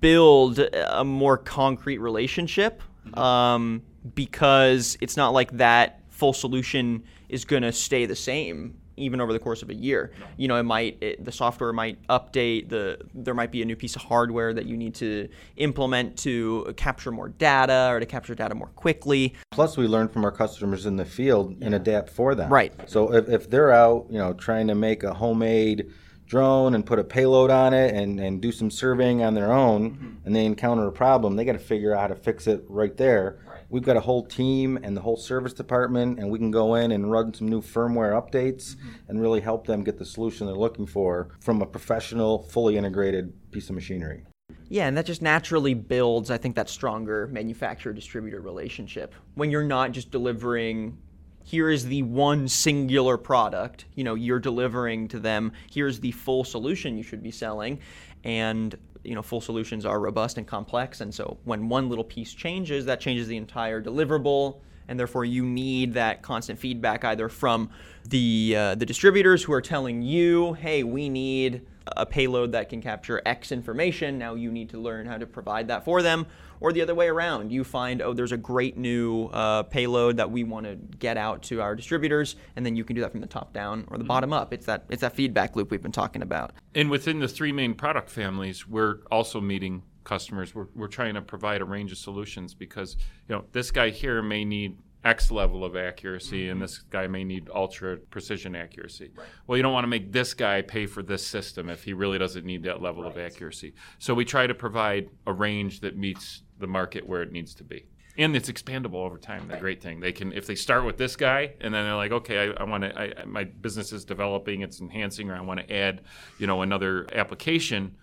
build 0.00 0.58
a 0.58 1.04
more 1.04 1.38
concrete 1.38 1.98
relationship 1.98 2.82
um, 3.14 3.82
because 4.14 4.98
it's 5.00 5.16
not 5.16 5.32
like 5.32 5.52
that 5.52 6.00
full 6.08 6.32
solution 6.32 7.04
is 7.28 7.44
going 7.44 7.62
to 7.62 7.72
stay 7.72 8.06
the 8.06 8.16
same 8.16 8.76
even 9.00 9.20
over 9.20 9.32
the 9.32 9.38
course 9.38 9.62
of 9.62 9.70
a 9.70 9.74
year. 9.74 10.12
No. 10.20 10.26
You 10.36 10.48
know, 10.48 10.56
it 10.56 10.62
might 10.62 10.98
it, 11.00 11.24
the 11.24 11.32
software 11.32 11.72
might 11.72 12.06
update. 12.08 12.68
The 12.68 12.98
there 13.14 13.34
might 13.34 13.50
be 13.50 13.62
a 13.62 13.64
new 13.64 13.76
piece 13.76 13.96
of 13.96 14.02
hardware 14.02 14.52
that 14.52 14.66
you 14.66 14.76
need 14.76 14.94
to 14.96 15.28
implement 15.56 16.18
to 16.18 16.74
capture 16.76 17.10
more 17.10 17.28
data 17.28 17.88
or 17.90 18.00
to 18.00 18.06
capture 18.06 18.34
data 18.34 18.54
more 18.54 18.68
quickly. 18.68 19.34
Plus, 19.50 19.76
we 19.76 19.86
learn 19.86 20.08
from 20.08 20.24
our 20.24 20.32
customers 20.32 20.86
in 20.86 20.96
the 20.96 21.04
field 21.04 21.56
yeah. 21.58 21.66
and 21.66 21.74
adapt 21.74 22.10
for 22.10 22.34
them. 22.34 22.52
Right. 22.52 22.72
So 22.86 23.14
if, 23.14 23.28
if 23.28 23.50
they're 23.50 23.72
out, 23.72 24.06
you 24.10 24.18
know, 24.18 24.34
trying 24.34 24.68
to 24.68 24.74
make 24.74 25.02
a 25.02 25.14
homemade 25.14 25.90
drone 26.30 26.76
and 26.76 26.86
put 26.86 27.00
a 27.00 27.04
payload 27.04 27.50
on 27.50 27.74
it 27.74 27.92
and, 27.92 28.20
and 28.20 28.40
do 28.40 28.52
some 28.52 28.70
surveying 28.70 29.20
on 29.22 29.34
their 29.34 29.52
own 29.52 29.90
mm-hmm. 29.90 30.08
and 30.24 30.34
they 30.34 30.46
encounter 30.46 30.86
a 30.86 30.92
problem, 30.92 31.34
they 31.34 31.44
got 31.44 31.52
to 31.52 31.58
figure 31.58 31.92
out 31.92 32.02
how 32.02 32.06
to 32.06 32.14
fix 32.14 32.46
it 32.46 32.64
right 32.68 32.96
there. 32.96 33.40
Right. 33.44 33.64
we've 33.68 33.82
got 33.82 33.96
a 33.96 34.00
whole 34.00 34.24
team 34.24 34.78
and 34.82 34.96
the 34.96 35.00
whole 35.00 35.16
service 35.16 35.52
department, 35.52 36.20
and 36.20 36.30
we 36.30 36.38
can 36.38 36.52
go 36.52 36.76
in 36.76 36.92
and 36.92 37.10
run 37.10 37.34
some 37.34 37.48
new 37.48 37.60
firmware 37.60 38.12
updates 38.12 38.76
and 39.08 39.20
really 39.20 39.40
help 39.40 39.66
them 39.66 39.82
get 39.82 39.98
the 39.98 40.04
solution 40.04 40.46
they're 40.46 40.54
looking 40.54 40.86
for 40.86 41.30
from 41.40 41.60
a 41.62 41.66
professional, 41.66 42.44
fully 42.44 42.76
integrated 42.76 43.32
piece 43.50 43.68
of 43.68 43.74
machinery. 43.74 44.24
Yeah, 44.68 44.86
and 44.86 44.96
that 44.96 45.06
just 45.06 45.20
naturally 45.20 45.74
builds, 45.74 46.30
I 46.30 46.38
think, 46.38 46.54
that 46.54 46.70
stronger 46.70 47.26
manufacturer 47.26 47.92
distributor 47.92 48.40
relationship. 48.40 49.16
When 49.34 49.50
you're 49.50 49.64
not 49.64 49.90
just 49.90 50.12
delivering, 50.12 50.96
here 51.42 51.70
is 51.70 51.86
the 51.86 52.02
one 52.02 52.48
singular 52.48 53.16
product, 53.16 53.86
you 53.94 54.04
know, 54.04 54.14
you're 54.14 54.38
delivering 54.38 55.08
to 55.08 55.18
them, 55.18 55.52
here's 55.70 56.00
the 56.00 56.12
full 56.12 56.44
solution 56.44 56.96
you 56.96 57.02
should 57.02 57.22
be 57.22 57.30
selling. 57.30 57.80
And 58.24 58.76
you 59.04 59.14
know 59.14 59.22
full 59.22 59.40
solutions 59.40 59.86
are 59.86 60.00
robust 60.00 60.38
and 60.38 60.46
complex. 60.46 61.00
And 61.00 61.14
so 61.14 61.38
when 61.44 61.68
one 61.68 61.88
little 61.88 62.04
piece 62.04 62.32
changes 62.34 62.84
that 62.86 63.00
changes 63.00 63.28
the 63.28 63.36
entire 63.36 63.82
deliverable. 63.82 64.58
And 64.88 64.98
therefore 64.98 65.24
you 65.24 65.44
need 65.44 65.94
that 65.94 66.20
constant 66.20 66.58
feedback 66.58 67.04
either 67.04 67.28
from 67.28 67.70
the 68.08 68.54
uh, 68.56 68.74
the 68.74 68.86
distributors 68.86 69.42
who 69.42 69.52
are 69.52 69.60
telling 69.62 70.02
you 70.02 70.54
hey 70.54 70.82
we 70.82 71.08
need 71.08 71.62
a 71.96 72.04
payload 72.04 72.52
that 72.52 72.68
can 72.68 72.82
capture 72.82 73.22
x 73.24 73.52
information. 73.52 74.18
Now 74.18 74.34
you 74.34 74.50
need 74.50 74.68
to 74.70 74.78
learn 74.78 75.06
how 75.06 75.16
to 75.16 75.26
provide 75.26 75.68
that 75.68 75.84
for 75.84 76.02
them 76.02 76.26
or 76.60 76.72
the 76.72 76.82
other 76.82 76.94
way 76.94 77.08
around. 77.08 77.50
You 77.50 77.64
find, 77.64 78.02
oh, 78.02 78.12
there's 78.12 78.32
a 78.32 78.36
great 78.36 78.76
new 78.76 79.26
uh, 79.26 79.64
payload 79.64 80.18
that 80.18 80.30
we 80.30 80.44
want 80.44 80.66
to 80.66 80.76
get 80.76 81.16
out 81.16 81.42
to 81.44 81.60
our 81.60 81.74
distributors, 81.74 82.36
and 82.56 82.64
then 82.64 82.76
you 82.76 82.84
can 82.84 82.94
do 82.94 83.02
that 83.02 83.10
from 83.10 83.20
the 83.20 83.26
top 83.26 83.52
down 83.52 83.84
or 83.88 83.96
the 83.96 84.02
mm-hmm. 84.02 84.08
bottom 84.08 84.32
up. 84.32 84.52
It's 84.52 84.66
that 84.66 84.84
it's 84.88 85.00
that 85.00 85.14
feedback 85.14 85.56
loop 85.56 85.70
we've 85.70 85.82
been 85.82 85.92
talking 85.92 86.22
about. 86.22 86.52
And 86.74 86.90
within 86.90 87.18
the 87.18 87.28
three 87.28 87.52
main 87.52 87.74
product 87.74 88.10
families, 88.10 88.68
we're 88.68 88.98
also 89.10 89.40
meeting 89.40 89.82
customers. 90.04 90.54
We're, 90.54 90.68
we're 90.74 90.88
trying 90.88 91.14
to 91.14 91.22
provide 91.22 91.60
a 91.60 91.64
range 91.64 91.92
of 91.92 91.98
solutions 91.98 92.54
because 92.54 92.96
you 93.28 93.34
know 93.34 93.44
this 93.52 93.70
guy 93.70 93.90
here 93.90 94.22
may 94.22 94.44
need 94.44 94.76
X 95.04 95.30
level 95.30 95.64
of 95.64 95.76
accuracy, 95.76 96.42
mm-hmm. 96.42 96.52
and 96.52 96.62
this 96.62 96.78
guy 96.78 97.06
may 97.06 97.24
need 97.24 97.48
ultra 97.54 97.96
precision 97.96 98.54
accuracy. 98.54 99.10
Right. 99.16 99.26
Well, 99.46 99.56
you 99.56 99.62
don't 99.62 99.72
want 99.72 99.84
to 99.84 99.88
make 99.88 100.12
this 100.12 100.34
guy 100.34 100.62
pay 100.62 100.86
for 100.86 101.02
this 101.02 101.26
system 101.26 101.70
if 101.70 101.84
he 101.84 101.94
really 101.94 102.18
doesn't 102.18 102.44
need 102.44 102.64
that 102.64 102.82
level 102.82 103.04
right. 103.04 103.12
of 103.12 103.18
accuracy. 103.18 103.74
So 103.98 104.12
we 104.12 104.24
try 104.24 104.46
to 104.46 104.54
provide 104.54 105.08
a 105.26 105.32
range 105.32 105.80
that 105.80 105.96
meets 105.96 106.42
the 106.60 106.66
market 106.66 107.06
where 107.06 107.22
it 107.22 107.32
needs 107.32 107.54
to 107.56 107.64
be. 107.64 107.86
And 108.18 108.36
it's 108.36 108.50
expandable 108.50 108.96
over 109.06 109.18
time. 109.18 109.48
The 109.48 109.56
great 109.56 109.80
thing 109.82 110.00
they 110.00 110.12
can, 110.12 110.32
if 110.32 110.46
they 110.46 110.54
start 110.54 110.84
with 110.84 110.98
this 110.98 111.16
guy, 111.16 111.54
and 111.60 111.72
then 111.72 111.84
they're 111.84 111.94
like, 111.94 112.12
okay, 112.12 112.50
I, 112.50 112.62
I 112.62 112.64
want 112.64 112.84
to, 112.84 113.24
my 113.26 113.44
business 113.44 113.92
is 113.92 114.04
developing, 114.04 114.62
it's 114.62 114.80
enhancing, 114.80 115.30
or 115.30 115.36
I 115.36 115.40
want 115.40 115.60
to 115.60 115.72
add, 115.74 116.02
you 116.38 116.46
know, 116.46 116.62
another 116.62 117.06
application. 117.14 117.96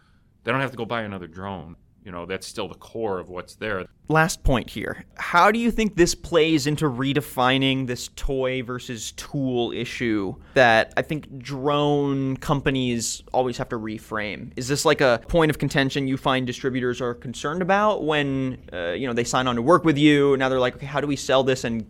They 0.43 0.51
don't 0.51 0.61
have 0.61 0.71
to 0.71 0.77
go 0.77 0.85
buy 0.85 1.01
another 1.01 1.27
drone 1.27 1.75
you 2.07 2.13
know 2.13 2.25
that's 2.25 2.47
still 2.47 2.69
the 2.69 2.75
core 2.75 3.19
of 3.19 3.27
what's 3.27 3.55
there. 3.55 3.85
Last 4.07 4.41
point 4.41 4.69
here. 4.69 5.03
How 5.17 5.51
do 5.51 5.59
you 5.59 5.69
think 5.69 5.97
this 5.97 6.15
plays 6.15 6.65
into 6.65 6.85
redefining 6.85 7.85
this 7.85 8.09
toy 8.15 8.63
versus 8.63 9.11
tool 9.11 9.73
issue 9.73 10.33
that 10.53 10.93
i 10.95 11.01
think 11.01 11.37
drone 11.37 12.37
companies 12.37 13.23
always 13.33 13.57
have 13.57 13.67
to 13.69 13.77
reframe? 13.77 14.53
Is 14.55 14.69
this 14.69 14.85
like 14.85 15.01
a 15.01 15.19
point 15.27 15.49
of 15.49 15.59
contention 15.59 16.07
you 16.07 16.15
find 16.15 16.47
distributors 16.47 17.01
are 17.01 17.13
concerned 17.13 17.61
about 17.61 18.05
when 18.05 18.57
uh, 18.71 18.91
you 18.91 19.05
know 19.05 19.13
they 19.13 19.25
sign 19.25 19.45
on 19.45 19.57
to 19.57 19.61
work 19.61 19.83
with 19.83 19.97
you 19.97 20.37
now 20.37 20.47
they're 20.47 20.61
like 20.61 20.77
okay 20.77 20.85
how 20.85 21.01
do 21.01 21.07
we 21.07 21.17
sell 21.17 21.43
this 21.43 21.65
and 21.65 21.85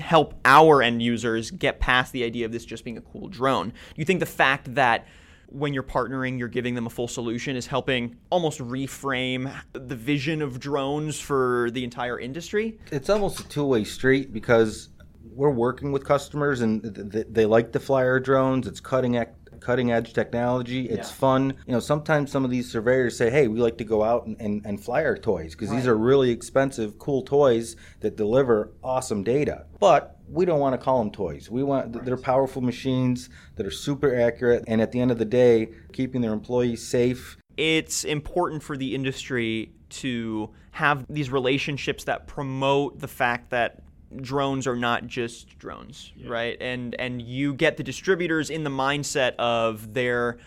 help 0.00 0.32
our 0.46 0.82
end 0.82 1.02
users 1.02 1.50
get 1.50 1.78
past 1.78 2.12
the 2.12 2.24
idea 2.24 2.46
of 2.46 2.52
this 2.52 2.64
just 2.64 2.84
being 2.84 2.96
a 2.96 3.02
cool 3.02 3.28
drone? 3.28 3.68
Do 3.68 3.74
you 3.96 4.06
think 4.06 4.20
the 4.20 4.26
fact 4.26 4.74
that 4.76 5.06
when 5.50 5.72
you're 5.72 5.82
partnering, 5.82 6.38
you're 6.38 6.48
giving 6.48 6.74
them 6.74 6.86
a 6.86 6.90
full 6.90 7.08
solution 7.08 7.56
is 7.56 7.66
helping 7.66 8.16
almost 8.30 8.60
reframe 8.60 9.52
the 9.72 9.96
vision 9.96 10.42
of 10.42 10.60
drones 10.60 11.18
for 11.18 11.70
the 11.72 11.84
entire 11.84 12.18
industry. 12.20 12.78
It's 12.92 13.08
almost 13.08 13.40
a 13.40 13.48
two 13.48 13.64
way 13.64 13.84
street 13.84 14.32
because 14.32 14.90
we're 15.24 15.50
working 15.50 15.92
with 15.92 16.04
customers 16.04 16.60
and 16.60 16.82
they 16.82 17.46
like 17.46 17.72
the 17.72 17.80
flyer 17.80 18.20
drones. 18.20 18.66
It's 18.66 18.80
cutting 18.80 19.16
cutting 19.60 19.90
edge 19.90 20.12
technology. 20.12 20.88
It's 20.88 21.10
yeah. 21.10 21.14
fun. 21.14 21.54
You 21.66 21.72
know, 21.72 21.80
sometimes 21.80 22.30
some 22.30 22.44
of 22.44 22.50
these 22.50 22.70
surveyors 22.70 23.16
say, 23.16 23.30
hey, 23.30 23.48
we 23.48 23.60
like 23.60 23.78
to 23.78 23.84
go 23.84 24.02
out 24.02 24.26
and, 24.26 24.40
and, 24.40 24.64
and 24.64 24.82
fly 24.82 25.04
our 25.04 25.16
toys 25.16 25.54
because 25.54 25.70
right. 25.70 25.76
these 25.76 25.86
are 25.86 25.96
really 25.96 26.30
expensive, 26.30 26.98
cool 26.98 27.22
toys 27.22 27.76
that 28.00 28.16
deliver 28.16 28.72
awesome 28.82 29.24
data. 29.24 29.66
But 29.80 30.17
we 30.30 30.44
don't 30.44 30.60
want 30.60 30.74
to 30.74 30.78
call 30.78 30.98
them 30.98 31.10
toys. 31.10 31.50
We 31.50 31.62
want 31.62 31.94
right. 31.94 32.04
they're 32.04 32.16
powerful 32.16 32.62
machines 32.62 33.28
that 33.56 33.66
are 33.66 33.70
super 33.70 34.18
accurate 34.18 34.64
and 34.66 34.80
at 34.80 34.92
the 34.92 35.00
end 35.00 35.10
of 35.10 35.18
the 35.18 35.24
day, 35.24 35.70
keeping 35.92 36.20
their 36.20 36.32
employees 36.32 36.86
safe. 36.86 37.36
It's 37.56 38.04
important 38.04 38.62
for 38.62 38.76
the 38.76 38.94
industry 38.94 39.72
to 39.90 40.50
have 40.72 41.04
these 41.08 41.30
relationships 41.30 42.04
that 42.04 42.26
promote 42.26 43.00
the 43.00 43.08
fact 43.08 43.50
that 43.50 43.82
drones 44.16 44.66
are 44.66 44.76
not 44.76 45.06
just 45.06 45.58
drones, 45.58 46.12
yeah. 46.16 46.28
right? 46.30 46.56
And 46.60 46.94
and 46.98 47.20
you 47.20 47.54
get 47.54 47.76
the 47.76 47.82
distributors 47.82 48.50
in 48.50 48.64
the 48.64 48.70
mindset 48.70 49.34
of 49.36 49.92
they're 49.92 50.38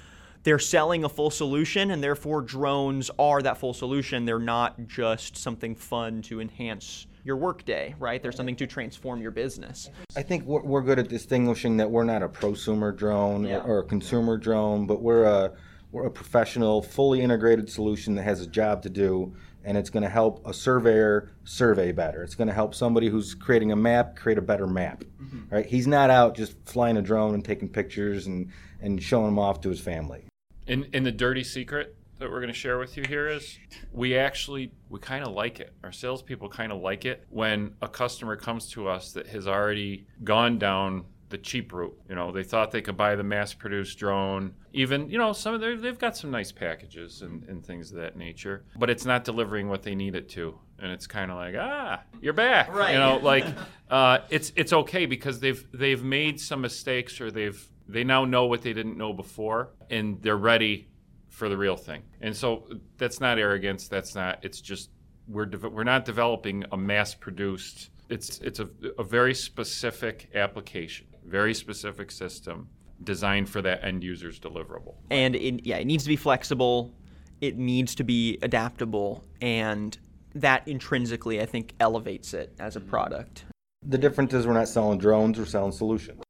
they're 0.43 0.59
selling 0.59 1.03
a 1.03 1.09
full 1.09 1.29
solution 1.29 1.91
and 1.91 2.03
therefore 2.03 2.41
drones 2.41 3.11
are 3.19 3.41
that 3.41 3.57
full 3.57 3.73
solution. 3.73 4.25
They're 4.25 4.39
not 4.39 4.87
just 4.87 5.37
something 5.37 5.75
fun 5.75 6.21
to 6.23 6.41
enhance 6.41 7.07
your 7.23 7.37
workday, 7.37 7.95
right? 7.99 8.21
There's 8.21 8.35
something 8.35 8.55
to 8.57 8.67
transform 8.67 9.21
your 9.21 9.31
business. 9.31 9.89
I 10.15 10.21
think 10.21 10.45
we're, 10.45 10.61
we're 10.61 10.81
good 10.81 10.99
at 10.99 11.07
distinguishing 11.07 11.77
that 11.77 11.89
we're 11.89 12.03
not 12.03 12.23
a 12.23 12.29
prosumer 12.29 12.95
drone 12.95 13.45
yeah. 13.45 13.57
or, 13.57 13.63
or, 13.63 13.79
a 13.79 13.83
consumer 13.83 14.37
drone, 14.37 14.87
but 14.87 15.01
we're 15.01 15.23
a 15.23 15.51
we're 15.91 16.05
a 16.05 16.11
professional, 16.11 16.81
fully 16.81 17.21
integrated 17.21 17.69
solution 17.69 18.15
that 18.15 18.23
has 18.23 18.39
a 18.39 18.47
job 18.47 18.81
to 18.83 18.89
do 18.89 19.35
and 19.63 19.77
it's 19.77 19.89
going 19.89 20.03
to 20.03 20.09
help 20.09 20.45
a 20.47 20.53
surveyor 20.53 21.31
survey 21.43 21.91
better. 21.91 22.23
It's 22.23 22.35
going 22.35 22.47
to 22.47 22.53
help 22.53 22.73
somebody 22.73 23.09
who's 23.09 23.35
creating 23.35 23.71
a 23.71 23.75
map 23.75 24.15
create 24.15 24.37
a 24.37 24.41
better 24.41 24.67
map. 24.67 25.03
Mm-hmm. 25.21 25.55
Right? 25.55 25.65
He's 25.65 25.87
not 25.87 26.09
out 26.09 26.35
just 26.35 26.55
flying 26.65 26.97
a 26.97 27.01
drone 27.01 27.33
and 27.33 27.45
taking 27.45 27.69
pictures 27.69 28.27
and 28.27 28.51
and 28.81 29.01
showing 29.01 29.25
them 29.25 29.39
off 29.39 29.61
to 29.61 29.69
his 29.69 29.79
family. 29.79 30.25
And 30.67 30.87
and 30.93 31.05
the 31.05 31.11
dirty 31.11 31.43
secret 31.43 31.95
that 32.21 32.31
we're 32.31 32.39
going 32.39 32.53
to 32.53 32.57
share 32.57 32.77
with 32.77 32.95
you 32.95 33.03
here 33.07 33.27
is 33.27 33.59
we 33.91 34.15
actually 34.15 34.71
we 34.89 34.99
kind 34.99 35.25
of 35.25 35.33
like 35.33 35.59
it. 35.59 35.73
Our 35.83 35.91
salespeople 35.91 36.49
kind 36.49 36.71
of 36.71 36.81
like 36.81 37.05
it 37.05 37.25
when 37.29 37.73
a 37.81 37.87
customer 37.87 38.35
comes 38.35 38.69
to 38.71 38.87
us 38.87 39.11
that 39.13 39.27
has 39.27 39.47
already 39.47 40.07
gone 40.23 40.57
down 40.57 41.05
the 41.29 41.37
cheap 41.37 41.73
route. 41.73 41.97
You 42.07 42.15
know, 42.15 42.31
they 42.31 42.43
thought 42.43 42.71
they 42.71 42.81
could 42.81 42.97
buy 42.97 43.15
the 43.15 43.23
mass-produced 43.23 43.97
drone. 43.97 44.53
Even, 44.73 45.09
you 45.09 45.17
know, 45.17 45.33
some 45.33 45.53
of 45.53 45.61
their, 45.61 45.77
they've 45.77 45.97
got 45.97 46.15
some 46.15 46.29
nice 46.29 46.51
packages 46.51 47.21
and, 47.21 47.43
and 47.45 47.65
things 47.65 47.91
of 47.91 47.97
that 47.97 48.17
nature, 48.17 48.65
but 48.77 48.89
it's 48.89 49.05
not 49.05 49.23
delivering 49.23 49.67
what 49.67 49.81
they 49.81 49.95
need 49.95 50.15
it 50.15 50.29
to. 50.29 50.57
And 50.77 50.91
it's 50.91 51.07
kind 51.07 51.31
of 51.31 51.37
like, 51.37 51.55
ah, 51.57 52.01
you're 52.21 52.33
back. 52.33 52.73
Right. 52.73 52.93
You 52.93 52.99
know, 52.99 53.17
like 53.17 53.45
uh, 53.89 54.19
it's 54.29 54.51
it's 54.55 54.73
okay 54.73 55.05
because 55.05 55.39
they've 55.39 55.65
they've 55.73 56.03
made 56.03 56.39
some 56.39 56.61
mistakes 56.61 57.19
or 57.21 57.31
they've 57.31 57.67
they 57.87 58.03
now 58.03 58.25
know 58.25 58.45
what 58.45 58.61
they 58.61 58.73
didn't 58.73 58.97
know 58.97 59.13
before 59.13 59.71
and 59.89 60.21
they're 60.21 60.37
ready 60.37 60.87
for 61.31 61.49
the 61.49 61.57
real 61.57 61.75
thing. 61.75 62.03
And 62.21 62.35
so 62.35 62.67
that's 62.97 63.19
not 63.19 63.39
arrogance. 63.39 63.87
That's 63.87 64.13
not. 64.13 64.39
It's 64.43 64.61
just 64.61 64.91
we're 65.27 65.47
de- 65.47 65.69
we're 65.69 65.83
not 65.83 66.05
developing 66.05 66.63
a 66.71 66.77
mass-produced. 66.77 67.89
It's 68.09 68.37
it's 68.39 68.59
a, 68.59 68.69
a 68.99 69.03
very 69.03 69.33
specific 69.33 70.29
application 70.35 71.07
very 71.25 71.53
specific 71.53 72.11
system 72.11 72.69
designed 73.03 73.49
for 73.49 73.61
that 73.61 73.83
end 73.83 74.03
user's 74.03 74.39
deliverable. 74.39 74.95
And 75.09 75.35
it, 75.35 75.65
yeah, 75.65 75.77
it 75.77 75.85
needs 75.85 76.03
to 76.03 76.09
be 76.09 76.15
flexible. 76.15 76.93
It 77.39 77.57
needs 77.57 77.95
to 77.95 78.03
be 78.03 78.37
adaptable, 78.43 79.23
and 79.41 79.97
that 80.35 80.67
intrinsically, 80.67 81.41
I 81.41 81.47
think, 81.47 81.73
elevates 81.79 82.35
it 82.35 82.53
as 82.59 82.75
a 82.75 82.79
mm-hmm. 82.79 82.89
product. 82.89 83.45
The 83.83 83.97
difference 83.97 84.33
is 84.33 84.45
we're 84.45 84.53
not 84.53 84.67
selling 84.67 84.99
drones; 84.99 85.39
we're 85.39 85.45
selling 85.45 85.71
solutions. 85.71 86.21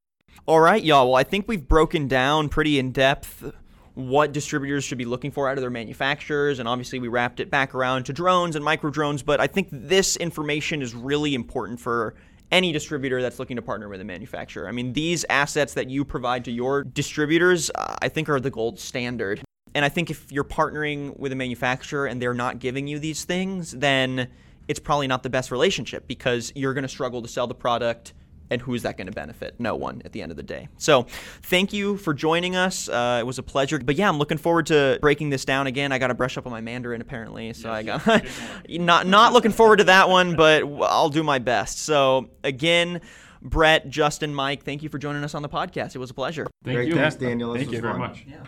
All 0.45 0.61
right, 0.61 0.81
y'all. 0.81 1.07
Well, 1.07 1.15
I 1.15 1.23
think 1.23 1.47
we've 1.47 1.67
broken 1.67 2.07
down 2.07 2.47
pretty 2.47 2.79
in 2.79 2.91
depth 2.91 3.51
what 3.95 4.31
distributors 4.31 4.83
should 4.83 4.97
be 4.97 5.05
looking 5.05 5.31
for 5.31 5.49
out 5.49 5.57
of 5.57 5.61
their 5.61 5.69
manufacturers. 5.69 6.59
And 6.59 6.67
obviously, 6.67 6.99
we 6.99 7.07
wrapped 7.07 7.39
it 7.39 7.49
back 7.49 7.75
around 7.75 8.05
to 8.05 8.13
drones 8.13 8.55
and 8.55 8.65
Microdrones. 8.65 9.23
But 9.23 9.39
I 9.39 9.47
think 9.47 9.69
this 9.71 10.15
information 10.17 10.81
is 10.81 10.93
really 10.93 11.35
important 11.35 11.79
for 11.79 12.15
any 12.51 12.71
distributor 12.71 13.21
that's 13.21 13.39
looking 13.39 13.55
to 13.55 13.61
partner 13.61 13.87
with 13.87 14.01
a 14.01 14.03
manufacturer. 14.03 14.67
I 14.67 14.71
mean, 14.71 14.93
these 14.93 15.25
assets 15.29 15.73
that 15.75 15.89
you 15.89 16.03
provide 16.03 16.45
to 16.45 16.51
your 16.51 16.83
distributors, 16.83 17.71
uh, 17.75 17.95
I 18.01 18.09
think, 18.09 18.29
are 18.29 18.39
the 18.39 18.51
gold 18.51 18.79
standard. 18.79 19.41
And 19.73 19.85
I 19.85 19.89
think 19.89 20.09
if 20.09 20.31
you're 20.31 20.43
partnering 20.43 21.17
with 21.17 21.31
a 21.31 21.35
manufacturer 21.35 22.05
and 22.07 22.21
they're 22.21 22.33
not 22.33 22.59
giving 22.59 22.87
you 22.87 22.99
these 22.99 23.23
things, 23.23 23.71
then 23.71 24.27
it's 24.67 24.79
probably 24.79 25.07
not 25.07 25.23
the 25.23 25.29
best 25.29 25.49
relationship 25.49 26.07
because 26.07 26.51
you're 26.55 26.73
going 26.73 26.83
to 26.83 26.89
struggle 26.89 27.21
to 27.21 27.27
sell 27.27 27.47
the 27.47 27.55
product 27.55 28.13
and 28.51 28.61
who 28.61 28.75
is 28.75 28.83
that 28.83 28.97
going 28.97 29.07
to 29.07 29.13
benefit? 29.13 29.55
No 29.57 29.75
one 29.75 30.01
at 30.05 30.11
the 30.11 30.21
end 30.21 30.29
of 30.29 30.37
the 30.37 30.43
day. 30.43 30.67
So, 30.77 31.07
thank 31.41 31.73
you 31.73 31.97
for 31.97 32.13
joining 32.13 32.55
us. 32.55 32.87
Uh, 32.87 33.17
it 33.19 33.25
was 33.25 33.39
a 33.39 33.43
pleasure. 33.43 33.79
But 33.79 33.95
yeah, 33.95 34.07
I'm 34.07 34.19
looking 34.19 34.37
forward 34.37 34.67
to 34.67 34.99
breaking 35.01 35.31
this 35.31 35.45
down 35.45 35.65
again. 35.65 35.91
I 35.91 35.97
got 35.97 36.07
to 36.07 36.13
brush 36.13 36.37
up 36.37 36.45
on 36.45 36.51
my 36.51 36.61
Mandarin 36.61 37.01
apparently, 37.01 37.53
so 37.53 37.73
yes, 37.73 38.07
I 38.07 38.19
got 38.19 38.25
not 38.69 39.07
not 39.07 39.33
looking 39.33 39.51
forward 39.51 39.77
to 39.77 39.85
that 39.85 40.09
one, 40.09 40.35
but 40.35 40.63
I'll 40.83 41.09
do 41.09 41.23
my 41.23 41.39
best. 41.39 41.79
So 41.79 42.29
again. 42.43 43.01
Brett, 43.43 43.89
Justin, 43.89 44.35
Mike, 44.35 44.63
thank 44.63 44.83
you 44.83 44.89
for 44.89 44.99
joining 44.99 45.23
us 45.23 45.33
on 45.33 45.41
the 45.41 45.49
podcast. 45.49 45.95
It 45.95 45.97
was 45.97 46.11
a 46.11 46.13
pleasure. 46.13 46.45
Thank 46.63 46.75
Great. 46.75 46.89
you. 46.89 46.93
Thanks, 46.93 47.15
Daniel. 47.15 47.53
This 47.53 47.63
thank 47.63 47.73
you 47.73 47.81
very 47.81 47.97
much. 47.97 48.23
Yeah. 48.29 48.43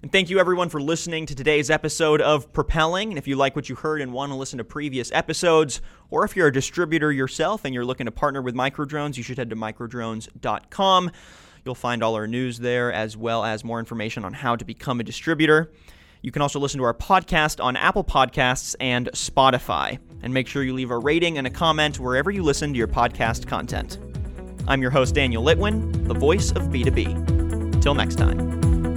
And 0.00 0.12
thank 0.12 0.30
you 0.30 0.38
everyone 0.38 0.68
for 0.68 0.80
listening 0.80 1.26
to 1.26 1.34
today's 1.34 1.70
episode 1.70 2.20
of 2.20 2.52
Propelling. 2.52 3.08
And 3.08 3.18
if 3.18 3.26
you 3.26 3.34
like 3.34 3.56
what 3.56 3.68
you 3.68 3.74
heard 3.74 4.00
and 4.00 4.12
want 4.12 4.30
to 4.30 4.36
listen 4.36 4.58
to 4.58 4.64
previous 4.64 5.10
episodes, 5.10 5.80
or 6.08 6.24
if 6.24 6.36
you're 6.36 6.46
a 6.46 6.52
distributor 6.52 7.10
yourself 7.10 7.64
and 7.64 7.74
you're 7.74 7.84
looking 7.84 8.06
to 8.06 8.12
partner 8.12 8.40
with 8.40 8.54
Microdrones, 8.54 9.16
you 9.16 9.24
should 9.24 9.38
head 9.38 9.50
to 9.50 9.56
microdrones.com. 9.56 11.10
You'll 11.64 11.74
find 11.74 12.04
all 12.04 12.14
our 12.14 12.28
news 12.28 12.58
there 12.58 12.92
as 12.92 13.16
well 13.16 13.44
as 13.44 13.64
more 13.64 13.80
information 13.80 14.24
on 14.24 14.34
how 14.34 14.54
to 14.54 14.64
become 14.64 15.00
a 15.00 15.02
distributor. 15.02 15.72
You 16.22 16.30
can 16.30 16.42
also 16.42 16.60
listen 16.60 16.78
to 16.78 16.84
our 16.84 16.94
podcast 16.94 17.62
on 17.62 17.76
Apple 17.76 18.04
Podcasts 18.04 18.76
and 18.78 19.10
Spotify. 19.14 19.98
And 20.22 20.32
make 20.32 20.46
sure 20.46 20.62
you 20.62 20.74
leave 20.74 20.92
a 20.92 20.98
rating 20.98 21.38
and 21.38 21.46
a 21.46 21.50
comment 21.50 21.98
wherever 21.98 22.30
you 22.30 22.44
listen 22.44 22.72
to 22.72 22.78
your 22.78 22.88
podcast 22.88 23.48
content. 23.48 23.98
I'm 24.68 24.80
your 24.80 24.92
host, 24.92 25.16
Daniel 25.16 25.42
Litwin, 25.42 26.06
the 26.06 26.14
voice 26.14 26.52
of 26.52 26.62
B2B. 26.64 27.82
Till 27.82 27.94
next 27.94 28.14
time. 28.14 28.87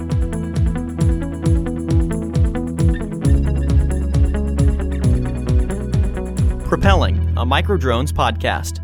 Propelling, 6.82 7.16
a 7.36 7.46
Microdrones 7.46 8.10
podcast. 8.10 8.80